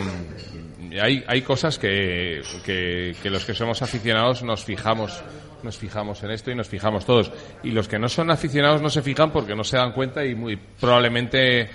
hay, 1.00 1.24
hay 1.26 1.42
cosas 1.42 1.78
que, 1.78 2.40
que, 2.64 3.14
que 3.22 3.30
los 3.30 3.44
que 3.44 3.54
somos 3.54 3.82
aficionados 3.82 4.42
nos 4.42 4.64
fijamos 4.64 5.22
nos 5.62 5.76
fijamos 5.76 6.22
en 6.22 6.30
esto 6.30 6.50
y 6.50 6.54
nos 6.54 6.68
fijamos 6.68 7.04
todos 7.04 7.30
y 7.62 7.70
los 7.70 7.88
que 7.88 7.98
no 7.98 8.08
son 8.08 8.30
aficionados 8.30 8.82
no 8.82 8.90
se 8.90 9.02
fijan 9.02 9.30
porque 9.30 9.54
no 9.54 9.64
se 9.64 9.76
dan 9.76 9.92
cuenta 9.92 10.24
y 10.24 10.34
muy 10.34 10.56
probablemente 10.56 11.70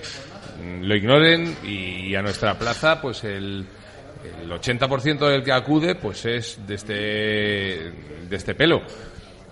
mm, 0.62 0.84
lo 0.84 0.95
ignoren 0.95 1.56
y, 1.63 2.15
a 2.15 2.21
nuestra 2.21 2.58
plaza 2.58 3.02
pues 3.02 3.23
el 3.23 3.65
el 4.41 4.52
80% 4.52 5.30
del 5.30 5.43
que 5.43 5.52
acude 5.52 5.95
pues 5.95 6.26
es 6.26 6.60
de 6.67 6.76
este 6.76 6.93
de 6.93 8.36
este 8.36 8.56
pelo 8.56 8.82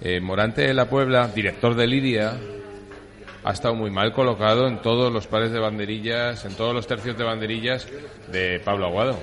Eh, 0.02 0.20
Morante 0.20 0.64
de 0.64 0.74
la 0.74 0.90
Puebla 0.90 1.30
director 1.30 1.74
de 1.74 1.88
Lidia 1.88 2.34
ha 3.46 3.52
estado 3.52 3.76
muy 3.76 3.92
mal 3.92 4.12
colocado 4.12 4.68
en 4.68 4.82
todos 4.82 5.14
los 5.14 5.28
pares 5.28 5.52
de 5.52 5.60
banderillas, 5.60 6.44
en 6.46 6.56
todos 6.56 6.74
los 6.74 6.88
tercios 6.88 7.16
de 7.16 7.24
banderillas 7.24 7.88
de 8.32 8.60
Pablo 8.60 8.88
Aguado. 8.88 9.20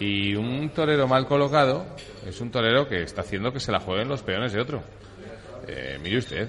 Y 0.00 0.34
un 0.34 0.70
torero 0.70 1.06
mal 1.06 1.26
colocado 1.26 1.86
es 2.26 2.40
un 2.40 2.50
torero 2.50 2.88
que 2.88 3.02
está 3.02 3.20
haciendo 3.22 3.52
que 3.52 3.60
se 3.60 3.70
la 3.72 3.80
jueguen 3.80 4.08
los 4.08 4.22
peones 4.22 4.52
de 4.52 4.60
otro. 4.60 4.82
Eh, 5.68 5.98
mire 6.02 6.18
usted, 6.18 6.48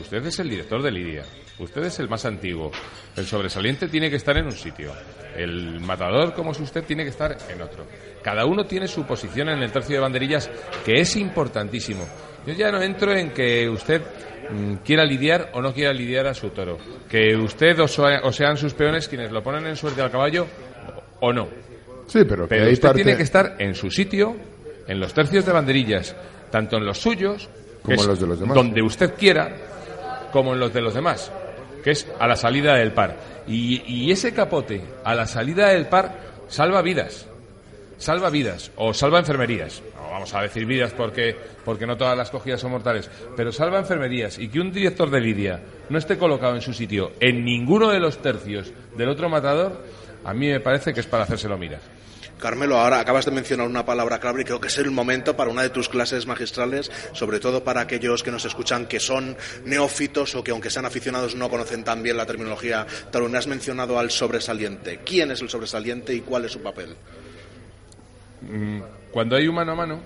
usted 0.00 0.24
es 0.26 0.38
el 0.40 0.48
director 0.48 0.82
de 0.82 0.90
Lidia, 0.90 1.22
usted 1.58 1.84
es 1.84 1.98
el 2.00 2.08
más 2.08 2.24
antiguo. 2.24 2.72
El 3.16 3.26
sobresaliente 3.26 3.88
tiene 3.88 4.10
que 4.10 4.16
estar 4.16 4.36
en 4.38 4.46
un 4.46 4.52
sitio. 4.52 4.92
El 5.36 5.80
matador, 5.80 6.32
como 6.32 6.52
es 6.52 6.60
usted, 6.60 6.84
tiene 6.84 7.04
que 7.04 7.10
estar 7.10 7.36
en 7.50 7.60
otro. 7.60 7.86
Cada 8.22 8.46
uno 8.46 8.64
tiene 8.64 8.88
su 8.88 9.04
posición 9.04 9.50
en 9.50 9.62
el 9.62 9.70
tercio 9.70 9.96
de 9.96 10.00
banderillas, 10.00 10.50
que 10.84 10.94
es 11.00 11.14
importantísimo. 11.16 12.04
Yo 12.46 12.54
ya 12.54 12.70
no 12.72 12.80
entro 12.80 13.12
en 13.14 13.30
que 13.32 13.68
usted 13.68 14.00
mm, 14.50 14.74
quiera 14.76 15.04
lidiar 15.04 15.50
o 15.52 15.60
no 15.60 15.74
quiera 15.74 15.92
lidiar 15.92 16.26
a 16.26 16.34
su 16.34 16.48
toro. 16.50 16.78
Que 17.08 17.36
usted 17.36 17.78
o, 17.80 17.86
sea- 17.88 18.20
o 18.24 18.32
sean 18.32 18.56
sus 18.56 18.72
peones 18.72 19.06
quienes 19.08 19.30
lo 19.30 19.42
ponen 19.42 19.66
en 19.66 19.76
suerte 19.76 20.00
al 20.00 20.10
caballo 20.10 20.46
o 21.20 21.32
no. 21.32 21.48
Sí, 22.06 22.20
pero 22.28 22.46
Pero 22.48 22.64
usted 22.70 22.80
parte... 22.80 23.02
tiene 23.02 23.16
que 23.16 23.22
estar 23.24 23.56
en 23.58 23.74
su 23.74 23.90
sitio, 23.90 24.36
en 24.86 25.00
los 25.00 25.12
tercios 25.12 25.44
de 25.44 25.52
banderillas, 25.52 26.14
tanto 26.50 26.76
en 26.76 26.86
los 26.86 26.98
suyos, 26.98 27.48
Como 27.82 28.00
en 28.00 28.08
los 28.08 28.20
de 28.20 28.26
los 28.26 28.40
demás. 28.40 28.54
donde 28.54 28.82
usted 28.82 29.14
quiera, 29.14 29.54
como 30.32 30.52
en 30.54 30.60
los 30.60 30.72
de 30.72 30.80
los 30.80 30.94
demás, 30.94 31.30
que 31.82 31.90
es 31.90 32.06
a 32.18 32.26
la 32.26 32.36
salida 32.36 32.74
del 32.76 32.92
par. 32.92 33.16
Y, 33.48 33.82
y 33.86 34.10
ese 34.10 34.32
capote 34.32 34.82
a 35.04 35.14
la 35.14 35.26
salida 35.26 35.68
del 35.68 35.86
par 35.86 36.16
salva 36.48 36.82
vidas, 36.82 37.26
salva 37.98 38.30
vidas 38.30 38.70
o 38.76 38.92
salva 38.94 39.18
enfermerías. 39.20 39.82
No 39.96 40.10
vamos 40.12 40.34
a 40.34 40.42
decir 40.42 40.64
vidas 40.66 40.92
porque, 40.92 41.36
porque 41.64 41.86
no 41.86 41.96
todas 41.96 42.16
las 42.16 42.30
cogidas 42.30 42.60
son 42.60 42.70
mortales, 42.72 43.10
pero 43.36 43.50
salva 43.52 43.78
enfermerías 43.78 44.38
y 44.38 44.48
que 44.48 44.60
un 44.60 44.72
director 44.72 45.10
de 45.10 45.20
lidia 45.20 45.60
no 45.88 45.98
esté 45.98 46.16
colocado 46.18 46.54
en 46.54 46.60
su 46.62 46.72
sitio 46.72 47.12
en 47.20 47.44
ninguno 47.44 47.90
de 47.90 48.00
los 48.00 48.18
tercios 48.18 48.72
del 48.96 49.08
otro 49.08 49.28
matador, 49.28 49.82
a 50.24 50.32
mí 50.34 50.48
me 50.48 50.60
parece 50.60 50.92
que 50.94 51.00
es 51.00 51.06
para 51.06 51.24
hacérselo 51.24 51.56
mirar. 51.58 51.80
Carmelo, 52.38 52.78
ahora 52.78 53.00
acabas 53.00 53.24
de 53.24 53.30
mencionar 53.30 53.66
una 53.66 53.86
palabra 53.86 54.20
clave 54.20 54.42
y 54.42 54.44
creo 54.44 54.60
que 54.60 54.68
es 54.68 54.78
el 54.78 54.90
momento 54.90 55.36
para 55.36 55.50
una 55.50 55.62
de 55.62 55.70
tus 55.70 55.88
clases 55.88 56.26
magistrales, 56.26 56.90
sobre 57.12 57.40
todo 57.40 57.64
para 57.64 57.80
aquellos 57.80 58.22
que 58.22 58.30
nos 58.30 58.44
escuchan 58.44 58.86
que 58.86 59.00
son 59.00 59.36
neófitos 59.64 60.34
o 60.34 60.44
que 60.44 60.50
aunque 60.50 60.70
sean 60.70 60.84
aficionados 60.84 61.34
no 61.34 61.48
conocen 61.48 61.84
tan 61.84 62.02
bien 62.02 62.16
la 62.16 62.26
terminología 62.26 62.86
taurina. 63.10 63.38
Has 63.38 63.46
mencionado 63.46 63.98
al 63.98 64.10
sobresaliente. 64.10 65.00
¿Quién 65.04 65.30
es 65.30 65.42
el 65.42 65.48
sobresaliente 65.48 66.14
y 66.14 66.20
cuál 66.20 66.44
es 66.44 66.52
su 66.52 66.62
papel? 66.62 66.94
Cuando 69.10 69.36
hay 69.36 69.48
un 69.48 69.54
mano 69.54 69.72
a 69.72 69.74
mano, 69.74 70.00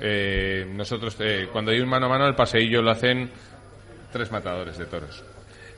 eh, 0.00 0.66
nosotros, 0.74 1.16
eh, 1.20 1.48
cuando 1.52 1.70
hay 1.70 1.80
un 1.80 1.88
mano 1.88 2.06
a 2.06 2.08
mano, 2.08 2.26
el 2.26 2.34
paseillo 2.34 2.82
lo 2.82 2.90
hacen 2.90 3.30
tres 4.12 4.30
matadores 4.30 4.78
de 4.78 4.86
toros. 4.86 5.22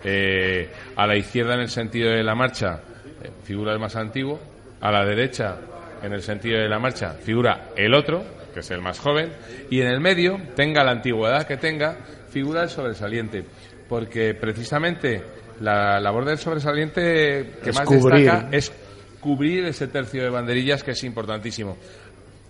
Eh, 0.05 0.71
a 0.95 1.07
la 1.07 1.17
izquierda, 1.17 1.55
en 1.55 1.61
el 1.61 1.69
sentido 1.69 2.11
de 2.11 2.23
la 2.23 2.35
marcha, 2.35 2.81
eh, 3.23 3.31
figura 3.45 3.73
el 3.73 3.79
más 3.79 3.97
antiguo. 3.97 4.41
A 4.81 4.91
la 4.91 5.05
derecha, 5.05 5.57
en 6.03 6.13
el 6.13 6.23
sentido 6.23 6.61
de 6.61 6.69
la 6.69 6.79
marcha, 6.79 7.13
figura 7.15 7.71
el 7.77 7.95
otro, 7.95 8.25
que 8.53 8.61
es 8.61 8.71
el 8.71 8.81
más 8.81 8.99
joven. 8.99 9.33
Y 9.71 9.81
en 9.81 9.89
el 9.89 10.01
medio, 10.01 10.39
tenga 10.55 10.85
la 10.85 10.93
antigüedad 10.93 11.47
que 11.47 11.57
tenga, 11.57 11.97
figura 12.31 12.63
el 12.63 12.69
sobresaliente. 12.69 13.45
Porque 13.89 14.35
precisamente 14.35 15.23
la 15.61 16.01
labor 16.01 16.25
del 16.25 16.39
sobresaliente 16.39 17.55
que 17.63 17.71
Es 17.71 17.77
más 17.77 17.87
cubrir. 17.87 18.25
destaca 18.25 18.49
es 18.51 18.73
cubrir 19.21 19.65
ese 19.67 19.89
tercio 19.89 20.23
de 20.23 20.31
banderillas 20.31 20.83
que 20.83 20.93
es 20.93 21.05
importantísimo. 21.05 21.77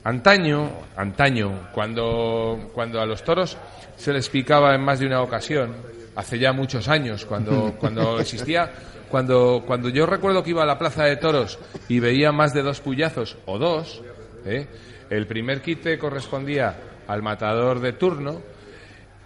Antaño, 0.04 0.70
antaño, 0.96 1.68
cuando, 1.72 2.70
cuando 2.72 3.00
a 3.00 3.06
los 3.06 3.24
toros 3.24 3.56
se 3.96 4.12
les 4.12 4.28
picaba 4.28 4.74
en 4.74 4.82
más 4.82 5.00
de 5.00 5.06
una 5.06 5.22
ocasión, 5.22 5.74
hace 6.14 6.38
ya 6.38 6.52
muchos 6.52 6.88
años, 6.88 7.24
cuando, 7.24 7.74
cuando 7.80 8.20
existía, 8.20 8.70
cuando, 9.10 9.62
cuando 9.66 9.88
yo 9.88 10.06
recuerdo 10.06 10.42
que 10.42 10.50
iba 10.50 10.62
a 10.62 10.66
la 10.66 10.78
plaza 10.78 11.04
de 11.04 11.16
toros 11.16 11.58
y 11.88 12.00
veía 12.00 12.32
más 12.32 12.52
de 12.52 12.62
dos 12.62 12.80
puyazos 12.80 13.36
o 13.46 13.58
dos, 13.58 14.02
¿eh? 14.44 14.66
el 15.10 15.26
primer 15.26 15.62
quite 15.62 15.98
correspondía 15.98 16.76
al 17.06 17.22
matador 17.22 17.80
de 17.80 17.92
turno 17.92 18.42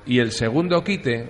y 0.07 0.19
el 0.19 0.33
segundo 0.33 0.83
quite, 0.85 1.29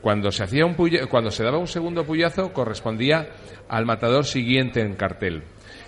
cuando 0.00 0.30
se 0.30 0.44
hacía 0.44 0.64
un 0.66 0.74
puya- 0.74 1.06
cuando 1.06 1.30
se 1.30 1.44
daba 1.44 1.58
un 1.58 1.66
segundo 1.68 2.04
puyazo, 2.04 2.52
correspondía 2.52 3.28
al 3.68 3.86
matador 3.86 4.24
siguiente 4.24 4.80
en 4.80 4.94
cartel. 4.94 5.42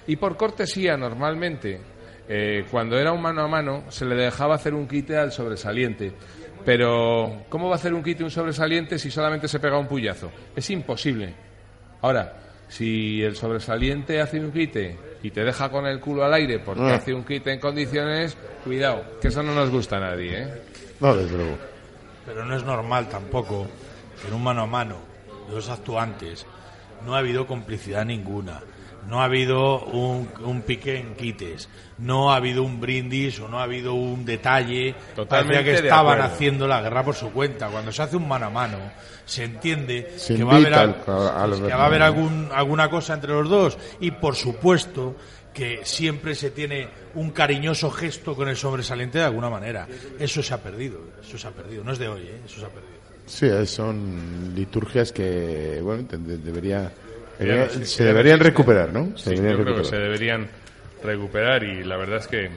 Y 0.07 0.17
por 0.17 0.37
cortesía, 0.37 0.97
normalmente, 0.97 1.81
eh, 2.29 2.65
cuando 2.71 2.99
era 2.99 3.13
un 3.13 3.23
mano 3.23 3.43
a 3.43 3.49
mano, 3.49 3.85
se 3.89 4.05
le 4.05 4.15
dejaba 4.15 4.55
hacer 4.55 4.75
un 4.75 4.87
quite 4.87 5.17
al 5.17 5.33
sobresaliente. 5.33 6.13
Pero, 6.65 7.45
¿cómo 7.51 7.67
va 7.69 7.75
a 7.75 7.77
hacer 7.77 7.93
un 7.93 8.03
quite 8.03 8.25
un 8.25 8.31
sobresaliente 8.31 8.99
si 8.99 9.11
solamente 9.11 9.49
se 9.49 9.61
pega 9.61 9.79
un 9.79 9.87
puyazo? 9.87 10.31
Es 10.57 10.69
imposible. 10.71 11.35
Ahora, 12.05 12.35
si 12.69 13.23
el 13.23 13.35
sobresaliente 13.35 14.21
hace 14.21 14.39
un 14.39 14.53
quite 14.53 14.95
y 15.23 15.31
te 15.31 15.43
deja 15.43 15.71
con 15.71 15.87
el 15.87 16.01
culo 16.01 16.23
al 16.23 16.35
aire 16.35 16.59
porque 16.59 16.83
Ah. 16.83 16.97
hace 16.97 17.15
un 17.15 17.25
quite 17.25 17.51
en 17.51 17.59
condiciones, 17.59 18.37
cuidado, 18.63 19.03
que 19.23 19.29
eso 19.29 19.43
no 19.43 19.55
nos 19.55 19.71
gusta 19.71 19.97
a 19.97 20.01
nadie, 20.01 20.43
¿eh? 20.43 20.49
No, 21.01 21.17
desde 21.17 21.35
luego. 21.35 21.57
Pero 22.27 22.45
no 22.45 22.55
es 22.55 22.63
normal 22.63 23.09
tampoco 23.09 23.67
que 24.21 24.29
en 24.29 24.35
un 24.35 24.43
mano 24.43 24.61
a 24.61 24.67
mano 24.67 24.99
de 25.49 25.55
los 25.55 25.67
actuantes 25.71 26.45
no 27.07 27.15
ha 27.15 27.21
habido 27.21 27.47
complicidad 27.47 28.05
ninguna. 28.05 28.61
No 29.09 29.21
ha 29.21 29.25
habido 29.25 29.85
un, 29.87 30.29
un 30.43 30.63
pique 30.63 30.99
en 30.99 31.15
quites, 31.15 31.69
no 31.99 32.33
ha 32.33 32.37
habido 32.37 32.63
un 32.63 32.81
brindis 32.81 33.39
o 33.41 33.49
no 33.49 33.59
ha 33.59 33.65
habido 33.65 33.95
un 33.95 34.25
detalle. 34.25 34.95
Totalmente 35.15 35.55
Parecía 35.57 35.81
que 35.81 35.87
estaban 35.87 36.21
haciendo 36.21 36.67
la 36.67 36.81
guerra 36.81 37.05
por 37.05 37.15
su 37.15 37.31
cuenta. 37.31 37.69
Cuando 37.69 37.93
se 37.93 38.03
hace 38.03 38.17
un 38.17 38.27
mano 38.29 38.47
a 38.47 38.51
mano, 38.51 38.79
se 39.25 39.45
entiende 39.45 40.15
Se 40.17 40.35
que 40.37 40.45
va 40.45 40.55
a 40.55 40.57
haber, 40.57 40.75
al- 40.75 40.97
al- 41.07 41.63
que 41.67 41.75
va 41.75 41.83
a 41.83 41.87
haber 41.87 42.03
algún, 42.03 42.49
alguna 42.53 42.89
cosa 42.91 43.15
entre 43.15 43.33
los 43.33 43.49
dos. 43.49 43.79
Y 44.01 44.11
por 44.13 44.35
supuesto 44.37 45.17
que 45.53 45.81
siempre 45.85 46.35
se 46.35 46.51
tiene 46.51 46.89
un 47.15 47.31
cariñoso 47.31 47.89
gesto 47.91 48.35
con 48.35 48.49
el 48.49 48.57
sobresaliente 48.57 49.19
de 49.19 49.25
alguna 49.25 49.49
manera. 49.49 49.87
Eso 50.19 50.43
se 50.43 50.53
ha 50.53 50.59
perdido, 50.59 50.99
eso 51.23 51.39
se 51.39 51.47
ha 51.47 51.53
perdido. 51.53 51.85
No 51.85 51.93
es 51.93 51.99
de 52.01 52.09
hoy, 52.09 52.23
¿eh? 52.23 52.41
eso 52.45 52.59
se 52.59 52.67
ha 52.67 52.71
perdido. 52.71 52.95
Sí, 53.27 53.49
son 53.73 54.53
liturgias 54.55 55.13
que, 55.13 55.79
bueno, 55.81 56.05
debería, 56.11 56.93
debería- 57.39 57.69
se 57.87 58.05
deberían 58.05 58.41
recuperar, 58.41 58.93
¿no? 58.93 59.17
Se 59.17 59.31
Sí, 59.31 59.31
deberían 59.37 59.59
yo 59.59 59.65
creo 59.65 59.77
que 59.77 59.85
se 59.85 59.91
recuperar. 59.97 60.03
deberían 60.03 60.49
recuperar 61.03 61.65
y 61.65 61.85
la 61.85 61.97
verdad 61.97 62.19
es 62.19 62.27
que 62.27 62.51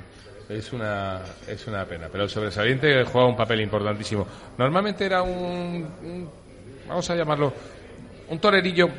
es 0.49 0.71
una, 0.73 1.21
es 1.47 1.67
una 1.67 1.86
pena. 1.86 2.07
Pero 2.11 2.23
el 2.25 2.30
sobresaliente 2.30 3.03
juega 3.03 3.28
un 3.28 3.36
papel 3.36 3.61
importantísimo. 3.61 4.25
Normalmente 4.57 5.05
era 5.05 5.21
un, 5.21 5.88
un- 6.03 6.30
vamos 6.88 7.09
a 7.09 7.15
llamarlo, 7.15 7.53
un 8.30 8.39
torerillo 8.39 8.89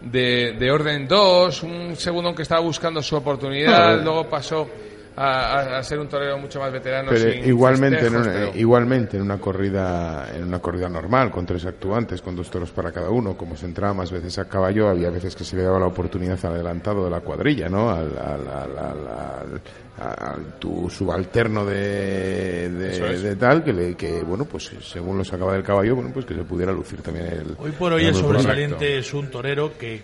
de, 0.00 0.56
de 0.58 0.70
orden 0.70 1.06
2, 1.08 1.62
un 1.64 1.96
segundo 1.96 2.34
que 2.34 2.42
estaba 2.42 2.60
buscando 2.60 3.02
su 3.02 3.16
oportunidad, 3.16 3.94
Ah. 3.94 4.02
luego 4.02 4.28
pasó 4.28 4.68
a, 5.16 5.58
a- 5.58 5.78
a 5.78 5.82
ser 5.82 5.98
un 5.98 6.08
torero 6.08 6.38
mucho 6.38 6.58
más 6.60 6.72
veterano. 6.72 7.10
Pero 7.10 7.30
sin 7.32 7.44
igualmente, 7.44 8.06
en 8.06 8.16
una, 8.16 8.24
pero- 8.32 8.52
igualmente 8.54 9.16
en 9.16 9.22
una 9.22 9.38
corrida, 9.38 10.28
en 10.34 10.44
una 10.44 10.58
corrida 10.60 10.88
normal, 10.88 11.30
con 11.30 11.44
tres 11.46 11.64
actuantes, 11.66 12.22
con 12.22 12.34
dos 12.36 12.50
toros 12.50 12.70
para 12.70 12.90
cada 12.92 13.10
uno, 13.10 13.36
como 13.36 13.56
se 13.56 13.66
entraba 13.66 13.92
más 13.94 14.10
veces 14.10 14.38
a 14.38 14.48
caballo, 14.48 14.88
había 14.88 15.10
veces 15.10 15.36
que 15.36 15.44
se 15.44 15.56
le 15.56 15.62
daba 15.64 15.78
la 15.78 15.86
oportunidad 15.86 16.38
al 16.44 16.52
adelantado 16.54 17.04
de 17.04 17.10
la 17.10 17.20
cuadrilla, 17.20 17.68
¿no? 17.68 17.90
Al, 17.90 18.16
al- 18.18 18.48
al- 18.48 18.78
al- 18.78 19.08
al- 19.08 19.60
a- 20.00 20.32
al- 20.32 20.58
tu 20.58 20.88
subalterno 20.88 21.64
de, 21.66 22.70
de- 22.70 22.92
Eso 22.92 23.06
es. 23.06 23.22
de 23.22 23.36
tal, 23.36 23.62
que, 23.62 23.72
le, 23.72 23.94
que, 23.94 24.22
bueno, 24.22 24.44
pues 24.46 24.70
según 24.82 25.18
lo 25.18 25.24
sacaba 25.24 25.52
del 25.52 25.62
caballo, 25.62 25.94
bueno, 25.96 26.10
pues 26.12 26.24
que 26.24 26.34
se 26.34 26.42
pudiera 26.44 26.72
lucir 26.72 27.02
también 27.02 27.26
el... 27.26 27.54
Hoy 27.58 27.72
por 27.72 27.92
hoy 27.92 28.06
el 28.06 28.14
sobresaliente 28.14 28.98
es 28.98 29.12
un 29.12 29.30
torero 29.30 29.76
que 29.78 30.00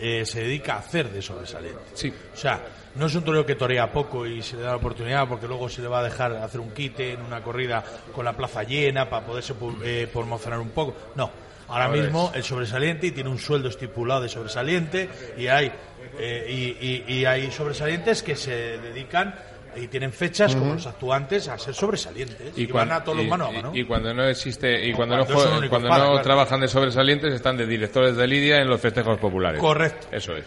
eh, 0.00 0.24
se 0.24 0.40
dedica 0.42 0.74
a 0.74 0.78
hacer 0.78 1.10
de 1.10 1.20
sobresaliente. 1.20 1.80
Sí. 1.94 2.12
O 2.32 2.36
sea, 2.36 2.60
no 2.98 3.06
es 3.06 3.14
un 3.14 3.22
torero 3.24 3.46
que 3.46 3.54
torea 3.54 3.90
poco 3.92 4.26
y 4.26 4.42
se 4.42 4.56
le 4.56 4.62
da 4.62 4.70
la 4.70 4.76
oportunidad 4.76 5.28
porque 5.28 5.46
luego 5.46 5.68
se 5.68 5.80
le 5.82 5.88
va 5.88 6.00
a 6.00 6.02
dejar 6.02 6.32
hacer 6.36 6.60
un 6.60 6.70
quite 6.70 7.12
en 7.12 7.22
una 7.22 7.42
corrida 7.42 7.82
con 8.14 8.24
la 8.24 8.32
plaza 8.36 8.62
llena 8.64 9.08
para 9.08 9.24
poderse 9.24 9.54
eh, 9.84 10.08
promocionar 10.12 10.58
un 10.58 10.70
poco. 10.70 10.94
No. 11.14 11.30
Ahora 11.68 11.84
Ahora 11.86 12.00
mismo 12.02 12.30
es. 12.32 12.36
el 12.38 12.44
sobresaliente 12.44 13.06
y 13.08 13.10
tiene 13.12 13.28
un 13.30 13.38
sueldo 13.38 13.68
estipulado 13.68 14.22
de 14.22 14.28
sobresaliente 14.30 15.08
y 15.36 15.48
hay 15.48 15.70
eh, 16.18 16.46
y, 16.48 16.86
y- 17.12 17.18
y 17.20 17.24
hay 17.26 17.50
sobresalientes 17.50 18.22
que 18.22 18.34
se 18.36 18.50
dedican 18.78 19.34
y 19.78 19.88
tienen 19.88 20.12
fechas 20.12 20.54
como 20.54 20.74
los 20.74 20.86
actuantes 20.86 21.48
a 21.48 21.58
ser 21.58 21.74
sobresalientes 21.74 22.52
y, 22.56 22.66
van 22.66 22.88
cuan- 22.88 22.92
a 23.00 23.04
todos 23.04 23.18
los 23.18 23.26
mano 23.26 23.46
a 23.46 23.50
mano. 23.52 23.70
y 23.74 23.84
cuando 23.84 24.12
no 24.14 24.24
existe 24.24 24.86
y 24.86 24.92
cuando, 24.92 25.16
cuando 25.16 25.34
no, 25.34 25.40
son 25.40 25.50
jue- 25.52 25.58
únicos 25.58 25.68
cuando 25.70 25.88
para, 25.88 26.04
no 26.04 26.10
claro. 26.10 26.22
trabajan 26.24 26.60
de 26.60 26.68
sobresalientes 26.68 27.32
están 27.34 27.56
de 27.56 27.66
directores 27.66 28.16
de 28.16 28.26
lidia 28.26 28.56
en 28.60 28.68
los 28.68 28.80
festejos 28.80 29.18
populares 29.18 29.60
Correcto. 29.60 30.08
eso 30.12 30.34
es. 30.36 30.44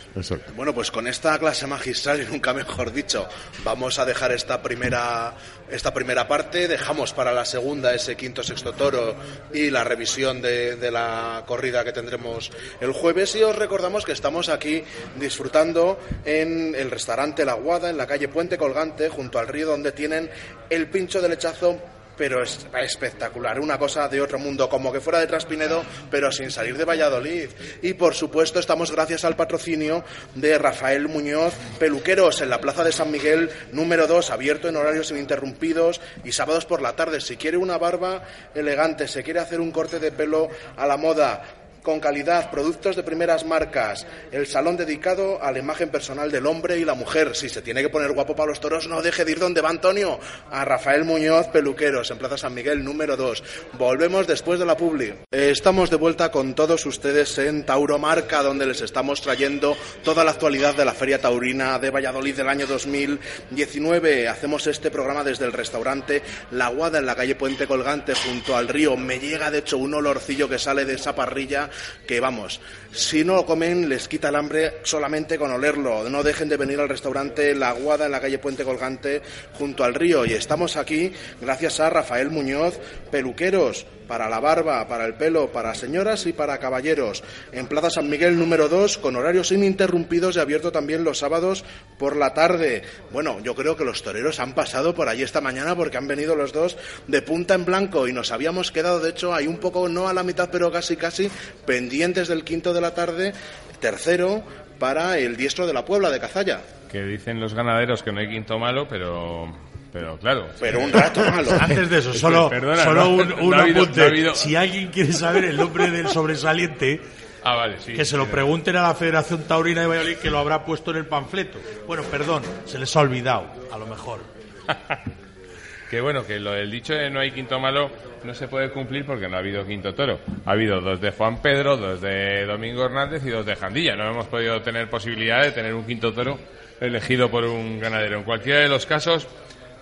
Bueno, 0.56 0.74
pues 0.74 0.92
con 0.92 1.08
esta 1.08 1.38
clase 1.40 1.68
magistral 1.68 2.22
y 2.22 2.26
nunca 2.32 2.54
mejor 2.54 2.92
dicho, 2.92 3.28
vamos 3.64 3.98
a 4.00 4.06
dejar 4.06 4.32
esta 4.32 4.62
primera 4.62 5.34
esta 5.72 5.94
primera 5.94 6.28
parte, 6.28 6.68
dejamos 6.68 7.14
para 7.14 7.32
la 7.32 7.46
segunda 7.46 7.94
ese 7.94 8.16
quinto 8.16 8.44
sexto 8.44 8.74
toro 8.74 9.16
y 9.54 9.70
la 9.70 9.84
revisión 9.84 10.42
de, 10.42 10.76
de 10.76 10.92
la 10.92 11.44
corrida 11.48 11.84
que 11.84 11.94
tendremos 11.94 12.52
el 12.80 12.92
jueves. 12.92 13.36
Y 13.36 13.44
os 13.44 13.56
recordamos 13.56 14.06
que 14.06 14.12
estamos 14.12 14.50
aquí 14.50 14.84
disfrutando 15.20 16.00
en 16.26 16.76
el 16.76 16.92
restaurante 16.92 17.46
La 17.46 17.54
Guada 17.54 17.90
en 17.90 17.98
la 17.98 18.08
calle 18.08 18.28
Puente 18.28 18.58
Colgante 18.58 19.10
junto 19.10 19.40
al 19.40 19.48
río 19.48 19.68
donde 19.68 19.92
tienen 19.92 20.30
el 20.70 20.90
pincho 20.90 21.22
de 21.22 21.30
lechazo 21.30 21.80
pero 22.22 22.44
es 22.44 22.68
espectacular, 22.84 23.60
una 23.60 23.80
cosa 23.80 24.08
de 24.08 24.22
otro 24.22 24.38
mundo, 24.38 24.70
como 24.70 24.94
que 24.94 25.02
fuera 25.02 25.18
de 25.18 25.26
Traspinedo, 25.26 25.84
pero 26.12 26.32
sin 26.32 26.52
salir 26.52 26.78
de 26.78 26.86
Valladolid. 26.86 27.50
Y 27.82 27.96
por 27.96 28.14
supuesto 28.14 28.60
estamos 28.60 28.92
gracias 28.92 29.26
al 29.26 29.36
patrocinio 29.36 30.04
de 30.36 30.56
Rafael 30.60 31.08
Muñoz, 31.08 31.56
peluqueros 31.80 32.42
en 32.42 32.52
la 32.52 32.62
Plaza 32.62 32.84
de 32.84 32.92
San 32.92 33.10
Miguel, 33.10 33.50
número 33.72 34.06
2, 34.06 34.30
abierto 34.30 34.70
en 34.70 34.76
horarios 34.76 35.10
ininterrumpidos 35.10 36.00
y 36.24 36.32
sábados 36.32 36.68
por 36.68 36.84
la 36.84 36.96
tarde. 36.96 37.22
Si 37.22 37.38
quiere 37.38 37.58
una 37.58 37.80
barba 37.80 38.22
elegante, 38.54 39.08
se 39.08 39.24
quiere 39.24 39.40
hacer 39.40 39.60
un 39.60 39.72
corte 39.72 39.98
de 39.98 40.12
pelo 40.12 40.48
a 40.78 40.86
la 40.86 40.98
moda, 40.98 41.61
con 41.82 42.00
calidad, 42.00 42.52
productos 42.52 42.96
de 42.96 43.04
primeras 43.04 43.46
marcas, 43.46 44.06
el 44.32 44.48
salón 44.48 44.78
dedicado 44.78 45.42
a 45.42 45.52
la 45.52 45.60
imagen 45.60 45.90
personal 45.90 46.32
del 46.32 46.46
hombre 46.46 46.78
y 46.78 46.86
la 46.86 46.94
mujer. 46.94 47.36
Si 47.36 47.50
se 47.50 47.62
tiene 47.62 47.82
que 47.82 47.90
poner 47.90 48.12
guapo 48.12 48.36
para 48.36 48.50
los 48.50 48.60
toros, 48.60 48.88
no 48.88 49.02
deje 49.02 49.26
de 49.26 49.32
ir 49.32 49.40
donde 49.40 49.62
va 49.62 49.70
Antonio, 49.70 50.20
a 50.52 50.64
Rafael 50.66 51.04
Muñoz 51.06 51.48
Peluqueros, 51.48 52.12
en 52.12 52.18
Plaza 52.18 52.38
San 52.38 52.54
Miguel, 52.54 52.84
número 52.84 53.18
2. 53.18 53.44
Volvemos 53.74 54.28
después 54.28 54.60
de 54.60 54.66
la 54.66 54.78
publi. 54.78 55.14
Eh, 55.32 55.50
Estamos 55.52 55.90
de 55.90 55.98
vuelta 55.98 56.32
con 56.32 56.54
todos 56.54 56.86
ustedes 56.86 57.38
en 57.40 57.66
Tauromarca, 57.66 58.44
donde 58.44 58.66
les 58.66 58.82
estamos 58.82 59.22
trayendo 59.22 59.76
toda 60.04 60.24
la 60.24 60.32
actualidad 60.32 60.76
de 60.76 60.86
la 60.86 60.94
Feria 60.94 61.20
Taurina 61.20 61.80
de 61.80 61.90
Valladolid 61.90 62.36
del 62.36 62.50
año 62.50 62.68
2019. 62.68 64.28
Hacemos 64.28 64.68
este 64.68 64.92
programa 64.92 65.24
desde 65.24 65.46
el 65.46 65.54
restaurante 65.54 66.22
La 66.52 66.70
Guada 66.70 67.00
en 67.00 67.06
la 67.06 67.16
calle 67.16 67.36
Puente 67.36 67.68
Colgante, 67.68 68.14
junto 68.14 68.56
al 68.56 68.68
río. 68.68 68.96
Me 68.98 69.20
llega, 69.20 69.52
de 69.52 69.60
hecho, 69.60 69.78
un 69.78 69.94
olorcillo 69.94 70.48
que 70.48 70.60
sale 70.60 70.86
de 70.86 70.94
esa 70.96 71.16
parrilla 71.16 71.70
que, 72.08 72.20
vamos, 72.20 72.62
si 72.92 73.24
no 73.24 73.36
lo 73.36 73.46
comen, 73.46 73.88
les 73.88 74.08
quita 74.08 74.30
el 74.30 74.36
hambre 74.36 74.80
solamente 74.84 75.38
con 75.38 75.52
olerlo. 75.52 76.10
No 76.10 76.24
dejen 76.24 76.50
de 76.50 76.58
venir 76.58 76.80
al 76.80 76.90
restaurante 76.90 77.56
La 77.56 77.72
Guada 77.72 78.06
en 78.06 78.12
la 78.12 78.22
calle 78.22 78.40
Puente 78.40 78.64
Colgante, 78.64 79.22
junto 79.54 79.84
al 79.84 79.94
río. 79.94 80.26
Y 80.26 80.34
estamos 80.34 80.78
aquí 80.78 81.12
gracias 81.40 81.80
a 81.80 81.90
Rafael 81.90 82.30
Muñoz, 82.30 82.80
peluqueros 83.12 83.86
para 84.12 84.28
la 84.28 84.42
barba, 84.42 84.86
para 84.90 85.06
el 85.06 85.14
pelo, 85.14 85.54
para 85.54 85.74
señoras 85.74 86.26
y 86.26 86.34
para 86.34 86.58
caballeros. 86.58 87.24
En 87.54 87.68
Plaza 87.68 87.90
San 87.90 88.10
Miguel 88.10 88.38
número 88.38 88.68
2, 88.68 88.98
con 88.98 89.16
horarios 89.16 89.54
ininterrumpidos 89.54 90.36
y 90.36 90.40
abierto 90.42 90.70
también 90.70 91.06
los 91.06 91.20
sábados 91.20 91.64
por 91.98 92.18
la 92.18 92.34
tarde. 92.34 92.82
Bueno, 93.12 93.40
yo 93.40 93.56
creo 93.56 93.78
que 93.78 93.86
los 93.86 94.04
toreros 94.04 94.42
han 94.42 94.54
pasado 94.54 94.94
por 94.94 95.08
allí 95.08 95.24
esta 95.24 95.40
mañana 95.40 95.78
porque 95.78 95.96
han 95.96 96.10
venido 96.10 96.36
los 96.36 96.52
dos 96.52 96.76
de 97.08 97.22
punta 97.22 97.54
en 97.54 97.64
blanco 97.64 98.06
y 98.06 98.12
nos 98.12 98.34
habíamos 98.34 98.74
quedado, 98.74 99.00
de 99.00 99.12
hecho, 99.12 99.34
ahí 99.34 99.48
un 99.48 99.60
poco, 99.60 99.88
no 99.88 100.10
a 100.10 100.14
la 100.14 100.24
mitad, 100.24 100.50
pero 100.52 100.70
casi, 100.74 100.98
casi, 100.98 101.32
pendientes 101.66 102.28
del 102.28 102.44
quinto 102.44 102.74
de 102.74 102.82
la 102.82 102.94
tarde, 102.94 103.32
tercero 103.80 104.44
para 104.78 105.20
el 105.20 105.38
diestro 105.38 105.66
de 105.66 105.72
la 105.72 105.86
Puebla 105.86 106.10
de 106.10 106.20
Cazalla. 106.20 106.60
que 106.92 107.02
dicen 107.04 107.40
los 107.40 107.54
ganaderos 107.54 108.04
que 108.04 108.12
no 108.12 108.20
hay 108.20 108.28
quinto 108.28 108.60
malo 108.60 108.90
pero 108.90 109.71
pero 109.92 110.18
claro 110.18 110.48
Pero 110.60 110.80
un 110.80 110.92
rato 110.92 111.22
malo. 111.22 111.52
Antes 111.60 111.90
de 111.90 111.98
eso, 112.00 112.14
solo, 112.14 112.50
Perdona, 112.50 112.84
solo 112.84 113.02
no- 113.04 113.10
un, 113.10 113.30
no 113.30 113.36
un 113.44 113.54
ha 113.54 113.62
habido- 113.62 113.82
apunte. 113.84 114.00
no 114.00 114.06
ha 114.06 114.08
habido- 114.10 114.36
Si 114.36 114.56
alguien 114.56 114.88
quiere 114.90 115.12
saber 115.14 115.46
el 115.46 115.58
nombre 115.58 115.90
del 115.92 116.08
sobresaliente, 116.08 117.02
ah 117.44 117.56
vale 117.56 117.78
sí 117.80 117.94
que 117.94 118.06
se 118.06 118.18
lo 118.18 118.28
pregunten 118.28 118.76
a 118.78 118.84
la 118.84 118.96
Federación 118.96 119.44
Taurina 119.48 119.82
de 119.82 119.88
Valladolid, 119.88 120.18
que 120.18 120.30
lo 120.30 120.38
habrá 120.40 120.64
puesto 120.66 120.92
en 120.92 120.98
el 120.98 121.06
panfleto. 121.06 121.60
Bueno, 121.88 122.04
perdón, 122.04 122.44
se 122.66 122.78
les 122.80 122.96
ha 122.96 123.00
olvidado, 123.02 123.48
a 123.72 123.78
lo 123.78 123.86
mejor. 123.88 124.20
que 125.90 126.00
bueno 126.00 126.26
que 126.26 126.40
lo 126.40 126.52
del 126.54 126.72
dicho 126.72 126.94
de 126.94 127.10
no 127.10 127.20
hay 127.20 127.32
quinto 127.32 127.60
malo 127.60 127.92
no 128.24 128.34
se 128.34 128.48
puede 128.48 128.70
cumplir 128.72 129.06
porque 129.06 129.28
no 129.28 129.36
ha 129.36 129.40
habido 129.40 129.66
quinto 129.66 129.94
toro 129.94 130.20
ha 130.46 130.52
habido 130.52 130.80
dos 130.80 131.02
de 131.02 131.12
Juan 131.12 131.42
Pedro 131.42 131.76
dos 131.76 132.00
de 132.00 132.46
Domingo 132.46 132.86
Hernández 132.86 133.26
y 133.26 133.30
dos 133.30 133.46
de 133.46 133.56
Jandilla 133.58 133.96
no 133.98 134.10
hemos 134.10 134.28
podido 134.28 134.62
tener 134.62 134.90
posibilidad 134.90 135.42
de 135.44 135.52
tener 135.52 135.74
un 135.74 135.84
quinto 135.86 136.14
toro 136.14 136.40
elegido 136.80 137.30
por 137.30 137.44
un 137.44 137.80
ganadero 137.80 138.18
en 138.20 138.24
cualquiera 138.24 138.60
de 138.62 138.70
los 138.70 138.86
casos 138.86 139.28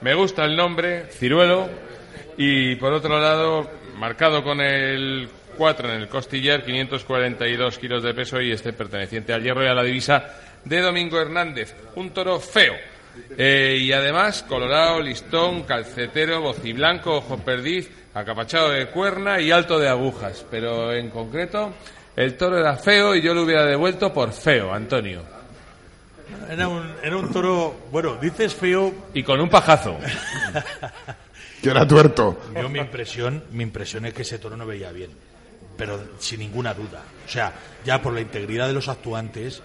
me 0.01 0.13
gusta 0.13 0.45
el 0.45 0.55
nombre 0.55 1.05
Ciruelo 1.11 1.69
y 2.37 2.75
por 2.75 2.93
otro 2.93 3.19
lado 3.19 3.69
marcado 3.97 4.43
con 4.43 4.61
el 4.61 5.29
4 5.57 5.89
en 5.89 6.01
el 6.01 6.07
costillar 6.07 6.63
542 6.63 7.77
kilos 7.77 8.03
de 8.03 8.13
peso 8.13 8.41
y 8.41 8.51
este 8.51 8.73
perteneciente 8.73 9.33
al 9.33 9.43
hierro 9.43 9.63
y 9.63 9.67
a 9.67 9.73
la 9.73 9.83
divisa 9.83 10.25
de 10.63 10.81
Domingo 10.81 11.19
Hernández 11.19 11.75
un 11.95 12.11
toro 12.11 12.39
feo 12.39 12.75
eh, 13.37 13.77
y 13.81 13.91
además, 13.91 14.43
colorado, 14.43 15.01
listón, 15.01 15.63
calcetero, 15.63 16.41
bociblanco, 16.41 17.17
ojo 17.17 17.37
perdiz, 17.37 17.89
acapachado 18.13 18.69
de 18.69 18.87
cuerna 18.87 19.39
y 19.39 19.51
alto 19.51 19.79
de 19.79 19.89
agujas. 19.89 20.45
Pero 20.49 20.93
en 20.93 21.09
concreto, 21.09 21.73
el 22.15 22.35
toro 22.35 22.57
era 22.57 22.75
feo 22.75 23.15
y 23.15 23.21
yo 23.21 23.33
lo 23.33 23.43
hubiera 23.43 23.65
devuelto 23.65 24.13
por 24.13 24.31
feo, 24.31 24.73
Antonio. 24.73 25.38
Era 26.49 26.67
un, 26.67 26.83
era 27.03 27.15
un 27.17 27.31
toro, 27.31 27.75
bueno, 27.91 28.15
dices 28.21 28.53
feo, 28.55 28.93
Y 29.13 29.23
con 29.23 29.39
un 29.39 29.49
pajazo. 29.49 29.97
Que 31.61 31.69
era 31.71 31.85
tuerto. 31.85 32.39
yo 32.55 32.69
mi 32.69 32.79
impresión, 32.79 33.43
mi 33.51 33.63
impresión 33.63 34.05
es 34.05 34.13
que 34.13 34.21
ese 34.21 34.39
toro 34.39 34.55
no 34.55 34.65
veía 34.65 34.93
bien, 34.93 35.09
pero 35.75 35.99
sin 36.17 36.39
ninguna 36.39 36.73
duda. 36.73 37.03
O 37.25 37.29
sea, 37.29 37.51
ya 37.83 38.01
por 38.01 38.13
la 38.13 38.21
integridad 38.21 38.67
de 38.67 38.73
los 38.73 38.87
actuantes, 38.87 39.61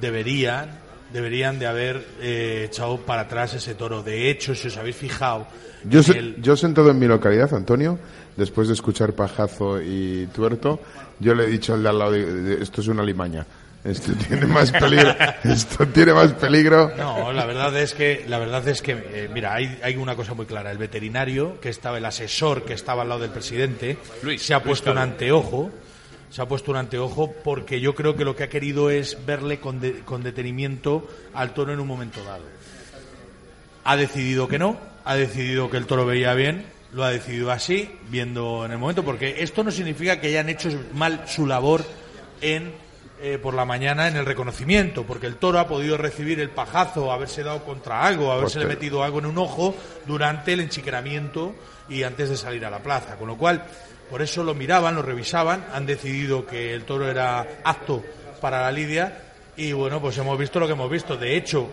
deberían, 0.00 0.70
deberían 1.12 1.58
de 1.58 1.66
haber 1.66 2.06
eh, 2.20 2.62
echado 2.66 2.98
para 2.98 3.22
atrás 3.22 3.54
ese 3.54 3.74
toro. 3.74 4.04
De 4.04 4.30
hecho, 4.30 4.54
si 4.54 4.68
os 4.68 4.76
habéis 4.76 4.94
fijado, 4.96 5.48
Yo, 5.82 6.00
se- 6.02 6.16
el- 6.16 6.40
yo 6.40 6.56
sentado 6.56 6.90
en 6.92 6.98
mi 7.00 7.06
localidad, 7.08 7.52
Antonio, 7.54 7.98
después 8.36 8.68
de 8.68 8.74
escuchar 8.74 9.12
Pajazo 9.14 9.82
y 9.82 10.28
Tuerto, 10.32 10.80
yo 11.18 11.34
le 11.34 11.44
he 11.44 11.48
dicho 11.48 11.74
al 11.74 11.82
de 11.82 11.88
al 11.88 11.98
lado, 11.98 12.12
de- 12.12 12.24
de- 12.42 12.62
esto 12.62 12.80
es 12.82 12.86
una 12.86 13.02
limaña. 13.02 13.44
Esto 13.86 14.12
tiene 14.14 14.46
más 14.46 14.72
peligro. 14.72 15.14
Esto 15.44 15.86
tiene 15.88 16.12
más 16.12 16.32
peligro. 16.32 16.92
No, 16.96 17.32
la 17.32 17.46
verdad 17.46 17.76
es 17.78 17.94
que, 17.94 18.24
la 18.28 18.38
verdad 18.38 18.66
es 18.68 18.82
que, 18.82 18.92
eh, 18.92 19.30
mira, 19.32 19.54
hay, 19.54 19.78
hay 19.82 19.96
una 19.96 20.16
cosa 20.16 20.34
muy 20.34 20.46
clara. 20.46 20.70
El 20.72 20.78
veterinario, 20.78 21.60
que 21.60 21.68
estaba, 21.68 21.98
el 21.98 22.04
asesor 22.04 22.64
que 22.64 22.72
estaba 22.72 23.02
al 23.02 23.08
lado 23.08 23.20
del 23.20 23.30
presidente, 23.30 23.96
Luis, 24.22 24.42
se 24.42 24.54
ha 24.54 24.58
Luis 24.58 24.66
puesto 24.66 24.90
un 24.92 24.98
anteojo. 24.98 25.70
Se 26.30 26.42
ha 26.42 26.48
puesto 26.48 26.72
un 26.72 26.76
anteojo 26.78 27.32
porque 27.44 27.80
yo 27.80 27.94
creo 27.94 28.16
que 28.16 28.24
lo 28.24 28.34
que 28.34 28.42
ha 28.42 28.48
querido 28.48 28.90
es 28.90 29.24
verle 29.24 29.60
con, 29.60 29.80
de- 29.80 30.00
con 30.00 30.22
detenimiento 30.24 31.08
al 31.32 31.54
toro 31.54 31.72
en 31.72 31.78
un 31.78 31.86
momento 31.86 32.22
dado. 32.24 32.42
Ha 33.84 33.96
decidido 33.96 34.48
que 34.48 34.58
no, 34.58 34.76
ha 35.04 35.14
decidido 35.14 35.70
que 35.70 35.76
el 35.76 35.86
toro 35.86 36.04
veía 36.04 36.34
bien, 36.34 36.66
lo 36.92 37.04
ha 37.04 37.10
decidido 37.10 37.52
así, 37.52 37.90
viendo 38.10 38.64
en 38.66 38.72
el 38.72 38.78
momento, 38.78 39.04
porque 39.04 39.36
esto 39.38 39.62
no 39.62 39.70
significa 39.70 40.20
que 40.20 40.26
hayan 40.26 40.48
hecho 40.48 40.68
mal 40.92 41.22
su 41.28 41.46
labor 41.46 41.84
en 42.40 42.72
eh, 43.18 43.38
por 43.38 43.54
la 43.54 43.64
mañana 43.64 44.08
en 44.08 44.16
el 44.16 44.26
reconocimiento, 44.26 45.04
porque 45.04 45.26
el 45.26 45.36
toro 45.36 45.58
ha 45.58 45.66
podido 45.66 45.96
recibir 45.96 46.38
el 46.38 46.50
pajazo, 46.50 47.10
haberse 47.10 47.42
dado 47.42 47.64
contra 47.64 48.06
algo, 48.06 48.30
haberse 48.30 48.64
metido 48.66 49.02
algo 49.02 49.20
en 49.20 49.26
un 49.26 49.38
ojo 49.38 49.74
durante 50.06 50.52
el 50.52 50.60
enchiqueramiento 50.60 51.54
y 51.88 52.02
antes 52.02 52.28
de 52.28 52.36
salir 52.36 52.64
a 52.66 52.70
la 52.70 52.80
plaza. 52.80 53.16
Con 53.16 53.28
lo 53.28 53.38
cual, 53.38 53.64
por 54.10 54.20
eso 54.20 54.44
lo 54.44 54.54
miraban, 54.54 54.94
lo 54.94 55.02
revisaban, 55.02 55.64
han 55.72 55.86
decidido 55.86 56.46
que 56.46 56.74
el 56.74 56.84
toro 56.84 57.10
era 57.10 57.46
apto 57.64 58.04
para 58.40 58.60
la 58.60 58.70
lidia 58.70 59.22
y 59.56 59.72
bueno, 59.72 60.00
pues 60.00 60.18
hemos 60.18 60.38
visto 60.38 60.60
lo 60.60 60.66
que 60.66 60.74
hemos 60.74 60.90
visto. 60.90 61.16
De 61.16 61.36
hecho, 61.36 61.70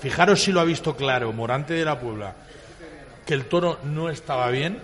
fijaros 0.00 0.42
si 0.42 0.50
lo 0.50 0.60
ha 0.60 0.64
visto 0.64 0.96
claro 0.96 1.32
Morante 1.32 1.74
de 1.74 1.84
la 1.84 2.00
Puebla, 2.00 2.34
que 3.24 3.34
el 3.34 3.46
toro 3.46 3.78
no 3.84 4.10
estaba 4.10 4.50
bien. 4.50 4.80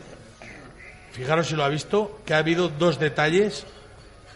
Fijaros 1.10 1.48
si 1.48 1.56
lo 1.56 1.64
ha 1.64 1.68
visto, 1.68 2.20
que 2.24 2.34
ha 2.34 2.38
habido 2.38 2.68
dos 2.68 3.00
detalles 3.00 3.66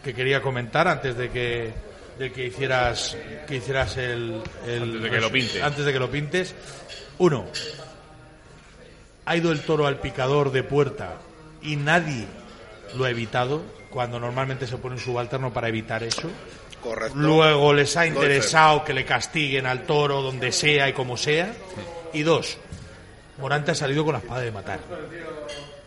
que 0.03 0.13
quería 0.13 0.41
comentar 0.41 0.87
antes 0.87 1.15
de 1.17 1.29
que 1.29 1.71
de 2.19 2.31
que 2.31 2.45
hicieras 2.47 3.17
que 3.47 3.55
hicieras 3.55 3.97
el, 3.97 4.41
el- 4.67 4.83
Antes 4.83 5.01
de 5.01 5.09
que 5.09 5.19
lo 5.19 5.31
pinte. 5.31 5.63
antes 5.63 5.85
de 5.85 5.93
que 5.93 5.99
lo 5.99 6.11
pintes. 6.11 6.55
Uno, 7.17 7.45
ha 9.25 9.35
ido 9.35 9.51
el 9.51 9.61
toro 9.61 9.87
al 9.87 9.99
picador 9.99 10.51
de 10.51 10.63
puerta 10.63 11.15
y 11.61 11.75
nadie 11.75 12.25
lo 12.95 13.05
ha 13.05 13.09
evitado 13.09 13.61
cuando 13.89 14.19
normalmente 14.19 14.67
se 14.67 14.77
pone 14.77 14.95
un 14.95 15.01
subalterno 15.01 15.51
para 15.53 15.67
evitar 15.69 16.03
eso. 16.03 16.29
Correcto. 16.81 17.13
Luego 17.17 17.73
les 17.73 17.95
ha 17.97 18.07
interesado 18.07 18.83
que 18.83 18.93
le 18.93 19.05
castiguen 19.05 19.65
al 19.67 19.83
toro 19.85 20.21
donde 20.21 20.51
sea 20.51 20.89
y 20.89 20.93
como 20.93 21.15
sea. 21.17 21.53
Y 22.13 22.23
dos, 22.23 22.57
Morante 23.37 23.71
ha 23.71 23.75
salido 23.75 24.03
con 24.03 24.13
la 24.13 24.19
espada 24.19 24.41
de 24.41 24.51
matar. 24.51 24.79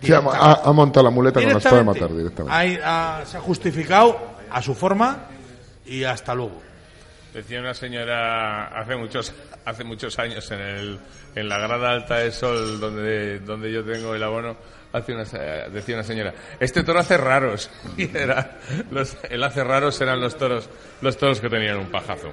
Sí, 0.05 0.13
ha, 0.13 0.19
ha- 0.19 0.61
ha 0.65 0.73
montado 0.73 1.05
la 1.05 1.11
muleta 1.11 1.41
con 1.41 1.53
la 1.53 1.59
espada 1.59 1.79
de 1.79 1.85
matar 1.85 2.17
directamente. 2.17 2.57
Ahí, 2.57 2.79
ah, 2.85 3.23
se 3.27 3.37
ha 3.37 3.41
justificado 3.41 4.19
a 4.51 4.63
su 4.63 4.75
forma 4.75 5.27
y 5.87 6.05
hasta 6.05 6.35
luego. 6.35 6.63
Decía 7.33 7.61
una 7.61 7.75
señora 7.75 8.67
hace 8.79 8.95
muchos 8.97 9.33
hace 9.65 9.83
muchos 9.83 10.19
años 10.19 10.49
en 10.53 10.61
el 10.61 10.99
en 11.35 11.49
la 11.49 11.59
grada 11.59 11.91
alta 11.91 12.19
de 12.19 12.31
sol 12.31 12.79
donde 12.79 13.41
donde 13.41 13.73
yo 13.73 13.83
tengo 13.85 14.15
el 14.15 14.23
abono 14.23 14.57
hace 14.93 15.13
una, 15.15 15.25
se- 15.25 15.39
decía 15.73 15.97
una 15.97 16.05
señora 16.05 16.33
este 16.61 16.85
toro 16.85 17.01
hace 17.01 17.17
raros 17.17 17.69
y 17.97 18.17
era 18.17 18.59
los, 18.93 19.17
el 19.29 19.43
hace 19.43 19.65
raros 19.65 20.01
eran 20.01 20.21
los 20.21 20.37
toros 20.39 20.69
los 21.01 21.17
toros 21.17 21.41
que 21.41 21.49
tenían 21.49 21.79
un 21.79 21.91
pajazo 21.91 22.33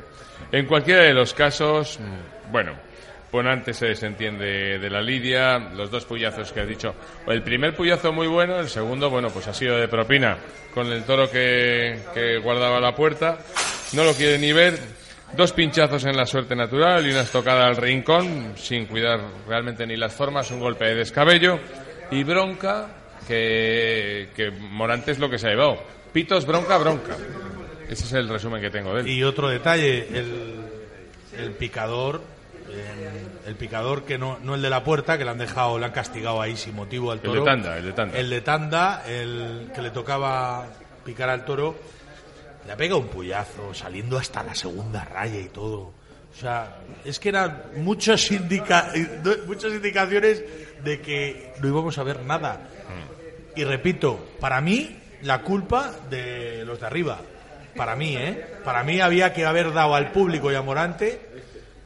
en 0.52 0.68
cualquiera 0.68 1.02
de 1.04 1.14
los 1.14 1.34
casos 1.34 2.00
mm, 2.00 2.52
bueno 2.52 2.74
Ponante 3.32 3.74
se 3.74 3.88
desentiende 3.88 4.78
de 4.78 4.90
la 4.90 5.02
lidia, 5.02 5.58
los 5.58 5.90
dos 5.90 6.04
puyazos 6.04 6.52
que 6.52 6.60
has 6.60 6.68
dicho. 6.68 6.94
El 7.26 7.42
primer 7.42 7.74
puyazo 7.74 8.12
muy 8.12 8.28
bueno, 8.28 8.60
el 8.60 8.68
segundo, 8.68 9.10
bueno, 9.10 9.30
pues 9.30 9.48
ha 9.48 9.54
sido 9.54 9.78
de 9.78 9.88
propina 9.88 10.38
con 10.74 10.88
el 10.88 11.04
toro 11.04 11.32
que, 11.32 12.40
guardaba 12.44 12.82
la 12.82 12.94
puerta. 12.94 13.40
No 13.94 14.04
lo 14.04 14.14
quiere 14.14 14.38
ni 14.38 14.52
ver. 14.52 14.78
Dos 15.36 15.54
pinchazos 15.54 16.04
en 16.04 16.18
la 16.18 16.26
suerte 16.26 16.58
natural 16.58 17.08
y 17.08 17.12
una 17.12 17.22
estocada 17.22 17.66
al 17.66 17.78
rincón, 17.78 18.54
sin 18.58 18.86
cuidar 18.86 19.22
realmente 19.48 19.88
ni 19.88 19.96
las 19.96 20.14
formas, 20.14 20.52
un 20.52 20.60
golpe 20.60 20.84
de 20.84 20.96
descabello. 20.96 21.58
Y 22.12 22.26
bronca, 22.26 22.90
que, 23.26 24.28
que 24.36 24.52
Morante 24.52 25.12
es 25.12 25.20
lo 25.20 25.30
que 25.30 25.40
se 25.40 25.48
ha 25.48 25.52
llevado. 25.52 25.82
Pitos, 26.12 26.46
bronca, 26.46 26.78
bronca. 26.78 27.16
Ese 27.88 28.04
es 28.04 28.12
el 28.12 28.28
resumen 28.28 28.62
que 28.62 28.70
tengo 28.70 28.94
de 28.94 29.02
él. 29.02 29.08
Y 29.08 29.24
otro 29.24 29.48
detalle, 29.48 30.06
el 31.38 31.52
picador, 31.58 32.22
eh, 32.74 33.28
el 33.48 33.56
picador 33.56 34.04
que 34.04 34.18
no, 34.18 34.40
no 34.40 34.56
el 34.56 34.62
de 34.62 34.70
la 34.70 34.84
puerta, 34.84 35.18
que 35.18 35.26
le 35.26 35.32
han 35.32 35.38
dejado, 35.38 35.78
le 35.78 35.86
han 35.86 35.92
castigado 35.92 36.42
ahí 36.42 36.56
sin 36.56 36.76
motivo 36.76 37.12
al 37.12 37.18
El 37.20 37.24
toro. 37.24 37.40
de 37.42 37.46
tanda, 37.46 37.78
el 37.78 37.86
de 37.86 37.94
tanda. 37.94 38.18
El 38.18 38.30
de 38.30 38.42
tanda, 38.42 39.04
el 39.08 39.72
que 39.74 39.82
le 39.82 39.92
tocaba 39.92 40.66
picar 41.06 41.30
al 41.30 41.46
toro, 41.46 41.76
le 42.66 42.72
ha 42.72 42.78
pegado 42.78 43.00
un 43.00 43.08
puyazo, 43.08 43.74
saliendo 43.74 44.18
hasta 44.18 44.44
la 44.44 44.56
segunda 44.56 45.04
raya 45.06 45.40
y 45.40 45.50
todo. 45.50 45.80
O 46.32 46.40
sea, 46.40 46.78
es 47.04 47.20
que 47.20 47.30
eran 47.30 47.64
muchos 47.78 48.32
indica 48.32 48.92
muchas 49.48 49.74
indicaciones 49.74 50.44
de 50.84 51.02
que 51.02 51.54
no 51.60 51.68
íbamos 51.68 51.98
a 51.98 52.04
ver 52.04 52.24
nada. 52.24 52.70
Y 53.56 53.66
repito, 53.66 54.18
para 54.40 54.62
mí, 54.62 54.98
la 55.24 55.42
culpa 55.42 55.92
de 56.10 56.64
los 56.66 56.80
de 56.80 56.86
arriba. 56.86 57.20
Para 57.76 57.96
mí, 57.96 58.16
¿eh? 58.16 58.46
Para 58.64 58.84
mí 58.84 59.02
había 59.02 59.34
que 59.34 59.46
haber 59.46 59.74
dado 59.74 59.96
al 59.96 60.12
público 60.12 60.52
y 60.52 60.56
a 60.56 60.62
Morante, 60.62 61.20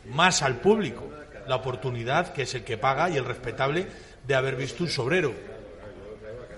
más 0.09 0.41
al 0.41 0.57
público, 0.57 1.09
la 1.47 1.55
oportunidad, 1.55 2.33
que 2.33 2.43
es 2.43 2.55
el 2.55 2.63
que 2.63 2.77
paga 2.77 3.09
y 3.09 3.17
el 3.17 3.25
respetable, 3.25 3.87
de 4.25 4.35
haber 4.35 4.55
visto 4.55 4.83
un 4.83 4.89
sobrero. 4.89 5.33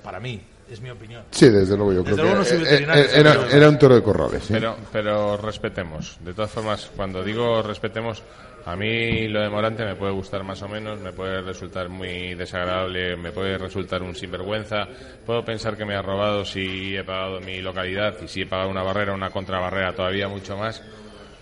Para 0.03 0.19
mí, 0.19 0.41
es 0.69 0.81
mi 0.81 0.89
opinión. 0.89 1.23
Sí, 1.31 1.49
desde 1.49 1.75
luego 1.75 1.93
yo 1.93 2.03
Desde 2.03 2.15
creo 2.15 2.25
luego 2.25 2.39
no 2.39 2.43
que 2.43 2.49
soy 2.49 2.63
eh, 2.63 2.87
eh, 2.87 3.47
era, 3.51 3.69
un 3.69 3.77
toro 3.77 3.95
de 3.95 4.03
corrales. 4.03 4.43
¿sí? 4.43 4.53
Pero, 4.53 4.75
pero 4.91 5.37
respetemos. 5.37 6.17
De 6.21 6.33
todas 6.33 6.51
formas, 6.51 6.91
cuando 6.95 7.23
digo 7.23 7.61
respetemos, 7.61 8.21
a 8.65 8.75
mí 8.75 9.29
lo 9.29 9.41
de 9.41 9.49
Morante 9.49 9.85
me 9.85 9.95
puede 9.95 10.11
gustar 10.11 10.43
más 10.43 10.61
o 10.61 10.67
menos, 10.67 10.99
me 10.99 11.13
puede 11.13 11.41
resultar 11.41 11.87
muy 11.87 12.35
desagradable, 12.35 13.15
me 13.15 13.31
puede 13.31 13.57
resultar 13.57 14.03
un 14.03 14.13
sinvergüenza. 14.13 14.87
Puedo 15.25 15.45
pensar 15.45 15.77
que 15.77 15.85
me 15.85 15.95
ha 15.95 16.01
robado 16.01 16.43
si 16.43 16.95
he 16.95 17.03
pagado 17.05 17.39
mi 17.39 17.61
localidad 17.61 18.15
y 18.21 18.27
si 18.27 18.41
he 18.41 18.45
pagado 18.45 18.69
una 18.69 18.83
barrera, 18.83 19.13
una 19.13 19.29
contrabarrera, 19.29 19.93
todavía 19.93 20.27
mucho 20.27 20.57
más. 20.57 20.83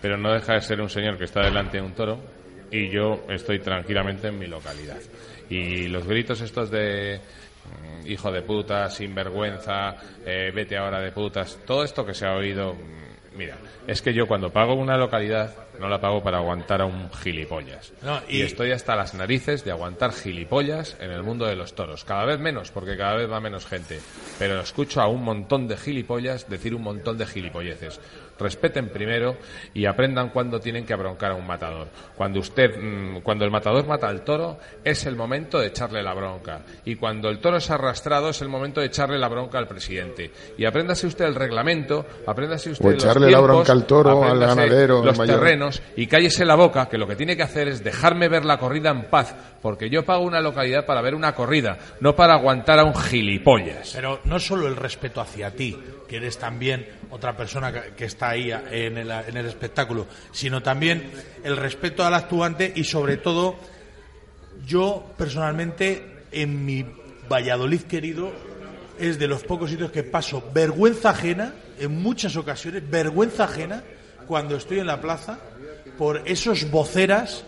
Pero 0.02 0.18
no 0.18 0.34
deja 0.34 0.54
de 0.54 0.62
ser 0.62 0.82
un 0.82 0.90
señor 0.90 1.18
que 1.18 1.24
está 1.26 1.42
delante 1.42 1.78
de 1.78 1.84
un 1.84 1.94
toro 1.94 2.20
y 2.72 2.90
yo 2.90 3.24
estoy 3.30 3.60
tranquilamente 3.60 4.28
en 4.28 4.38
mi 4.40 4.48
localidad. 4.48 4.98
Y 5.50 5.88
los 5.88 6.06
gritos 6.08 6.42
estos 6.42 6.70
de 6.72 7.20
mm, 8.02 8.08
hijo 8.08 8.32
de 8.32 8.42
puta, 8.42 8.90
sinvergüenza, 8.90 9.96
eh, 10.26 10.52
vete 10.54 10.78
ahora 10.78 11.00
de 11.00 11.12
putas, 11.12 11.60
todo 11.66 11.84
esto 11.84 12.06
que 12.06 12.14
se 12.14 12.26
ha 12.26 12.34
oído, 12.36 12.74
mm, 12.74 13.38
mira, 13.38 13.58
es 13.88 14.02
que 14.02 14.14
yo 14.14 14.28
cuando 14.28 14.52
pago 14.52 14.74
una 14.76 14.98
localidad 14.98 15.54
no 15.80 15.90
la 15.90 16.00
pago 16.00 16.24
para 16.24 16.38
aguantar 16.38 16.82
a 16.82 16.86
un 16.86 17.12
gilipollas. 17.12 17.92
No, 18.02 18.20
y... 18.30 18.38
y- 18.38 18.42
estoy 18.44 18.72
hasta 18.72 18.96
las 18.96 19.14
narices 19.14 19.64
de 19.66 19.72
aguantar 19.72 20.12
gilipollas 20.14 20.96
en 21.00 21.12
el 21.12 21.22
mundo 21.22 21.46
de 21.46 21.56
los 21.56 21.76
toros. 21.76 22.06
Cada 22.06 22.26
vez 22.26 22.40
menos, 22.40 22.72
porque 22.72 22.96
cada 22.98 23.16
vez 23.16 23.30
va 23.30 23.40
menos 23.42 23.66
gente. 23.66 24.00
Pero 24.40 24.60
escucho 24.62 25.02
a 25.02 25.08
un 25.08 25.24
montón 25.24 25.68
de 25.68 25.76
gilipollas 25.78 26.50
decir 26.50 26.74
un 26.74 26.82
montón 26.84 27.18
de 27.18 27.26
gilipolleces. 27.26 28.00
Respeten 28.38 28.90
primero 28.90 29.38
y 29.74 29.86
aprendan 29.86 30.30
cuándo 30.30 30.60
tienen 30.60 30.86
que 30.86 30.94
abroncar 30.94 31.32
a 31.32 31.36
un 31.36 31.48
matador. 31.48 31.88
Cuando 32.16 32.40
usted, 32.40 32.78
mm, 32.78 33.22
cuando 33.22 33.46
el 33.46 33.52
matador 33.52 33.86
mata 33.88 34.08
al 34.08 34.24
toro, 34.24 34.58
es 34.84 35.06
el 35.06 35.16
momento 35.16 35.60
de 35.60 35.68
echarle 35.68 36.04
la 36.04 36.14
bronca. 36.14 36.62
Y 36.84 36.96
cuando 36.96 37.30
el 37.30 37.40
toro 37.40 37.58
es 37.58 37.70
arrastrado, 37.72 38.30
es 38.30 38.42
el 38.42 38.50
momento 38.50 38.82
de 38.82 38.88
echarle 38.88 39.18
la 39.18 39.30
bronca 39.30 39.58
al 39.58 39.68
presidente. 39.68 40.32
Y 40.58 40.66
apréndase 40.66 41.08
usted 41.08 41.26
el 41.26 41.36
reglamento, 41.36 42.06
apréndase 42.26 42.72
usted 42.72 42.86
O 42.86 42.92
los 42.92 43.04
echarle 43.04 43.28
la 43.28 43.38
tiempos, 43.38 43.48
bronca 43.48 43.72
al 43.72 43.86
toro, 43.86 44.24
al 44.24 44.40
ganadero, 44.40 45.04
los 45.04 45.18
mayor. 45.18 45.40
terrenos 45.40 45.82
y 45.96 46.08
cállese 46.08 46.46
la 46.46 46.56
boca, 46.56 46.88
que 46.88 46.98
lo 46.98 47.08
que 47.08 47.16
tiene 47.16 47.38
que 47.38 47.44
hacer 47.44 47.68
es 47.68 47.84
dejarme 47.84 48.28
ver 48.28 48.46
la 48.46 48.58
corrida 48.58 48.90
en 48.90 49.06
paz, 49.06 49.36
porque 49.62 49.90
yo 49.90 50.04
pago 50.04 50.24
una 50.24 50.42
localidad 50.42 50.86
para 50.86 51.02
ver 51.02 51.16
una 51.16 51.34
corrida, 51.34 51.78
no 52.02 52.16
para 52.16 52.34
aguantar 52.36 52.80
a 52.80 52.84
un 52.84 52.96
gilipollas. 52.96 53.92
Pero 53.96 54.20
no 54.26 54.40
solo 54.40 54.68
el 54.68 54.76
respeto 54.76 55.22
hacia 55.22 55.52
ti, 55.52 55.78
que 56.08 56.18
eres 56.18 56.38
también 56.38 56.88
otra 57.10 57.36
persona 57.36 57.72
que, 57.72 58.06
está 58.06 58.30
ahí 58.30 58.52
en 58.52 58.98
el, 58.98 59.12
en 59.12 59.38
el 59.38 59.46
espectáculo, 59.46 60.08
sino 60.32 60.62
también 60.62 61.12
el 61.44 61.58
respeto 61.58 62.06
al 62.06 62.14
actuante 62.14 62.72
y 62.76 62.84
sobre 62.84 63.18
todo 63.18 63.58
yo 64.66 65.14
personalmente 65.18 66.24
en 66.32 66.66
mi 66.66 66.86
Valladolid 67.30 67.82
querido 67.82 68.32
es 69.00 69.20
de 69.20 69.28
los 69.28 69.44
pocos 69.44 69.70
sitios 69.70 69.92
que 69.92 70.04
paso 70.04 70.44
vergüenza 70.54 71.10
ajena 71.10 71.54
en 71.80 72.02
muchas 72.02 72.36
ocasiones, 72.38 72.90
vergüenza 72.90 73.46
ajena 73.46 73.84
cuando 74.28 74.56
estoy 74.56 74.80
en 74.80 74.88
la 74.88 75.02
plaza 75.02 75.40
por 75.98 76.22
esos 76.26 76.70
voceras 76.72 77.44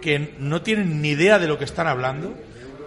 que 0.00 0.34
no 0.38 0.62
tienen 0.62 1.00
ni 1.00 1.10
idea 1.10 1.38
de 1.38 1.48
lo 1.48 1.58
que 1.58 1.64
están 1.64 1.86
hablando, 1.86 2.34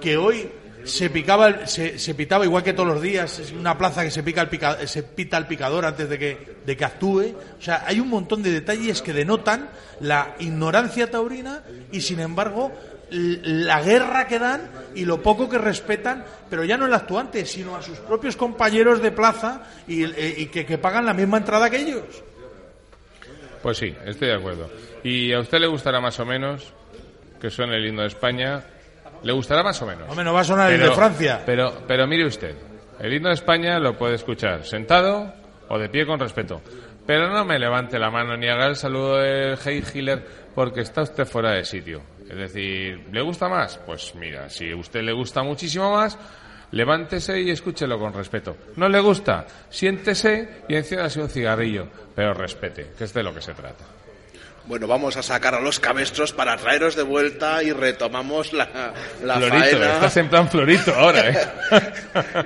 que 0.02 0.18
hoy 0.18 0.50
se 0.84 1.10
picaba, 1.10 1.48
el- 1.48 1.68
se, 1.68 2.00
se 2.00 2.16
pitaba 2.16 2.46
igual 2.46 2.64
que 2.64 2.74
todos 2.74 2.90
los 2.90 3.02
días, 3.02 3.40
es 3.40 3.52
una 3.52 3.78
plaza 3.78 4.04
que 4.04 4.12
se 4.12 4.24
pica 4.24 4.42
el 4.42 4.50
pica- 4.50 4.86
se 4.88 5.04
pita 5.04 5.38
al 5.38 5.48
picador 5.48 5.86
antes 5.86 6.10
de 6.10 6.18
que, 6.20 6.58
de 6.66 6.78
que 6.78 6.86
actúe. 6.86 7.36
O 7.58 7.62
sea, 7.62 7.84
hay 7.86 8.00
un 8.00 8.10
montón 8.10 8.42
de 8.44 8.52
detalles 8.52 9.02
que 9.02 9.14
denotan 9.14 9.70
la 10.02 10.36
ignorancia 10.40 11.10
taurina 11.12 11.64
y 11.92 12.02
sin 12.02 12.20
embargo 12.20 12.72
la 13.12 13.82
guerra 13.82 14.28
que 14.28 14.38
dan 14.38 14.70
y 14.94 15.04
lo 15.04 15.22
poco 15.24 15.50
que 15.50 15.58
respetan, 15.58 16.24
pero 16.50 16.64
ya 16.64 16.78
no 16.78 16.86
el 16.86 16.94
actuante, 16.94 17.44
sino 17.46 17.76
a 17.76 17.82
sus 17.82 17.98
propios 18.00 18.36
compañeros 18.36 19.02
de 19.02 19.12
plaza 19.12 19.64
y, 19.88 20.04
eh, 20.04 20.36
y 20.38 20.46
que, 20.46 20.64
que 20.66 20.78
pagan 20.78 21.06
la 21.08 21.14
misma 21.16 21.38
entrada 21.38 21.70
que 21.72 21.78
ellos. 21.78 22.04
Pues 23.64 23.78
sí, 23.80 23.94
estoy 24.06 24.28
de 24.30 24.36
acuerdo. 24.36 24.70
¿Y 25.04 25.34
a 25.34 25.40
usted 25.40 25.58
le 25.60 25.68
gustará 25.68 26.00
más 26.00 26.20
o 26.20 26.26
menos 26.26 26.72
que 27.42 27.50
suene 27.50 27.78
el 27.78 27.88
himno 27.88 28.04
de 28.04 28.08
España? 28.10 28.64
¿Le 29.24 29.34
gustará 29.34 29.64
más 29.64 29.82
o 29.82 29.86
menos? 29.86 30.10
Hombre, 30.10 30.24
no 30.24 30.34
va 30.34 30.42
a 30.42 30.44
sonar 30.44 30.72
el 30.72 30.80
de 30.80 30.92
Francia. 30.92 31.42
Pero, 31.46 31.84
pero 31.88 32.08
mire 32.08 32.26
usted, 32.26 32.56
el 33.00 33.14
himno 33.14 33.30
de 33.30 33.36
España 33.36 33.80
lo 33.80 33.98
puede 33.98 34.16
escuchar 34.16 34.66
sentado 34.66 35.34
o 35.68 35.78
de 35.78 35.90
pie 35.90 36.06
con 36.06 36.20
respeto. 36.20 36.62
Pero 37.06 37.30
no 37.30 37.44
me 37.44 37.58
levante 37.58 37.98
la 37.98 38.12
mano 38.12 38.38
ni 38.38 38.48
haga 38.48 38.68
el 38.68 38.76
saludo 38.76 39.18
de 39.18 39.58
Hey 39.64 39.84
Hiller 39.94 40.24
porque 40.54 40.82
está 40.82 41.02
usted 41.02 41.26
fuera 41.26 41.54
de 41.54 41.66
sitio. 41.66 42.02
Es 42.30 42.38
decir, 42.38 43.08
¿le 43.12 43.22
gusta 43.22 43.50
más? 43.50 43.78
Pues 43.80 44.14
mira, 44.16 44.50
si 44.50 44.72
a 44.72 44.76
usted 44.76 45.02
le 45.02 45.14
gusta 45.14 45.42
muchísimo 45.42 45.92
más, 45.92 46.18
levántese 46.72 47.42
y 47.42 47.50
escúchelo 47.50 47.98
con 47.98 48.14
respeto. 48.14 48.56
¿No 48.76 48.88
le 48.88 49.00
gusta? 49.00 49.48
Siéntese 49.70 50.64
y 50.68 50.76
enciéndase 50.76 51.22
un 51.22 51.30
cigarrillo, 51.30 51.88
pero 52.16 52.34
respete, 52.34 52.92
que 52.96 53.06
es 53.06 53.14
de 53.14 53.24
lo 53.24 53.34
que 53.34 53.42
se 53.42 53.54
trata. 53.54 53.84
Bueno, 54.70 54.86
vamos 54.86 55.18
a 55.18 55.24
sacar 55.24 55.56
a 55.56 55.60
los 55.62 55.80
cabestros 55.80 56.32
para 56.32 56.56
traeros 56.56 56.96
de 56.96 57.02
vuelta 57.02 57.64
y 57.64 57.72
retomamos 57.74 58.54
la, 58.54 58.94
la 59.24 59.38
Florito, 59.38 59.58
faena. 59.58 59.94
estás 59.96 60.18
en 60.18 60.30
plan 60.30 60.48
florito 60.48 60.94
ahora, 60.94 61.28
¿eh? 61.28 61.40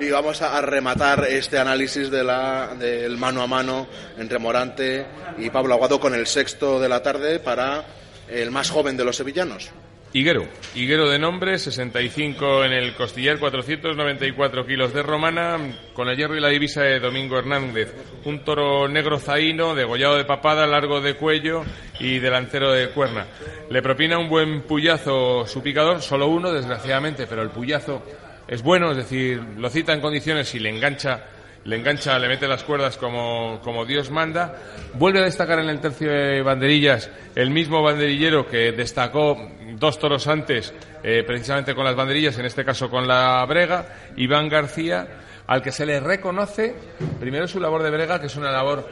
y 0.00 0.08
vamos 0.08 0.40
a, 0.40 0.56
a 0.56 0.62
rematar 0.62 1.26
este 1.28 1.58
análisis 1.58 2.10
de 2.10 2.24
la, 2.24 2.74
del 2.78 3.18
mano 3.18 3.42
a 3.42 3.46
mano 3.46 3.86
entre 4.16 4.38
Morante 4.38 5.04
y 5.36 5.50
Pablo 5.50 5.74
Aguado 5.74 6.00
con 6.00 6.14
el 6.14 6.26
sexto 6.26 6.80
de 6.80 6.88
la 6.88 7.02
tarde 7.02 7.40
para 7.40 7.84
el 8.26 8.50
más 8.50 8.70
joven 8.70 8.96
de 8.96 9.04
los 9.04 9.16
sevillanos. 9.16 9.68
Higuero, 10.16 10.46
Higuero 10.76 11.10
de 11.10 11.18
nombre, 11.18 11.58
65 11.58 12.64
en 12.64 12.72
el 12.72 12.94
costillar, 12.94 13.40
494 13.40 14.64
kilos 14.64 14.94
de 14.94 15.02
romana, 15.02 15.58
con 15.92 16.08
el 16.08 16.16
hierro 16.16 16.36
y 16.36 16.40
la 16.40 16.50
divisa 16.50 16.82
de 16.82 17.00
Domingo 17.00 17.36
Hernández. 17.36 17.92
Un 18.24 18.44
toro 18.44 18.86
negro 18.86 19.18
zaíno, 19.18 19.74
degollado 19.74 20.16
de 20.16 20.24
papada, 20.24 20.68
largo 20.68 21.00
de 21.00 21.16
cuello 21.16 21.64
y 21.98 22.20
delantero 22.20 22.70
de 22.70 22.90
cuerna. 22.90 23.26
Le 23.68 23.82
propina 23.82 24.16
un 24.16 24.28
buen 24.28 24.62
puyazo 24.62 25.48
su 25.48 25.64
picador, 25.64 26.00
solo 26.00 26.28
uno, 26.28 26.52
desgraciadamente, 26.52 27.26
pero 27.26 27.42
el 27.42 27.50
puyazo 27.50 28.04
es 28.46 28.62
bueno, 28.62 28.92
es 28.92 28.98
decir, 28.98 29.42
lo 29.58 29.68
cita 29.68 29.94
en 29.94 30.00
condiciones 30.00 30.54
y 30.54 30.60
le 30.60 30.68
engancha 30.68 31.24
le 31.64 31.76
engancha, 31.76 32.18
le 32.18 32.28
mete 32.28 32.46
las 32.46 32.62
cuerdas 32.62 32.98
como, 32.98 33.60
como 33.62 33.86
Dios 33.86 34.10
manda. 34.10 34.54
Vuelve 34.94 35.20
a 35.20 35.24
destacar 35.24 35.58
en 35.58 35.70
el 35.70 35.80
tercio 35.80 36.10
de 36.10 36.42
banderillas 36.42 37.10
el 37.34 37.50
mismo 37.50 37.82
banderillero 37.82 38.46
que 38.46 38.72
destacó 38.72 39.50
dos 39.78 39.98
toros 39.98 40.26
antes, 40.26 40.72
eh, 41.02 41.22
precisamente 41.26 41.74
con 41.74 41.84
las 41.84 41.94
banderillas, 41.96 42.38
en 42.38 42.46
este 42.46 42.64
caso 42.64 42.88
con 42.90 43.06
la 43.06 43.44
brega, 43.46 43.86
Iván 44.16 44.48
García, 44.48 45.06
al 45.46 45.62
que 45.62 45.72
se 45.72 45.84
le 45.86 46.00
reconoce 46.00 46.74
primero 47.20 47.46
su 47.46 47.60
labor 47.60 47.82
de 47.82 47.90
brega, 47.90 48.20
que 48.20 48.26
es 48.26 48.36
una 48.36 48.50
labor 48.50 48.86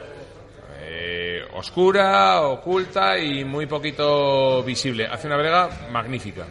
eh, 0.81 1.41
oscura, 1.53 2.41
oculta 2.41 3.17
y 3.17 3.43
muy 3.43 3.65
poquito 3.65 4.63
visible. 4.63 5.07
Hace 5.07 5.27
una 5.27 5.37
brega 5.37 5.69
magnífica. 5.91 6.45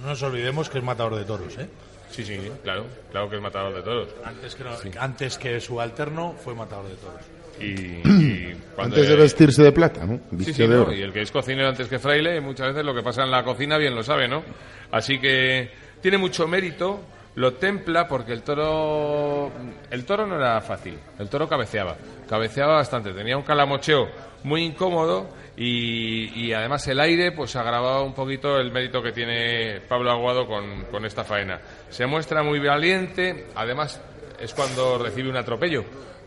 No 0.00 0.08
nos 0.08 0.22
olvidemos 0.22 0.68
que 0.68 0.78
es 0.78 0.84
matador 0.84 1.16
de 1.16 1.24
toros, 1.24 1.56
¿eh? 1.58 1.68
Sí, 2.10 2.24
sí, 2.24 2.38
claro, 2.62 2.86
claro 3.10 3.28
que 3.28 3.36
es 3.36 3.42
matador 3.42 3.74
de 3.74 3.82
toros. 3.82 4.08
Antes 4.24 4.54
que, 4.54 4.64
no- 4.64 4.76
antes 5.00 5.38
que 5.38 5.60
su 5.60 5.80
alterno 5.80 6.34
fue 6.42 6.54
matador 6.54 6.86
de 6.88 6.94
toros. 6.96 7.20
Y, 7.60 7.64
y 7.64 8.54
cuando- 8.74 8.96
Antes 8.96 9.08
de 9.08 9.16
vestirse 9.16 9.62
de 9.62 9.72
plata, 9.72 10.04
¿no? 10.06 10.20
Sí, 10.42 10.52
sí, 10.52 10.62
de 10.66 10.68
¿no? 10.68 10.82
oro. 10.82 10.92
y 10.92 11.02
el 11.02 11.12
que 11.12 11.22
es 11.22 11.30
cocinero 11.30 11.68
antes 11.68 11.88
que 11.88 11.98
fraile, 11.98 12.40
muchas 12.40 12.68
veces 12.68 12.84
lo 12.84 12.94
que 12.94 13.02
pasa 13.02 13.22
en 13.24 13.30
la 13.30 13.44
cocina 13.44 13.78
bien 13.78 13.94
lo 13.94 14.02
sabe, 14.02 14.28
¿no? 14.28 14.42
Así 14.90 15.18
que 15.18 15.70
tiene 16.00 16.18
mucho 16.18 16.46
mérito, 16.48 17.00
lo 17.36 17.54
templa 17.54 18.06
porque 18.06 18.32
el 18.32 18.42
toro, 18.42 19.50
el 19.90 20.04
toro 20.04 20.26
no 20.26 20.36
era 20.36 20.60
fácil, 20.60 20.98
el 21.18 21.28
toro 21.28 21.48
cabeceaba, 21.48 21.96
cabeceaba 22.28 22.74
bastante, 22.76 23.12
tenía 23.12 23.36
un 23.36 23.42
calamocheo 23.42 24.08
muy 24.44 24.62
incómodo 24.62 25.28
y, 25.56 26.46
y 26.46 26.52
además 26.52 26.86
el 26.88 27.00
aire 27.00 27.32
pues 27.32 27.56
agravaba 27.56 28.02
un 28.02 28.12
poquito 28.14 28.58
el 28.58 28.70
mérito 28.72 29.02
que 29.02 29.12
tiene 29.12 29.80
Pablo 29.88 30.10
Aguado 30.10 30.46
con, 30.46 30.84
con 30.90 31.04
esta 31.06 31.24
faena. 31.24 31.60
Se 31.90 32.06
muestra 32.06 32.42
muy 32.42 32.58
valiente, 32.60 33.46
además 33.54 34.00
es 34.38 34.52
cuando 34.52 34.98
recibe 34.98 35.30
un 35.30 35.36
atropello, 35.36 35.84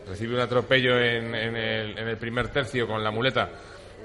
recibe 0.08 0.34
un 0.34 0.40
atropello 0.40 0.98
en, 0.98 1.34
en 1.34 1.56
el, 1.56 1.98
en 1.98 2.08
el 2.08 2.16
primer 2.16 2.48
tercio 2.48 2.86
con 2.86 3.02
la 3.02 3.10
muleta, 3.10 3.48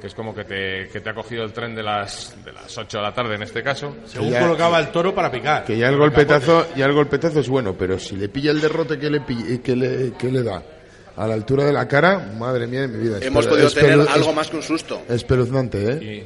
que 0.01 0.07
es 0.07 0.13
como 0.13 0.33
que 0.35 0.43
te, 0.43 0.89
que 0.89 0.99
te 1.01 1.09
ha 1.09 1.13
cogido 1.13 1.43
el 1.43 1.53
tren 1.53 1.73
de 1.75 1.83
las, 1.83 2.35
de 2.43 2.51
las 2.51 2.77
8 2.77 2.97
de 2.97 3.03
la 3.03 3.13
tarde 3.13 3.35
en 3.35 3.43
este 3.43 3.63
caso. 3.63 3.95
Según 4.05 4.31
ya- 4.31 4.41
colocaba 4.41 4.79
el 4.79 4.89
toro 4.89 5.13
para 5.15 5.31
picar. 5.31 5.63
Que 5.65 5.77
ya 5.77 5.89
el 5.89 5.97
golpetazo, 5.97 6.67
ya 6.75 6.85
el 6.85 6.93
golpetazo 6.93 7.39
es 7.39 7.47
bueno, 7.49 7.73
pero 7.77 7.97
si 7.99 8.15
le 8.17 8.29
pilla 8.29 8.51
el 8.51 8.59
derrote 8.61 8.99
que 8.99 9.09
le, 9.09 9.21
pi- 9.21 9.59
que 9.59 9.75
le, 9.75 10.13
que 10.13 10.31
le 10.31 10.43
da 10.43 10.61
a 11.15 11.27
la 11.27 11.33
altura 11.35 11.63
de 11.65 11.73
la 11.73 11.87
cara, 11.87 12.17
madre 12.37 12.65
mía 12.67 12.81
de 12.81 12.87
mi 12.87 12.97
vida. 12.97 13.19
Hemos 13.21 13.45
podido 13.47 13.69
tener 13.69 13.99
algo 14.09 14.33
más 14.33 14.49
que 14.49 14.57
un 14.57 14.63
susto. 14.63 15.03
Espeluznante, 15.07 15.91
¿eh? 15.91 16.25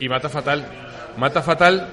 Y, 0.00 0.04
y 0.04 0.08
mata 0.08 0.28
fatal. 0.28 0.64
Mata 1.16 1.40
fatal 1.42 1.88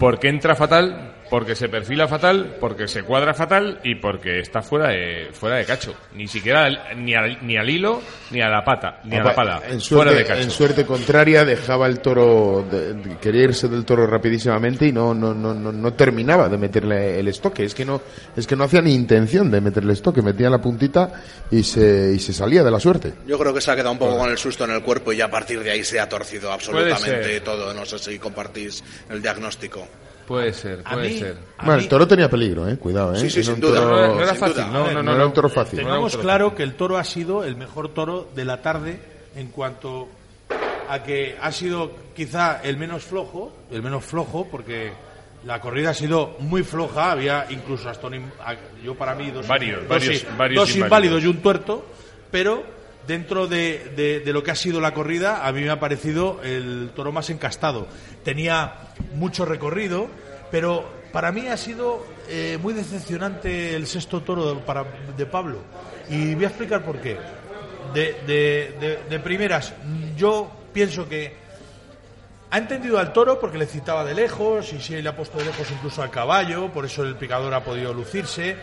porque 0.00 0.28
entra 0.28 0.54
fatal, 0.56 1.12
porque 1.32 1.56
se 1.56 1.70
perfila 1.70 2.06
fatal, 2.06 2.56
porque 2.60 2.86
se 2.86 3.04
cuadra 3.04 3.32
fatal 3.32 3.80
y 3.84 3.94
porque 3.94 4.40
está 4.40 4.60
fuera 4.60 4.88
de, 4.90 5.30
fuera 5.32 5.56
de 5.56 5.64
cacho. 5.64 5.94
Ni 6.14 6.28
siquiera 6.28 6.66
al- 6.66 6.82
ni, 7.02 7.14
al, 7.14 7.38
ni 7.40 7.56
al 7.56 7.70
hilo, 7.70 8.02
ni 8.32 8.42
a 8.42 8.50
la 8.50 8.62
pata, 8.62 9.00
ni 9.04 9.16
a 9.16 9.22
la 9.24 9.34
pala. 9.34 9.62
En 9.66 9.80
fuera 9.80 10.10
suerte, 10.10 10.14
de 10.16 10.24
cacho. 10.26 10.40
en 10.42 10.50
suerte 10.50 10.84
contraria 10.84 11.46
dejaba 11.46 11.86
el 11.86 12.00
toro, 12.00 12.66
de- 12.70 12.92
de- 12.92 13.16
quería 13.16 13.44
irse 13.44 13.66
del 13.68 13.86
toro 13.86 14.06
rapidísimamente 14.06 14.86
y 14.86 14.92
no, 14.92 15.14
no, 15.14 15.32
no, 15.32 15.54
no, 15.54 15.72
no 15.72 15.92
terminaba 15.94 16.50
de 16.50 16.58
meterle 16.58 17.18
el 17.18 17.26
estoque. 17.28 17.64
Es 17.64 17.74
que 17.74 17.86
no, 17.86 18.02
es 18.36 18.46
que 18.46 18.54
no 18.54 18.64
hacía 18.64 18.82
ni 18.82 18.92
intención 18.92 19.50
de 19.50 19.62
meterle 19.62 19.94
estoque, 19.94 20.20
metía 20.20 20.50
la 20.50 20.58
puntita 20.60 21.14
y 21.50 21.62
se, 21.62 22.12
y 22.14 22.18
se 22.18 22.34
salía 22.34 22.62
de 22.62 22.70
la 22.70 22.78
suerte. 22.78 23.14
Yo 23.26 23.38
creo 23.38 23.54
que 23.54 23.62
se 23.62 23.70
ha 23.70 23.74
quedado 23.74 23.92
un 23.92 23.98
poco 23.98 24.18
con 24.18 24.28
el 24.30 24.36
susto 24.36 24.64
en 24.64 24.72
el 24.72 24.82
cuerpo 24.82 25.14
y 25.14 25.16
ya 25.16 25.24
a 25.24 25.30
partir 25.30 25.62
de 25.62 25.70
ahí 25.70 25.82
se 25.82 25.98
ha 25.98 26.10
torcido 26.10 26.52
absolutamente 26.52 27.40
todo. 27.40 27.72
No 27.72 27.86
sé 27.86 27.98
si 27.98 28.18
compartís 28.18 28.84
el 29.08 29.22
diagnóstico. 29.22 29.88
Puede 30.32 30.52
ser, 30.54 30.82
puede 30.82 31.08
mí- 31.10 31.18
ser. 31.18 31.36
Bueno, 31.62 31.80
el 31.80 31.88
toro 31.88 32.08
tenía 32.08 32.30
peligro, 32.30 32.66
eh, 32.68 32.76
cuidado, 32.78 33.14
eh. 33.14 33.18
Sí, 33.18 33.28
sí, 33.28 33.44
sin 33.44 33.60
duda. 33.60 33.80
toro- 33.80 33.90
No, 33.90 33.98
era- 33.98 34.08
no 34.08 34.20
era 34.22 34.30
sin 34.30 34.38
fácil, 34.40 34.64
no, 34.72 34.84
no, 34.86 34.92
no, 34.94 35.02
no 35.02 35.14
era 35.14 35.26
un 35.26 35.32
toro 35.34 35.48
fácil. 35.50 35.78
Tengamos 35.78 36.16
claro 36.16 36.54
que 36.54 36.62
el 36.62 36.74
toro 36.74 36.96
ha 36.96 37.04
sido 37.04 37.44
el 37.44 37.56
mejor 37.56 37.90
toro 37.90 38.28
de 38.34 38.44
la 38.46 38.62
tarde 38.62 38.98
en 39.36 39.48
cuanto 39.48 40.08
a 40.88 41.02
que 41.02 41.36
ha 41.40 41.52
sido 41.52 41.92
quizá 42.16 42.60
el 42.62 42.76
menos 42.78 43.02
flojo, 43.04 43.52
el 43.70 43.82
menos 43.82 44.04
flojo 44.04 44.48
porque 44.50 44.92
la 45.44 45.60
corrida 45.60 45.90
ha 45.90 45.94
sido 45.94 46.36
muy 46.38 46.62
floja, 46.62 47.10
había 47.12 47.46
incluso 47.50 47.88
hasta 47.90 48.06
un 48.06 48.30
yo 48.82 48.94
para 48.94 49.14
mí 49.14 49.30
dos, 49.30 49.46
Varios, 49.46 49.80
dos 49.80 49.88
varios- 49.88 50.22
dos 50.22 50.32
inválidos. 50.32 50.76
inválidos 50.76 51.24
y 51.24 51.26
un 51.26 51.42
tuerto, 51.42 51.84
pero 52.30 52.62
dentro 53.06 53.48
de, 53.48 53.90
de- 53.96 54.20
de 54.20 54.32
lo 54.32 54.44
que 54.44 54.52
ha 54.52 54.54
sido 54.54 54.80
la 54.80 54.94
corrida 54.94 55.44
a 55.46 55.50
mí 55.52 55.60
me 55.62 55.70
ha 55.70 55.80
parecido 55.80 56.40
el 56.44 56.90
toro 56.94 57.10
más 57.10 57.28
encastado. 57.30 57.88
Tenía 58.22 58.74
mucho 59.16 59.44
recorrido, 59.44 60.06
pero 60.52 60.84
para 61.12 61.32
mí 61.32 61.48
ha 61.48 61.56
sido 61.56 62.04
eh, 62.28 62.58
muy 62.62 62.74
decepcionante 62.74 63.74
el 63.74 63.86
sexto 63.86 64.20
toro 64.20 64.54
de, 64.54 64.60
para, 64.60 64.84
de 65.16 65.24
Pablo. 65.24 65.60
Y 66.10 66.34
voy 66.34 66.44
a 66.44 66.48
explicar 66.48 66.84
por 66.84 67.00
qué. 67.00 67.16
De, 67.94 69.20
primeras, 69.24 69.72
yo 70.14 70.50
pienso 70.72 71.08
que 71.08 71.34
ha 72.50 72.58
entendido 72.58 72.98
al 72.98 73.14
toro 73.14 73.40
porque 73.40 73.56
le 73.56 73.66
citaba 73.66 74.04
de 74.04 74.14
lejos 74.14 74.72
y 74.74 74.80
sí 74.80 75.00
le 75.00 75.08
ha 75.08 75.16
puesto 75.16 75.38
de 75.38 75.46
lejos 75.46 75.66
incluso 75.70 76.02
al 76.02 76.10
caballo, 76.10 76.70
por 76.70 76.84
eso 76.84 77.02
el 77.02 77.16
picador 77.16 77.52
ha 77.54 77.64
podido 77.64 77.94
lucirse, 77.94 78.56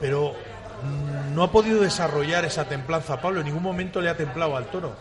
pero 0.00 0.32
mm, 0.32 1.34
no 1.34 1.44
ha 1.44 1.52
podido 1.52 1.80
desarrollar 1.80 2.44
esa 2.44 2.64
templanza. 2.64 3.20
Pablo 3.20 3.40
en 3.40 3.46
ningún 3.46 3.62
momento 3.62 4.00
le 4.00 4.10
ha 4.10 4.16
templado 4.16 4.56
al 4.56 4.66
toro. 4.66 4.92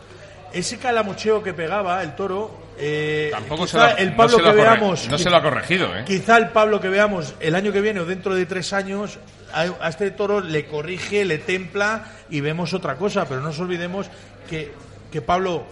Ese 0.53 0.77
calamocheo 0.77 1.41
que 1.41 1.53
pegaba 1.53 2.03
el 2.03 2.15
toro, 2.15 2.51
eh, 2.81 3.29
Tampoco 3.31 3.67
se 3.67 3.77
lo 3.77 3.97
el 3.97 4.11
no 4.11 4.17
Pablo 4.17 4.37
se 4.37 4.41
lo 4.41 4.49
ha 4.49 4.53
que 4.53 4.61
veamos, 4.61 5.07
no 5.07 5.17
se 5.17 5.29
lo 5.29 5.35
ha 5.37 5.41
corregido, 5.41 5.95
¿eh? 5.95 6.03
Quizá 6.05 6.37
el 6.37 6.49
Pablo 6.49 6.81
que 6.81 6.89
veamos 6.89 7.35
el 7.39 7.55
año 7.55 7.71
que 7.71 7.79
viene 7.79 7.99
o 7.99 8.05
dentro 8.05 8.33
de 8.33 8.45
tres 8.45 8.73
años, 8.73 9.19
a, 9.53 9.61
a 9.79 9.89
este 9.89 10.09
toro 10.11 10.41
le 10.41 10.65
corrige, 10.65 11.23
le 11.23 11.37
templa 11.37 12.05
y 12.29 12.41
vemos 12.41 12.73
otra 12.73 12.95
cosa, 12.95 13.25
pero 13.25 13.39
no 13.39 13.47
nos 13.47 13.59
olvidemos 13.59 14.07
que, 14.49 14.73
que 15.11 15.21
Pablo 15.21 15.65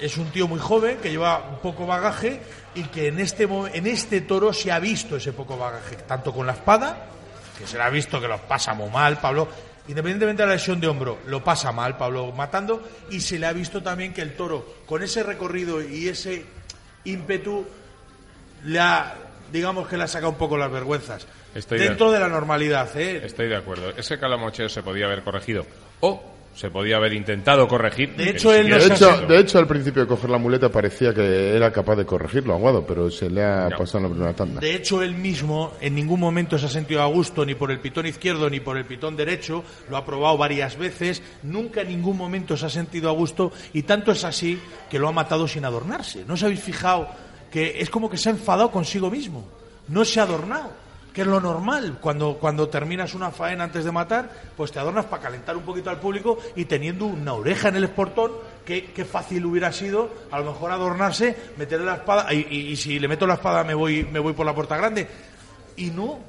es 0.00 0.16
un 0.16 0.30
tío 0.30 0.46
muy 0.48 0.60
joven 0.60 0.98
que 0.98 1.10
lleva 1.10 1.38
un 1.50 1.58
poco 1.58 1.86
bagaje 1.86 2.40
y 2.74 2.84
que 2.84 3.08
en 3.08 3.18
este 3.18 3.44
en 3.44 3.86
este 3.86 4.20
toro 4.20 4.52
se 4.52 4.72
ha 4.72 4.78
visto 4.78 5.16
ese 5.16 5.32
poco 5.32 5.56
bagaje, 5.56 5.96
tanto 6.06 6.32
con 6.32 6.46
la 6.46 6.52
espada, 6.52 7.06
que 7.58 7.66
se 7.66 7.76
le 7.76 7.82
ha 7.82 7.90
visto 7.90 8.20
que 8.20 8.28
lo 8.28 8.38
pasa 8.38 8.74
muy 8.74 8.90
mal, 8.90 9.18
Pablo, 9.18 9.48
independientemente 9.88 10.42
de 10.42 10.48
la 10.48 10.54
lesión 10.54 10.80
de 10.80 10.86
hombro, 10.88 11.18
lo 11.26 11.42
pasa 11.42 11.72
mal 11.72 11.96
Pablo 11.96 12.32
matando 12.32 12.82
y 13.10 13.20
se 13.20 13.38
le 13.38 13.46
ha 13.46 13.52
visto 13.52 13.82
también 13.82 14.12
que 14.12 14.22
el 14.22 14.34
toro 14.34 14.74
con 14.86 15.02
ese 15.02 15.22
recorrido 15.22 15.82
y 15.82 16.08
ese 16.08 16.44
ímpetu 17.04 17.66
le 18.64 18.78
ha, 18.78 19.14
digamos 19.52 19.88
que 19.88 19.96
le 19.96 20.04
ha 20.04 20.08
sacado 20.08 20.30
un 20.32 20.38
poco 20.38 20.56
las 20.56 20.70
vergüenzas. 20.70 21.26
Estoy 21.54 21.78
de- 21.78 21.88
Dentro 21.88 22.12
de 22.12 22.20
la 22.20 22.28
normalidad, 22.28 22.88
¿eh? 22.96 23.22
Estoy 23.24 23.48
de 23.48 23.56
acuerdo. 23.56 23.90
Ese 23.96 24.18
calamocheo 24.18 24.68
se 24.68 24.82
podía 24.82 25.06
haber 25.06 25.22
corregido. 25.24 25.66
O 26.00 26.29
se 26.54 26.70
podía 26.70 26.96
haber 26.96 27.12
intentado 27.14 27.66
corregir. 27.68 28.14
De 28.16 28.30
hecho, 28.30 28.52
él 28.52 28.68
no 28.68 28.76
De 28.76 28.84
hecho, 28.86 28.96
sido. 28.96 29.26
de 29.26 29.38
hecho, 29.38 29.58
al 29.58 29.66
principio 29.66 30.02
de 30.02 30.08
coger 30.08 30.28
la 30.30 30.36
muleta 30.38 30.68
parecía 30.68 31.14
que 31.14 31.54
era 31.56 31.72
capaz 31.72 31.96
de 31.96 32.04
corregirlo, 32.04 32.54
Aguado, 32.54 32.84
pero 32.86 33.10
se 33.10 33.30
le 33.30 33.42
ha 33.42 33.68
No. 33.70 33.78
pasado 33.78 33.98
en 33.98 34.02
la 34.04 34.08
primera 34.10 34.32
tanda. 34.34 34.60
De 34.60 34.74
hecho, 34.74 35.02
él 35.02 35.14
mismo 35.14 35.72
en 35.80 35.94
ningún 35.94 36.20
momento 36.20 36.58
se 36.58 36.66
ha 36.66 36.68
sentido 36.68 37.02
a 37.02 37.06
gusto 37.06 37.46
ni 37.46 37.54
por 37.54 37.70
el 37.70 37.80
pitón 37.80 38.06
izquierdo 38.06 38.50
ni 38.50 38.60
por 38.60 38.76
el 38.76 38.84
pitón 38.84 39.16
derecho. 39.16 39.64
Lo 39.88 39.96
ha 39.96 40.04
probado 40.04 40.36
varias 40.36 40.76
veces. 40.76 41.22
Nunca 41.44 41.80
en 41.82 41.88
ningún 41.88 42.16
momento 42.16 42.56
se 42.56 42.66
ha 42.66 42.70
sentido 42.70 43.08
a 43.08 43.12
gusto. 43.12 43.52
Y 43.72 43.82
tanto 43.84 44.12
es 44.12 44.24
así 44.24 44.58
que 44.90 44.98
lo 44.98 45.08
ha 45.08 45.12
matado 45.12 45.46
sin 45.48 45.64
adornarse. 45.64 46.24
¿No 46.26 46.34
os 46.34 46.42
habéis 46.42 46.60
fijado 46.60 47.08
que 47.50 47.80
es 47.80 47.88
como 47.88 48.10
que 48.10 48.16
se 48.18 48.28
ha 48.28 48.32
enfadado 48.32 48.70
consigo 48.70 49.10
mismo? 49.10 49.48
No 49.88 50.04
se 50.04 50.20
ha 50.20 50.24
adornado. 50.24 50.72
Que 51.12 51.22
es 51.22 51.26
lo 51.26 51.40
normal. 51.40 51.98
Cuando, 52.00 52.34
cuando 52.38 52.68
terminas 52.68 53.14
una 53.14 53.30
faena 53.32 53.64
antes 53.64 53.84
de 53.84 53.90
matar, 53.92 54.30
pues 54.56 54.70
te 54.70 54.78
adornas 54.78 55.06
para 55.06 55.22
calentar 55.22 55.56
un 55.56 55.64
poquito 55.64 55.90
al 55.90 55.98
público 55.98 56.38
y 56.54 56.66
teniendo 56.66 57.06
una 57.06 57.32
oreja 57.34 57.68
en 57.68 57.76
el 57.76 57.84
esportón, 57.84 58.30
qué, 58.64 58.92
qué 58.92 59.04
fácil 59.04 59.44
hubiera 59.46 59.72
sido 59.72 60.08
a 60.30 60.38
lo 60.38 60.52
mejor 60.52 60.70
adornarse, 60.70 61.36
meterle 61.56 61.86
la 61.86 61.94
espada, 61.96 62.32
y, 62.32 62.46
y- 62.48 62.68
y 62.72 62.76
si 62.76 62.98
le 63.00 63.08
meto 63.08 63.26
la 63.26 63.34
espada 63.34 63.64
me 63.64 63.74
voy, 63.74 64.04
me 64.04 64.20
voy 64.20 64.32
por 64.34 64.46
la 64.46 64.54
puerta 64.54 64.76
grande. 64.76 65.08
Y 65.76 65.90
no, 65.90 66.20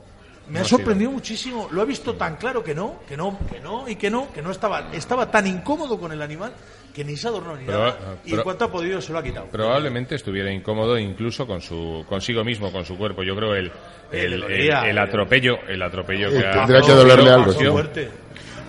me 0.52 0.60
ha 0.60 0.62
No 0.62 0.66
ha 0.66 0.70
sorprendido 0.70 1.12
muchísimo. 1.12 1.68
Lo 1.72 1.82
ha 1.82 1.86
visto 1.86 2.14
tan 2.16 2.36
claro 2.36 2.64
que 2.64 2.76
no, 2.76 3.00
que 3.08 3.16
no, 3.18 3.40
que 3.52 3.60
no 3.60 3.88
y 3.88 3.96
que 3.96 4.10
no, 4.10 4.32
que 4.34 4.42
no 4.42 4.52
estaba, 4.52 4.90
estaba 4.94 5.30
tan 5.32 5.48
incómodo 5.48 6.00
con 6.00 6.12
el 6.12 6.22
animal 6.22 6.52
que 6.94 7.06
ni 7.06 7.16
se 7.16 7.30
adornó 7.30 7.56
ni 7.56 7.66
Pero- 7.66 7.80
nada. 7.80 7.98
y 8.26 8.34
en 8.34 8.42
cuanto 8.42 8.66
ha 8.66 8.72
podido 8.72 9.00
se 9.02 9.14
lo 9.14 9.20
ha 9.20 9.24
quitado. 9.24 9.46
Probablemente 9.48 10.16
estuviera 10.16 10.52
incómodo 10.52 11.00
incluso 11.00 11.48
con 11.48 11.62
su 11.62 12.04
consigo 12.08 12.44
mismo, 12.44 12.70
con 12.72 12.84
su 12.86 12.98
cuerpo. 12.98 13.24
Yo 13.24 13.34
creo 13.36 13.56
el 13.56 13.68
Eh, 14.12 14.26
el, 14.26 14.44
eh. 14.44 15.00
atropello, 15.00 15.58
el 15.70 15.82
atropello 15.82 16.28
Eh, 16.28 16.32
que 16.42 16.46
ha 16.46 16.52
tendrá 16.66 16.82
que 16.82 16.92
dolerle 16.92 17.30
algo, 17.32 17.54
ha. 17.54 18.10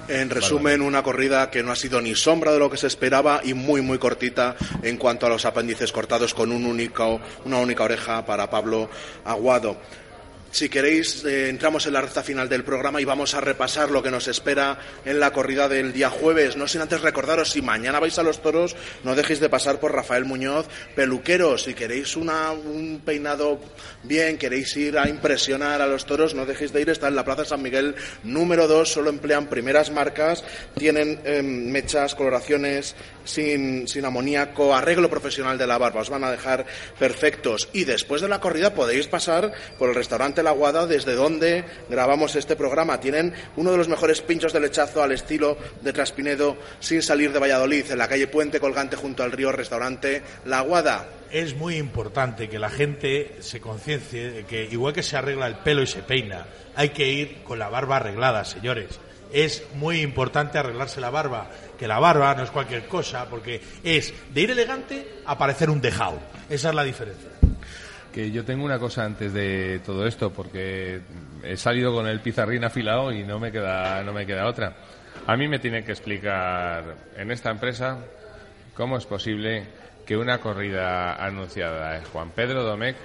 En 0.09 0.31
resumen, 0.31 0.83
una 0.83 1.03
corrida 1.03 1.49
que 1.51 1.63
no 1.63 1.73
ha 1.73 1.77
sido 1.77 2.01
ni 2.01 2.15
sombra 2.15 2.53
de 2.53 2.59
lo 2.59 2.69
que 2.71 2.77
se 2.77 2.87
esperaba 2.89 3.41
y 3.43 3.55
muy, 3.55 3.81
muy 3.81 3.99
cortita 3.99 4.57
en 4.83 4.99
cuanto 4.99 5.27
a 5.27 5.29
los 5.29 5.45
apéndices 5.45 5.91
cortados 5.93 6.35
con 6.35 6.53
un 6.53 6.67
único, 6.67 7.21
una 7.45 7.59
única 7.59 7.85
oreja 7.85 8.25
para 8.27 8.51
Pablo 8.51 8.91
Aguado. 9.25 9.77
Si 10.53 10.69
queréis, 10.69 11.25
eh, 11.25 11.49
entramos 11.49 11.87
en 11.87 11.95
la 11.95 12.03
recta 12.03 12.23
final 12.23 12.47
del 12.47 12.63
programa 12.63 13.01
y 13.01 13.07
vamos 13.07 13.33
a 13.33 13.41
repasar 13.41 13.91
lo 13.91 14.03
que 14.03 14.11
nos 14.11 14.29
espera 14.29 14.79
en 15.03 15.19
la 15.19 15.33
corrida 15.33 15.67
del 15.67 15.95
día 15.95 16.11
jueves. 16.11 16.59
No 16.59 16.69
sin 16.69 16.83
antes 16.83 17.01
recordaros, 17.01 17.53
si 17.53 17.63
mañana 17.63 18.01
vais 18.01 18.19
a 18.19 18.23
los 18.23 18.43
toros, 18.43 18.77
no 19.03 19.15
dejéis 19.15 19.41
de 19.41 19.49
pasar 19.49 19.81
por 19.81 19.95
Rafael 19.95 20.27
Muñoz, 20.27 20.67
peluquero. 20.95 21.57
Si 21.57 21.73
queréis 21.73 22.19
una, 22.19 22.51
un 22.51 23.01
peinado 23.03 23.61
bien, 24.03 24.37
queréis 24.37 24.77
ir 24.77 24.99
a 24.99 25.09
impresionar 25.09 25.81
a 25.81 25.87
los 25.87 26.05
toros, 26.05 26.35
no 26.35 26.45
dejéis 26.45 26.75
de 26.75 26.83
ir. 26.83 26.91
Está 26.91 27.09
en 27.09 27.17
la 27.17 27.25
Plaza 27.25 27.47
San 27.47 27.63
Miguel 27.63 27.95
número 28.23 28.69
2, 28.69 28.93
solo 28.93 29.09
emplean 29.09 29.47
primeras 29.47 29.91
marcas, 29.91 30.45
tienen 30.77 31.19
em, 31.25 31.71
mechas, 31.71 32.15
coloraciones 32.15 32.95
sin, 33.25 33.89
sin 33.89 34.05
amoníaco, 34.05 34.75
arreglo 34.75 35.09
profesional 35.09 35.57
de 35.57 35.67
la 35.67 35.79
barba, 35.79 36.03
os 36.03 36.11
van 36.11 36.25
a 36.25 36.31
dejar 36.31 36.67
perfectos. 36.99 37.71
Y 37.73 37.85
después 37.85 38.21
de 38.21 38.29
la 38.29 38.41
corrida 38.41 38.75
podéis 38.75 39.07
pasar 39.07 39.51
por 39.79 39.89
el 39.89 39.95
restaurante 39.95 40.42
La 40.43 40.53
Guada, 40.53 40.87
desde 40.87 41.15
donde 41.15 41.65
grabamos 41.89 42.37
este 42.37 42.57
programa. 42.57 43.01
Tienen 43.01 43.33
uno 43.57 43.71
de 43.71 43.79
los 43.79 43.89
mejores 43.89 44.21
pinchos 44.21 44.53
de 44.53 44.61
lechazo 44.61 45.03
al 45.03 45.13
estilo 45.13 45.57
de 45.83 45.93
Traspinedo, 45.93 46.57
sin 46.81 47.03
salir 47.03 47.33
de 47.33 47.39
Valladolid, 47.39 47.91
en 47.91 47.99
la 47.99 48.09
calle 48.09 48.27
Puente 48.27 48.61
Colgante 48.61 48.97
junto 48.97 49.23
al 49.23 49.33
río, 49.33 49.53
restaurante 49.53 50.23
La 50.45 50.61
Guada. 50.61 51.09
es 51.31 51.57
muy 51.57 51.77
importante 51.77 52.49
que 52.49 52.59
la 52.59 52.69
gente 52.69 53.37
se 53.41 53.61
conciencie 53.61 54.31
de 54.31 54.45
que 54.45 54.65
igual 54.65 54.93
que 54.93 55.03
se 55.03 55.17
arregla 55.17 55.47
el 55.47 55.57
pelo 55.57 55.83
y 55.83 55.87
se 55.87 56.03
peina, 56.03 56.47
hay 56.75 56.91
que 56.91 57.09
ir 57.09 57.43
con 57.43 57.59
la 57.59 57.69
barba 57.69 57.97
arreglada, 57.97 58.45
señores. 58.45 59.01
Es 59.33 59.65
muy 59.77 60.03
importante 60.03 60.59
arreglarse 60.59 61.01
la 61.01 61.09
barba, 61.09 61.49
que 61.79 61.89
la 61.89 61.99
barba 61.99 62.35
no 62.35 62.43
es 62.43 62.51
cualquier 62.51 62.87
cosa, 62.87 63.27
porque 63.31 63.63
es 63.83 64.13
de 64.33 64.41
ir 64.43 64.51
elegante 64.51 65.09
a 65.25 65.39
parecer 65.39 65.71
un 65.71 65.81
dejado. 65.81 66.19
Esa 66.51 66.69
es 66.69 66.75
la 66.75 66.85
diferencia. 66.85 67.42
Que 68.13 68.31
yo 68.31 68.45
tengo 68.45 68.65
una 68.65 68.79
cosa 68.79 69.05
antes 69.05 69.33
de 69.33 69.81
todo 69.85 70.07
esto, 70.07 70.31
porque 70.33 71.01
he 71.43 71.57
salido 71.57 71.95
con 71.95 72.07
el 72.07 72.21
pizarrín 72.21 72.65
afilado 72.65 73.11
y 73.11 73.25
no 73.25 73.39
me 73.39 73.51
queda, 73.51 74.03
no 74.03 74.13
me 74.13 74.27
queda 74.27 74.47
otra. 74.47 74.75
A 75.27 75.37
mí 75.37 75.49
me 75.49 75.59
tiene 75.59 75.83
que 75.85 75.93
explicar 75.93 76.85
en 77.17 77.31
esta 77.31 77.51
empresa 77.51 77.99
cómo 78.75 78.97
es 78.97 79.07
posible 79.07 79.67
que 80.05 80.17
una 80.17 80.39
corrida 80.39 81.15
anunciada 81.15 81.93
de 81.93 82.05
Juan 82.07 82.31
Pedro 82.31 82.65
Domecq 82.65 82.97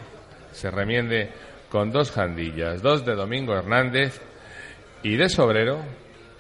se 0.52 0.72
remiende 0.72 1.30
con 1.70 1.92
dos 1.92 2.12
jandillas, 2.12 2.82
dos 2.82 3.06
de 3.06 3.16
Domingo 3.16 3.56
Hernández 3.56 4.20
y 5.04 5.16
de 5.16 5.30
sobrero, 5.30 5.80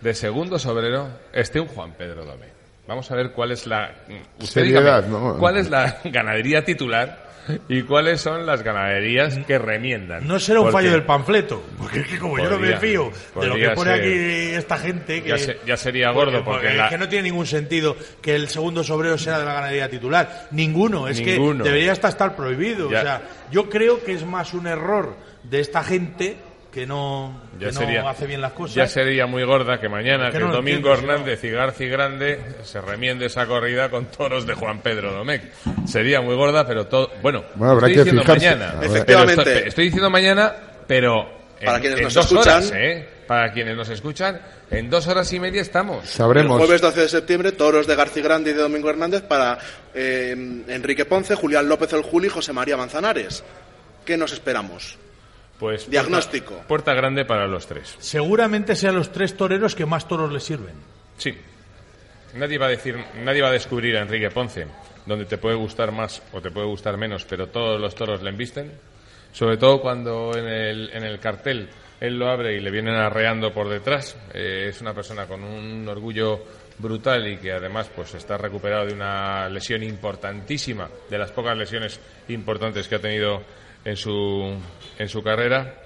de 0.01 0.13
segundo 0.13 0.57
sobrero, 0.57 1.09
esté 1.31 1.59
un 1.59 1.67
Juan 1.67 1.93
Pedro 1.93 2.25
Domecq. 2.25 2.51
Vamos 2.87 3.11
a 3.11 3.15
ver 3.15 3.31
cuál 3.31 3.51
es 3.51 3.67
la 3.67 3.91
usted 4.39 4.61
Seriedad, 4.61 5.03
dígame, 5.03 5.33
¿no? 5.33 5.37
cuál 5.37 5.57
es 5.57 5.69
la 5.69 5.99
ganadería 6.05 6.63
titular 6.63 7.26
y 7.69 7.81
cuáles 7.83 8.21
son 8.21 8.45
las 8.45 8.63
ganaderías 8.63 9.37
que 9.45 9.57
remiendan. 9.57 10.27
No 10.27 10.39
será 10.39 10.59
un 10.59 10.65
Porque 10.67 10.77
fallo 10.77 10.91
del 10.91 11.03
panfleto, 11.03 11.63
porque 11.77 11.99
es 12.01 12.07
que 12.07 12.17
como 12.19 12.37
yo 12.37 12.49
no 12.49 12.59
me 12.59 12.77
fío 12.77 13.11
de 13.39 13.47
lo 13.47 13.55
que 13.55 13.69
pone 13.69 13.91
ser. 13.91 14.01
aquí 14.01 14.55
esta 14.55 14.77
gente, 14.77 15.23
que 15.23 15.29
Ya 15.29 15.37
se- 15.37 15.57
ya 15.65 15.77
sería 15.77 16.11
gordo, 16.11 16.43
porque 16.43 16.67
es 16.69 16.75
la- 16.75 16.89
que 16.89 16.97
no 16.97 17.07
tiene 17.09 17.29
ningún 17.29 17.45
sentido 17.47 17.95
que 18.21 18.35
el 18.35 18.47
segundo 18.49 18.83
sobrero 18.83 19.17
sea 19.17 19.39
de 19.39 19.45
la 19.45 19.53
ganadería 19.53 19.89
titular. 19.89 20.47
Ninguno, 20.51 21.07
es 21.07 21.19
Ninguno. 21.21 21.63
que 21.63 21.69
debería 21.69 21.91
hasta 21.91 22.09
estar 22.09 22.35
prohibido. 22.35 22.89
Ya. 22.89 22.99
O 22.99 23.01
sea, 23.03 23.21
yo 23.51 23.69
creo 23.69 24.03
que 24.03 24.13
es 24.13 24.25
más 24.25 24.53
un 24.53 24.67
error 24.67 25.15
de 25.43 25.59
esta 25.59 25.83
gente 25.83 26.37
que 26.77 26.85
no, 26.85 27.41
Ya 27.53 27.69
que 27.69 27.73
no 27.73 27.79
sería, 27.79 28.07
hace 28.07 28.27
bien 28.27 28.39
las 28.39 28.51
cosas. 28.51 28.75
ya 28.75 28.87
sería 28.87 29.25
muy 29.25 29.43
gorda 29.43 29.79
que 29.79 29.89
mañana 29.89 30.29
Que 30.31 30.37
no 30.37 30.51
Domingo 30.51 30.89
entiendo, 30.93 31.11
Hernández 31.11 31.43
y 31.43 31.49
Garci 31.49 31.87
Grande 31.87 32.39
se 32.63 32.79
remiende 32.81 33.25
esa 33.25 33.47
corrida 33.47 33.89
con 33.89 34.05
toros 34.05 34.45
de 34.45 34.53
Juan 34.53 34.81
Pedro 34.81 35.11
Domecq. 35.11 35.41
Sería 35.87 36.21
muy 36.21 36.35
gorda, 36.35 36.67
pero 36.67 36.85
todo. 36.85 37.09
Bueno, 37.23 37.43
Bueno, 37.55 37.73
habrá 37.73 37.87
estoy 37.87 38.03
que 38.03 38.11
diciendo 38.11 38.21
fijarse. 38.21 38.55
mañana. 38.55 38.85
Efectivamente. 38.85 39.41
Estoy, 39.53 39.67
estoy 39.69 39.85
diciendo 39.85 40.09
mañana, 40.11 40.53
pero. 40.85 41.27
en- 41.59 41.65
Para 41.65 41.79
quienes 41.79 41.97
en 41.97 42.03
nos 42.03 42.13
dos 42.13 42.25
escuchan. 42.25 42.53
horas, 42.57 42.71
¿eh? 42.75 43.09
Para 43.25 43.51
quienes 43.51 43.75
nos 43.75 43.89
escuchan, 43.89 44.39
en 44.69 44.89
dos 44.91 45.07
horas 45.07 45.33
y 45.33 45.39
media 45.39 45.61
estamos. 45.63 46.03
El 46.03 46.09
Sabremos. 46.09 46.59
jueves 46.59 46.79
12 46.79 47.01
de 47.01 47.09
septiembre, 47.09 47.51
toros 47.53 47.87
de 47.87 47.95
García 47.95 48.21
Grande 48.21 48.51
y 48.51 48.53
de 48.53 48.61
Domingo 48.61 48.89
Hernández 48.91 49.23
para 49.23 49.57
eh, 49.95 50.35
Enrique 50.67 51.05
Ponce, 51.05 51.33
Julián 51.33 51.67
López 51.67 51.91
el 51.93 52.03
Juli 52.03 52.27
y 52.27 52.29
José 52.29 52.53
María 52.53 52.77
Manzanares. 52.77 53.43
¿Qué 54.05 54.15
nos 54.15 54.31
esperamos? 54.31 54.97
Pues 55.59 55.81
puerta- 55.85 55.91
Diagnóstico. 55.91 56.63
Puerta, 56.67 56.93
grande 56.93 57.25
para 57.25 57.47
los 57.47 57.65
tres. 57.67 57.95
Seguramente 57.99 58.75
sean 58.75 58.95
los 58.95 59.11
tres 59.11 59.35
toreros 59.35 59.75
que 59.75 59.85
más 59.85 60.07
toros 60.07 60.31
le 60.31 60.39
sirven. 60.39 60.75
Sí. 61.17 61.35
Nadie 62.35 62.57
va 62.57 62.67
a 62.67 62.69
decir, 62.69 62.95
nadie 63.23 63.41
va 63.41 63.47
a 63.49 63.53
descubrir 63.53 63.97
a 63.97 64.01
Enrique 64.01 64.29
Ponce, 64.29 64.67
donde 65.05 65.25
te 65.25 65.37
puede 65.37 65.55
gustar 65.55 65.91
más 65.91 66.21
o 66.33 66.41
te 66.41 66.51
puede 66.51 66.67
gustar 66.67 66.97
menos, 66.97 67.25
pero 67.25 67.47
todos 67.47 67.79
los 67.79 67.95
toros 67.95 68.21
le 68.21 68.29
embisten. 68.29 68.71
Sobre 69.31 69.57
todo 69.57 69.81
cuando 69.81 70.31
en 70.37 70.45
el, 70.47 70.89
en 70.93 71.03
el 71.03 71.19
cartel 71.19 71.69
él 71.99 72.19
lo 72.19 72.29
abre 72.29 72.55
y 72.55 72.59
le 72.59 72.69
vienen 72.69 72.93
arreando 72.95 73.51
por 73.53 73.69
detrás. 73.69 74.15
Eh, 74.33 74.67
es 74.69 74.81
una 74.81 74.93
persona 74.93 75.25
con 75.25 75.43
un 75.43 75.87
orgullo 75.87 76.43
brutal 76.77 77.27
y 77.27 77.37
que 77.37 77.51
además 77.53 77.89
pues 77.95 78.13
está 78.13 78.37
recuperado 78.37 78.85
de 78.85 78.93
una 78.93 79.49
lesión 79.49 79.81
importantísima, 79.81 80.87
de 81.09 81.17
las 81.17 81.31
pocas 81.31 81.57
lesiones 81.57 81.99
importantes 82.27 82.87
que 82.87 82.95
ha 82.95 82.99
tenido 82.99 83.41
en 83.87 83.95
su, 83.95 84.53
en 84.99 85.07
su 85.09 85.23
carrera. 85.23 85.81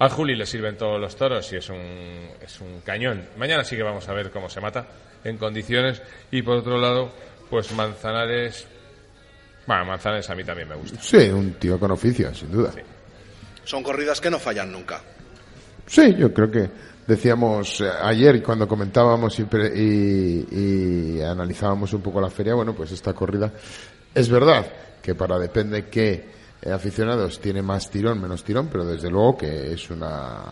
A 0.00 0.08
Juli 0.10 0.36
le 0.36 0.46
sirven 0.46 0.76
todos 0.76 1.00
los 1.00 1.16
toros 1.16 1.50
y 1.52 1.56
es 1.56 1.68
un, 1.70 2.28
es 2.40 2.60
un 2.60 2.80
cañón. 2.82 3.26
Mañana 3.36 3.64
sí 3.64 3.74
que 3.76 3.82
vamos 3.82 4.08
a 4.08 4.12
ver 4.12 4.30
cómo 4.30 4.48
se 4.48 4.60
mata 4.60 4.86
en 5.24 5.36
condiciones. 5.38 6.00
Y 6.30 6.42
por 6.42 6.58
otro 6.58 6.78
lado, 6.78 7.10
pues 7.50 7.72
Manzanares. 7.72 8.66
Bueno, 9.66 9.86
Manzanares 9.86 10.28
a 10.30 10.34
mí 10.34 10.44
también 10.44 10.68
me 10.68 10.76
gusta. 10.76 11.00
Sí, 11.00 11.28
un 11.30 11.54
tío 11.54 11.80
con 11.80 11.90
oficio, 11.90 12.32
sin 12.34 12.52
duda. 12.52 12.72
Son 13.64 13.82
corridas 13.82 14.20
que 14.20 14.30
no 14.30 14.38
fallan 14.38 14.70
nunca. 14.70 15.00
Sí, 15.86 16.14
yo 16.16 16.32
creo 16.32 16.50
que 16.50 16.68
decíamos 17.06 17.80
eh, 17.80 17.88
ayer 18.02 18.42
cuando 18.42 18.68
comentábamos 18.68 19.38
y, 19.40 19.44
pre- 19.44 19.72
y- 19.74 20.46
y 21.18 21.22
analizábamos 21.22 21.92
un 21.94 22.02
poco 22.02 22.20
la 22.20 22.28
feria, 22.30 22.54
bueno, 22.54 22.74
pues 22.74 22.92
esta 22.92 23.14
corrida 23.14 23.50
es 24.14 24.28
verdad 24.28 24.66
que 25.02 25.14
para 25.14 25.38
depende 25.38 25.86
qué 25.88 26.12
eh, 26.12 26.24
aficionados 26.72 27.40
tiene 27.40 27.62
más 27.62 27.90
tirón, 27.90 28.20
menos 28.20 28.42
tirón, 28.44 28.68
pero 28.70 28.84
desde 28.84 29.10
luego 29.10 29.36
que 29.36 29.72
es 29.72 29.90
una 29.90 30.42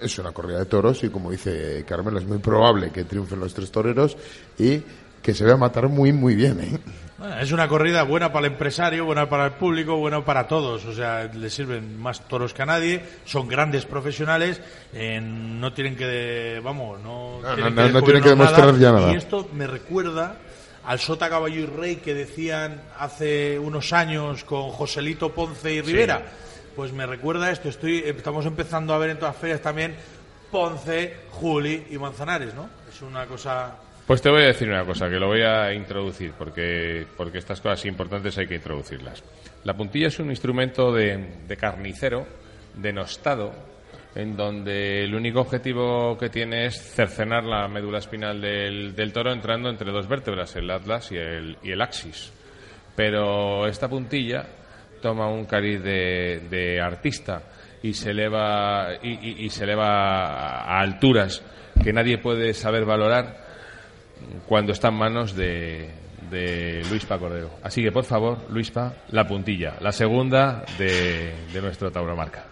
es 0.00 0.18
una 0.18 0.32
corrida 0.32 0.58
de 0.58 0.66
toros 0.66 1.02
y 1.04 1.08
como 1.08 1.30
dice 1.30 1.84
Carmelo 1.86 2.18
es 2.18 2.26
muy 2.26 2.38
probable 2.38 2.90
que 2.90 3.04
triunfen 3.04 3.40
los 3.40 3.54
tres 3.54 3.70
toreros 3.70 4.16
y 4.58 4.82
que 5.22 5.32
se 5.32 5.44
vea 5.44 5.56
matar 5.56 5.88
muy 5.88 6.12
muy 6.12 6.34
bien, 6.34 6.60
¿eh? 6.60 6.78
Bueno, 7.16 7.38
es 7.38 7.52
una 7.52 7.68
corrida 7.68 8.02
buena 8.02 8.32
para 8.32 8.46
el 8.46 8.52
empresario, 8.52 9.06
buena 9.06 9.28
para 9.28 9.46
el 9.46 9.52
público, 9.52 9.96
buena 9.96 10.22
para 10.24 10.46
todos. 10.46 10.84
O 10.84 10.92
sea, 10.92 11.24
le 11.32 11.48
sirven 11.48 11.98
más 11.98 12.26
toros 12.28 12.52
que 12.52 12.62
a 12.62 12.66
nadie. 12.66 13.02
Son 13.24 13.48
grandes 13.48 13.86
profesionales. 13.86 14.60
eh, 14.92 15.20
no 15.22 15.72
tienen 15.72 15.96
que, 15.96 16.60
vamos, 16.62 17.00
no, 17.00 17.40
No, 17.40 17.54
tienen, 17.54 17.74
no, 17.92 18.00
que 18.00 18.12
tienen 18.12 18.22
demostrar 18.24 18.76
ya 18.78 18.92
nada. 18.92 19.12
Y 19.12 19.16
esto 19.16 19.48
me 19.54 19.66
recuerda 19.66 20.36
al 20.86 20.98
Sota 21.00 21.28
Caballo 21.28 21.60
y 21.60 21.66
Rey 21.66 21.96
que 21.96 22.14
decían 22.14 22.82
hace 22.98 23.58
unos 23.58 23.92
años 23.92 24.44
con 24.44 24.70
Joselito 24.70 25.32
Ponce 25.32 25.72
y 25.72 25.80
Rivera. 25.80 26.22
Pues 26.76 26.92
me 26.92 27.06
recuerda 27.06 27.50
esto. 27.50 27.68
Estoy, 27.68 27.98
estamos 27.98 28.46
empezando 28.46 28.92
a 28.94 28.98
ver 28.98 29.10
en 29.10 29.18
todas 29.18 29.34
las 29.34 29.40
ferias 29.40 29.60
también 29.60 29.94
Ponce, 30.50 31.14
Juli 31.30 31.86
y 31.90 31.98
Manzanares, 31.98 32.54
¿no? 32.54 32.68
Es 32.88 33.02
una 33.02 33.26
cosa 33.26 33.76
Pues 34.06 34.22
te 34.22 34.30
voy 34.30 34.42
a 34.42 34.46
decir 34.46 34.68
una 34.68 34.84
cosa, 34.84 35.08
que 35.08 35.16
lo 35.16 35.28
voy 35.28 35.42
a 35.42 35.72
introducir, 35.72 36.32
porque, 36.38 37.06
porque 37.16 37.38
estas 37.38 37.60
cosas 37.60 37.84
importantes 37.86 38.36
hay 38.38 38.46
que 38.46 38.56
introducirlas. 38.56 39.22
La 39.64 39.74
puntilla 39.74 40.08
es 40.08 40.18
un 40.18 40.30
instrumento 40.30 40.92
de, 40.92 41.38
de 41.48 41.56
carnicero, 41.56 42.26
denostado, 42.74 43.52
en 44.14 44.36
donde 44.36 45.02
el 45.04 45.14
único 45.14 45.40
objetivo 45.40 46.16
que 46.18 46.28
tiene 46.30 46.66
es 46.66 46.76
cercenar 46.94 47.44
la 47.44 47.66
médula 47.68 47.98
espinal 47.98 48.40
del, 48.40 48.94
del 48.94 49.12
toro 49.12 49.32
entrando 49.32 49.68
entre 49.68 49.90
dos 49.90 50.06
vértebras, 50.08 50.54
el 50.56 50.70
atlas 50.70 51.10
y 51.12 51.16
el, 51.16 51.56
y 51.62 51.72
el 51.72 51.82
axis. 51.82 52.32
Pero 52.94 53.66
esta 53.66 53.88
puntilla 53.88 54.46
toma 55.02 55.28
un 55.28 55.44
cariz 55.46 55.82
de, 55.82 56.42
de 56.48 56.80
artista 56.80 57.42
y 57.82 57.92
se 57.92 58.12
eleva 58.12 58.90
y, 59.02 59.44
y- 59.44 59.50
se 59.50 59.64
eleva 59.64 60.62
a 60.62 60.80
alturas 60.80 61.42
que 61.82 61.92
nadie 61.92 62.18
puede 62.18 62.54
saber 62.54 62.84
valorar 62.84 63.36
cuando 64.46 64.72
está 64.72 64.88
en 64.88 64.94
manos 64.94 65.34
de, 65.34 65.90
de 66.30 66.82
Luispa 66.88 67.18
Cordero. 67.18 67.50
Así 67.62 67.82
que, 67.82 67.90
por 67.92 68.04
favor, 68.04 68.38
Luispa, 68.48 68.94
la 69.10 69.26
puntilla, 69.26 69.74
la 69.80 69.92
segunda 69.92 70.64
de, 70.78 71.34
de 71.52 71.60
nuestro 71.60 71.90
Tauromarca. 71.90 72.44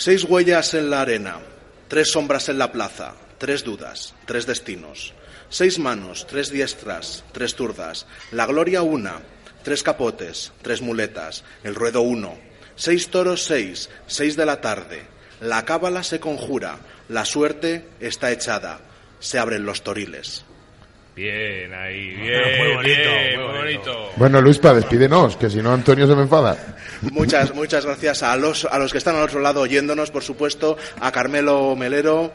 Seis 0.00 0.24
huellas 0.24 0.72
en 0.72 0.88
la 0.88 1.02
arena, 1.02 1.40
tres 1.88 2.12
sombras 2.12 2.48
en 2.48 2.56
la 2.56 2.72
plaza, 2.72 3.12
tres 3.36 3.64
dudas, 3.64 4.14
tres 4.24 4.46
destinos. 4.46 5.12
Seis 5.50 5.78
manos, 5.78 6.26
tres 6.26 6.48
diestras, 6.48 7.22
tres 7.32 7.54
zurdas. 7.54 8.06
La 8.30 8.46
gloria 8.46 8.80
una, 8.80 9.20
tres 9.62 9.82
capotes, 9.82 10.52
tres 10.62 10.80
muletas. 10.80 11.44
El 11.64 11.74
ruedo 11.74 12.00
uno. 12.00 12.38
Seis 12.76 13.10
toros, 13.10 13.44
seis, 13.44 13.90
seis 14.06 14.36
de 14.36 14.46
la 14.46 14.62
tarde. 14.62 15.02
La 15.38 15.66
cábala 15.66 16.02
se 16.02 16.18
conjura, 16.18 16.78
la 17.10 17.26
suerte 17.26 17.86
está 18.00 18.32
echada. 18.32 18.80
Se 19.18 19.38
abren 19.38 19.66
los 19.66 19.82
toriles. 19.82 20.46
Bien, 21.20 21.74
ahí, 21.74 22.14
Muy 22.16 22.28
bien, 22.28 22.40
bonito, 22.76 22.82
bien, 22.82 23.40
muy 23.40 23.46
muy 23.46 23.56
bonito. 23.58 23.92
bonito. 23.94 24.10
Bueno, 24.16 24.40
Luispa, 24.40 24.72
despídenos, 24.72 25.36
que 25.36 25.50
si 25.50 25.58
no 25.58 25.70
Antonio 25.74 26.06
se 26.06 26.16
me 26.16 26.22
enfada. 26.22 26.56
Muchas, 27.12 27.54
muchas 27.54 27.84
gracias 27.84 28.22
a 28.22 28.34
los, 28.38 28.64
a 28.64 28.78
los 28.78 28.90
que 28.90 28.96
están 28.96 29.16
al 29.16 29.24
otro 29.24 29.38
lado 29.40 29.60
oyéndonos, 29.60 30.10
por 30.10 30.22
supuesto, 30.22 30.78
a 30.98 31.12
Carmelo 31.12 31.76
Melero, 31.76 32.32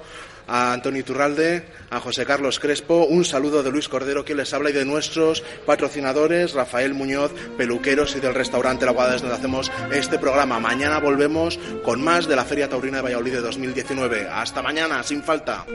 a 0.47 0.71
Antonio 0.71 0.99
Iturralde, 0.99 1.65
a 1.89 1.99
José 1.99 2.27
Carlos 2.27 2.59
Crespo, 2.59 3.05
un 3.05 3.25
saludo 3.25 3.63
de 3.63 3.71
Luis 3.71 3.89
Cordero 3.89 4.23
que 4.23 4.35
les 4.35 4.53
habla 4.53 4.69
y 4.69 4.73
de 4.73 4.85
nuestros 4.85 5.41
patrocinadores, 5.65 6.53
Rafael 6.53 6.93
Muñoz, 6.93 7.31
peluqueros 7.57 8.15
y 8.15 8.19
del 8.19 8.35
restaurante 8.35 8.85
La 8.85 8.91
Guada 8.91 9.13
desde 9.13 9.23
donde 9.25 9.39
hacemos 9.39 9.71
este 9.91 10.19
programa. 10.19 10.59
Mañana 10.59 10.99
volvemos 10.99 11.57
con 11.83 12.03
más 12.03 12.27
de 12.27 12.35
la 12.35 12.45
Feria 12.45 12.69
Taurina 12.69 12.97
de 12.97 13.03
Valladolid 13.03 13.33
de 13.33 13.41
2019. 13.41 14.27
Hasta 14.31 14.61
mañana, 14.61 15.01
sin 15.01 15.23
falta. 15.23 15.65